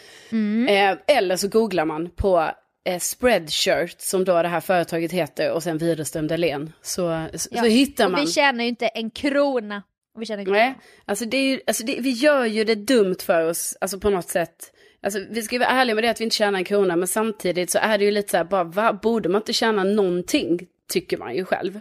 Eh, 0.69 1.17
eller 1.17 1.37
så 1.37 1.49
googlar 1.49 1.85
man 1.85 2.11
på 2.11 2.51
eh, 2.89 2.99
Spreadshirt 2.99 4.01
som 4.01 4.25
då 4.25 4.43
det 4.43 4.49
här 4.49 4.61
företaget 4.61 5.13
heter 5.13 5.53
och 5.53 5.63
sen 5.63 5.79
Widerström 5.79 6.27
Dahlén. 6.27 6.73
Så, 6.83 7.27
så, 7.35 7.49
Ja, 7.53 7.63
så 7.63 7.67
hittar 7.67 8.05
och 8.05 8.11
man. 8.11 8.21
vi 8.21 8.27
tjänar 8.27 8.65
ju 8.65 8.69
inte 8.69 8.87
en 8.87 9.11
krona. 9.11 9.83
Och 10.15 10.23
vi 10.23 10.27
tjänar 10.27 10.43
en 10.43 10.53
Nej, 10.53 10.75
alltså, 11.05 11.25
det 11.25 11.37
är 11.37 11.61
alltså 11.67 11.85
det, 11.85 11.97
vi 12.01 12.11
gör 12.11 12.45
ju 12.45 12.65
det 12.65 12.75
dumt 12.75 13.17
för 13.21 13.49
oss, 13.49 13.77
alltså 13.81 13.99
på 14.01 14.11
något 14.11 14.29
sätt. 14.29 14.73
Alltså 15.03 15.21
vi 15.31 15.43
ska 15.43 15.55
ju 15.55 15.59
vara 15.59 15.71
ärliga 15.71 15.95
med 15.95 16.05
det 16.05 16.11
att 16.11 16.21
vi 16.21 16.25
inte 16.25 16.37
tjänar 16.37 16.59
en 16.59 16.65
krona, 16.65 16.97
men 16.97 17.09
samtidigt 17.09 17.71
så 17.71 17.79
är 17.79 17.99
det 17.99 18.05
ju 18.05 18.11
lite 18.11 18.31
så 18.31 18.37
här, 18.37 18.45
bara, 18.45 18.65
va, 18.65 18.93
borde 19.03 19.29
man 19.29 19.41
inte 19.41 19.53
tjäna 19.53 19.85
någonting, 19.85 20.61
tycker 20.89 21.17
man 21.17 21.35
ju 21.37 21.45
själv. 21.45 21.81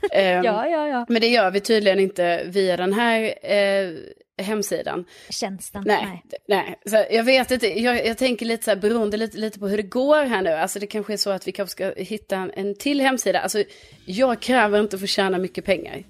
Ehm, 0.12 0.44
Ja, 0.44 0.68
ja, 0.68 0.88
ja. 0.88 1.06
Men 1.08 1.20
det 1.20 1.28
gör 1.28 1.50
vi 1.50 1.60
tydligen 1.60 2.00
inte 2.00 2.42
via 2.46 2.76
den 2.76 2.92
här 2.92 3.34
eh, 3.42 3.90
hemsidan. 4.38 5.04
Tjänsten. 5.30 5.82
Nej, 5.86 6.22
nej. 6.48 6.78
Så 6.86 7.04
jag 7.10 7.24
vet 7.24 7.50
inte, 7.50 7.80
jag, 7.80 8.06
jag 8.06 8.18
tänker 8.18 8.46
lite 8.46 8.64
så 8.64 8.70
här 8.70 8.78
beroende 8.78 9.16
lite, 9.16 9.38
lite 9.38 9.58
på 9.58 9.68
hur 9.68 9.76
det 9.76 9.82
går 9.82 10.24
här 10.24 10.42
nu. 10.42 10.50
Alltså 10.50 10.78
det 10.78 10.86
kanske 10.86 11.12
är 11.12 11.16
så 11.16 11.30
att 11.30 11.48
vi 11.48 11.52
kanske 11.52 11.72
ska 11.72 12.02
hitta 12.02 12.36
en, 12.36 12.50
en 12.54 12.74
till 12.74 13.00
hemsida. 13.00 13.40
Alltså 13.40 13.64
jag 14.04 14.40
kräver 14.40 14.80
inte 14.80 14.96
att 14.96 15.00
få 15.00 15.06
tjäna 15.06 15.38
mycket 15.38 15.64
pengar. 15.64 16.04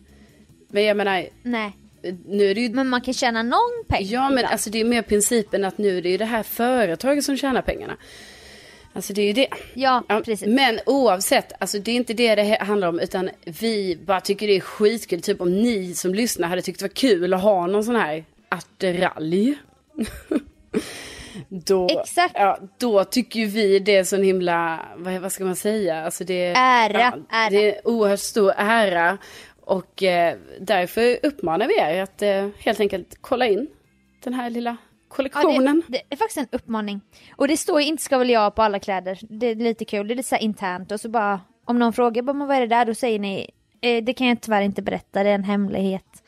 Men 0.69 0.85
jag 0.85 0.97
menar, 0.97 1.27
Nej. 1.43 1.73
nu 2.27 2.51
är 2.51 2.55
det 2.55 2.61
ju 2.61 2.69
Men 2.69 2.89
man 2.89 3.01
kan 3.01 3.15
tjäna 3.15 3.43
någon 3.43 3.85
peng. 3.89 4.05
Ja, 4.05 4.23
men 4.23 4.39
ibland. 4.39 4.53
alltså 4.53 4.71
det 4.71 4.81
är 4.81 4.85
mer 4.85 5.03
principen 5.03 5.65
att 5.65 5.79
nu 5.79 5.99
är 5.99 6.03
det 6.03 6.09
ju 6.09 6.17
det 6.17 6.25
här 6.25 6.43
företaget 6.43 7.25
som 7.25 7.37
tjänar 7.37 7.63
pengarna. 7.63 7.97
Alltså 8.99 9.13
det 9.13 9.23
är 9.23 9.27
ju 9.27 9.33
det. 9.33 9.49
Ja, 9.75 10.03
precis. 10.09 10.49
men 10.49 10.81
oavsett, 10.87 11.53
alltså 11.59 11.79
det 11.79 11.91
är 11.91 11.97
inte 11.97 12.15
det 12.15 12.35
det 12.35 12.59
handlar 12.61 12.89
om, 12.89 13.01
utan 13.01 13.31
vi 13.45 13.99
bara 14.07 14.21
tycker 14.21 14.47
det 14.47 14.57
är 14.57 14.61
skitkul. 14.61 15.23
Typ 15.23 15.41
om 15.41 15.63
ni 15.63 15.95
som 15.95 16.15
lyssnar 16.15 16.49
hade 16.49 16.63
tyckt 16.63 16.81
det 16.81 16.85
var 16.85 16.95
kul 16.95 17.35
att 17.35 17.43
ha 17.43 17.67
någon 17.67 17.85
sån 17.85 17.97
här 17.97 18.25
attiralj. 18.49 19.59
då, 21.49 21.89
Exakt. 21.89 22.35
Ja, 22.37 22.59
då 22.79 23.05
tycker 23.05 23.41
ju 23.41 23.47
vi 23.47 23.79
det 23.79 23.97
är 23.97 24.05
sån 24.05 24.23
himla, 24.23 24.87
vad, 24.97 25.21
vad 25.21 25.33
ska 25.33 25.45
man 25.45 25.57
säga? 25.57 26.05
Alltså 26.05 26.25
det, 26.25 26.55
Ära, 26.57 27.01
ja, 27.01 27.13
ära. 27.31 27.51
Det 27.51 27.77
är 27.77 27.89
oerhört 27.89 28.21
stor 28.21 28.53
ära. 28.57 29.19
Och 29.61 30.03
eh, 30.03 30.37
därför 30.61 31.19
uppmanar 31.23 31.69
vi 31.69 31.79
er 31.79 32.03
att 32.03 32.23
eh, 32.23 32.49
helt 32.59 32.81
enkelt 32.81 33.19
kolla 33.21 33.47
in 33.47 33.69
den 34.25 34.35
här 34.35 34.51
lilla 34.51 34.77
Ja, 35.11 35.15
kollektionen. 35.17 35.83
det, 35.89 36.03
det 36.09 36.15
är 36.15 36.17
faktiskt 36.17 36.39
en 36.39 36.49
uppmaning. 36.53 37.01
Och 37.37 37.49
det 37.49 37.57
står 37.57 37.81
ju 37.81 37.87
inte 37.87 38.03
ska 38.03 38.19
väl 38.19 38.31
jag 38.31 38.55
på 38.55 38.63
alla 38.63 38.79
kläder. 38.79 39.19
Det 39.29 39.47
är 39.47 39.55
lite 39.55 39.85
kul, 39.85 40.09
det 40.09 40.15
är 40.15 40.17
lite 40.17 40.29
så 40.29 40.35
här 40.35 40.43
internt 40.43 40.93
och 40.93 41.01
så 41.01 41.09
bara 41.09 41.41
om 41.65 41.79
någon 41.79 41.93
frågar 41.93 42.23
bara, 42.23 42.33
"Men 42.33 42.47
vad 42.49 42.57
är 42.57 42.61
det 42.61 42.67
där, 42.67 42.85
då 42.85 42.95
säger 42.95 43.19
ni 43.19 43.51
eh, 43.81 44.05
det 44.05 44.13
kan 44.15 44.27
jag 44.27 44.41
tyvärr 44.41 44.63
inte 44.63 44.83
berätta, 44.83 45.23
det 45.23 45.31
är 45.31 45.35
en 45.35 45.45
hemlighet. 45.45 46.23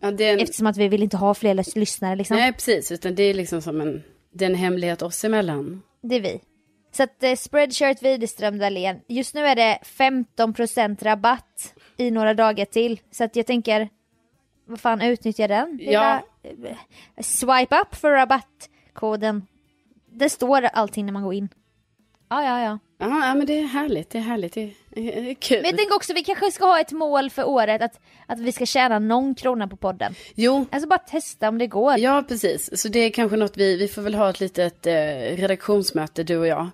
Ja, 0.00 0.10
det 0.10 0.28
en, 0.28 0.40
Eftersom 0.40 0.66
att 0.66 0.76
vi 0.76 0.88
vill 0.88 1.02
inte 1.02 1.16
ha 1.16 1.34
fler 1.34 1.54
lys- 1.54 1.78
lyssnare 1.78 2.16
liksom. 2.16 2.36
Nej, 2.36 2.52
precis. 2.52 2.92
Utan 2.92 3.14
det 3.14 3.22
är 3.22 3.34
liksom 3.34 3.62
som 3.62 3.80
en, 3.80 4.02
det 4.32 4.44
är 4.44 4.50
en 4.50 4.54
hemlighet 4.54 5.02
oss 5.02 5.24
emellan. 5.24 5.82
Det 6.02 6.14
är 6.16 6.20
vi. 6.20 6.40
Så 6.92 7.02
att 7.02 7.22
eh, 7.22 7.34
Spreadshirt 7.36 8.02
Widerström 8.02 8.58
Dahlén, 8.58 9.00
just 9.08 9.34
nu 9.34 9.46
är 9.46 9.56
det 9.56 9.78
15% 9.84 11.04
rabatt 11.04 11.74
i 11.96 12.10
några 12.10 12.34
dagar 12.34 12.64
till. 12.64 13.00
Så 13.10 13.24
att 13.24 13.36
jag 13.36 13.46
tänker, 13.46 13.88
vad 14.66 14.80
fan 14.80 15.00
utnyttja 15.02 15.48
den? 15.48 15.78
Ja. 15.82 15.86
Lilla, 15.86 16.16
eh, 16.16 16.22
Swipe 17.22 17.76
up 17.80 17.94
för 17.94 18.10
rabattkoden. 18.10 19.46
Det 20.12 20.30
står 20.30 20.64
allting 20.64 21.06
när 21.06 21.12
man 21.12 21.22
går 21.22 21.34
in. 21.34 21.48
Ja, 22.28 22.44
ja, 22.44 22.62
ja. 22.64 22.78
Ja, 22.98 23.26
ja, 23.26 23.34
men 23.34 23.46
det 23.46 23.58
är 23.58 23.66
härligt. 23.66 24.10
Det 24.10 24.18
är 24.18 24.22
härligt. 24.22 24.52
Det 24.54 24.62
är, 24.62 24.72
det 25.22 25.30
är 25.30 25.34
kul. 25.34 25.56
Men 25.62 25.70
jag 25.70 25.76
tänker 25.78 25.94
också, 25.96 26.12
vi 26.14 26.24
kanske 26.24 26.50
ska 26.50 26.64
ha 26.66 26.80
ett 26.80 26.92
mål 26.92 27.30
för 27.30 27.48
året 27.48 27.82
att, 27.82 28.00
att 28.26 28.38
vi 28.40 28.52
ska 28.52 28.66
tjäna 28.66 28.98
någon 28.98 29.34
krona 29.34 29.68
på 29.68 29.76
podden. 29.76 30.14
Jo, 30.34 30.66
Alltså 30.72 30.88
bara 30.88 30.98
testa 30.98 31.48
om 31.48 31.58
det 31.58 31.66
går. 31.66 31.98
ja 31.98 32.24
precis. 32.28 32.80
Så 32.82 32.88
det 32.88 32.98
är 32.98 33.10
kanske 33.10 33.36
något 33.36 33.56
vi, 33.56 33.76
vi 33.76 33.88
får 33.88 34.02
väl 34.02 34.14
ha 34.14 34.30
ett 34.30 34.40
litet 34.40 34.86
eh, 34.86 34.92
redaktionsmöte 35.36 36.22
du 36.24 36.36
och 36.36 36.46
jag. 36.46 36.68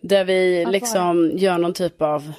Där 0.00 0.24
vi 0.24 0.62
Ja, 0.62 0.70
liksom 0.70 1.30
gör 1.34 1.58
någon 1.58 1.74
typ 1.74 2.02
av, 2.02 2.32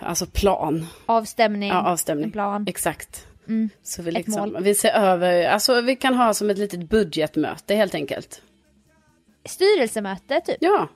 alltså 0.00 0.26
plan. 0.26 0.86
Avstämning, 1.06 1.68
Ja, 1.68 1.82
avstämning. 1.82 2.24
en 2.24 2.32
plan. 2.32 2.64
Exakt. 2.68 3.26
Mm. 3.50 3.70
Så 3.82 4.02
vi 4.02 4.10
liksom, 4.10 4.56
vi 4.60 4.74
ser 4.74 4.90
över, 4.90 5.48
alltså 5.48 5.80
vi 5.80 5.96
kan 5.96 6.14
ha 6.14 6.34
som 6.34 6.50
ett 6.50 6.58
litet 6.58 6.88
budgetmöte 6.88 7.74
helt 7.74 7.94
enkelt. 7.94 8.42
Styrelsemöte 9.44 10.40
typ. 10.40 10.56
Ja, 10.60 10.88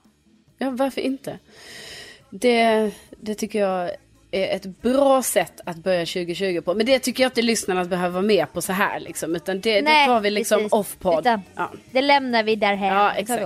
ja 0.59 0.71
varför 0.71 1.01
inte? 1.01 1.39
Det, 2.31 2.91
det 3.11 3.35
tycker 3.35 3.59
jag 3.59 3.91
ett 4.43 4.83
bra 4.83 5.23
sätt 5.23 5.61
att 5.67 5.77
börja 5.77 6.01
2020 6.07 6.61
på. 6.65 6.75
Men 6.75 6.87
det 6.87 6.99
tycker 6.99 7.23
jag 7.23 7.31
inte 7.31 7.43
lyssnarna 7.43 7.85
behöver 7.85 8.11
vara 8.13 8.23
med 8.23 8.53
på 8.53 8.63
så 8.63 8.73
här 8.73 9.01
liksom. 9.01 9.37
Utan 9.37 9.61
det, 9.61 9.81
det 9.81 10.07
tar 10.07 10.21
vi 10.21 10.31
liksom 10.31 10.69
off-podd. 10.71 11.41
Ja. 11.57 11.71
Det 11.91 12.01
lämnar 12.01 12.43
vi 12.43 12.57
därhän. 12.57 12.97
Ja, 12.97 13.13
exakt. 13.13 13.43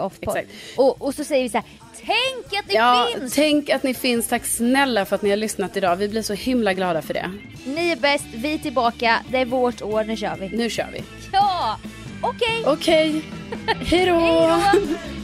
Och, 0.76 1.02
och 1.02 1.14
så 1.14 1.24
säger 1.24 1.42
vi 1.42 1.48
så 1.48 1.58
här, 1.58 1.66
tänk 2.00 2.60
att 2.60 2.68
det 2.68 2.74
Ja, 2.74 3.08
finns! 3.14 3.34
tänk 3.34 3.70
att 3.70 3.82
ni 3.82 3.94
finns. 3.94 4.28
Tack 4.28 4.46
snälla 4.46 5.04
för 5.04 5.14
att 5.16 5.22
ni 5.22 5.30
har 5.30 5.36
lyssnat 5.36 5.76
idag. 5.76 5.96
Vi 5.96 6.08
blir 6.08 6.22
så 6.22 6.34
himla 6.34 6.72
glada 6.72 7.02
för 7.02 7.14
det. 7.14 7.30
Ni 7.64 7.90
är 7.90 7.96
bäst, 7.96 8.24
vi 8.34 8.54
är 8.54 8.58
tillbaka, 8.58 9.18
det 9.30 9.38
är 9.38 9.44
vårt 9.44 9.82
år, 9.82 10.04
nu 10.04 10.16
kör 10.16 10.36
vi. 10.40 10.48
Nu 10.56 10.70
kör 10.70 10.86
vi. 10.92 11.02
Ja, 11.32 11.78
okej. 12.22 12.62
Okej, 12.66 13.22
hej 13.86 14.06
då! 14.06 14.14
Hej 14.20 14.80
då! 14.80 15.17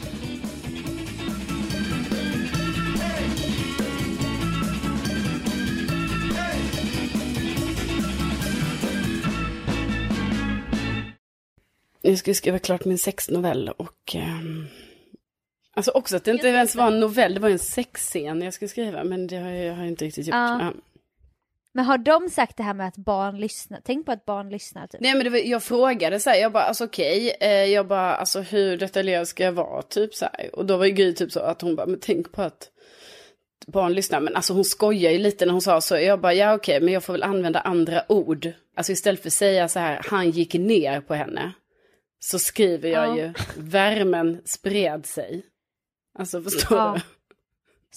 Jag 12.07 12.19
ska 12.19 12.35
skriva 12.35 12.59
klart 12.59 12.85
min 12.85 12.99
sexnovell 12.99 13.69
och... 13.69 14.15
ehm, 14.15 14.67
alltså 15.75 15.91
också 15.91 16.17
att 16.17 16.25
det 16.25 16.31
inte 16.31 16.49
ens 16.49 16.77
var 16.77 16.87
en 16.87 17.01
novell, 17.01 17.35
det 17.35 17.41
var 17.41 17.51
en 17.51 17.59
sexscen 17.59 18.43
jag 18.43 18.55
skulle 18.55 18.69
skriva. 18.69 19.05
Men 19.05 19.27
det 19.27 19.37
har 19.37 19.51
jag, 19.51 19.75
har 19.75 19.85
inte 19.85 20.05
riktigt 20.05 20.27
gjort. 20.27 20.35
Ja. 20.35 20.59
Ja. 20.63 20.73
Men 21.73 21.85
har 21.85 21.99
de 21.99 22.31
sagt 22.31 22.57
det 22.57 22.63
här 22.63 22.75
med 22.75 22.89
att 22.89 22.97
barn 22.97 23.41
lyssnar? 23.41 23.81
Tänk 23.85 24.07
på 24.07 24.13
att 24.13 24.25
barn 24.25 24.51
lyssnar 24.51 24.87
typ. 24.87 25.01
Nej 25.01 25.15
men 25.15 25.33
var, 25.33 25.39
jag 25.39 25.63
frågade 25.63 26.21
så 26.21 26.31
här, 26.31 26.37
jag 26.37 26.53
bara 26.53 26.63
alltså 26.63 26.85
okej, 26.85 27.37
eh, 27.41 27.65
jag 27.65 27.87
bara 27.87 28.15
alltså 28.15 28.41
hur 28.41 28.77
detaljerad 28.77 29.29
ska 29.29 29.45
jag 29.45 29.53
vara 29.53 29.83
typ 29.83 30.15
så 30.15 30.25
här. 30.25 30.51
Och 30.53 30.67
då 30.67 30.77
var 30.77 30.85
ju 30.85 30.93
Gry 30.93 31.15
typ 31.15 31.33
så 31.33 31.41
att 31.41 31.61
hon 31.61 31.77
bara, 31.77 31.87
men 31.87 32.01
tänk 32.01 32.33
på 32.33 32.43
att 32.43 32.71
barn 33.67 33.95
lyssnar. 33.95 34.21
Men 34.21 34.37
alltså 34.37 34.53
hon 34.53 34.65
skojar 34.65 35.11
ju 35.11 35.19
lite 35.19 35.47
när 35.47 35.53
hon 35.53 35.63
sa 35.63 35.81
så. 35.81 35.97
Jag 35.97 36.21
bara, 36.21 36.35
ja 36.35 36.55
okej, 36.55 36.81
men 36.81 36.95
jag 36.95 37.05
får 37.05 37.13
väl 37.13 37.23
använda 37.23 37.61
andra 37.61 38.03
ord. 38.09 38.53
Alltså 38.77 38.93
istället 38.93 39.21
för 39.21 39.29
att 39.29 39.33
säga 39.33 39.69
så 39.69 39.79
här, 39.79 40.01
han 40.05 40.31
gick 40.31 40.55
ner 40.55 41.01
på 41.01 41.15
henne. 41.15 41.53
Så 42.31 42.39
skriver 42.39 42.89
jag 42.89 43.09
Ja. 43.09 43.17
ju, 43.17 43.33
värmen 43.57 44.43
spred 44.45 45.07
sig. 45.07 45.43
Alltså 46.19 46.43
förstår 46.43 46.79
Ja, 46.79 46.93
du? 46.95 47.01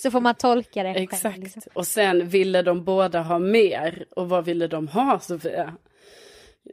Så 0.01 0.11
får 0.11 0.21
man 0.21 0.35
tolka 0.35 0.83
det 0.83 0.93
själv. 0.93 1.03
Exakt. 1.03 1.37
Liksom. 1.37 1.61
Och 1.73 1.87
sen 1.87 2.29
ville 2.29 2.61
de 2.61 2.83
båda 2.83 3.21
ha 3.21 3.39
mer. 3.39 4.05
Och 4.15 4.29
vad 4.29 4.45
ville 4.45 4.67
de 4.67 4.87
ha 4.87 5.19
Sofia? 5.19 5.77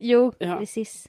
Jo, 0.01 0.33
Ja. 0.39 0.57
precis. 0.59 1.07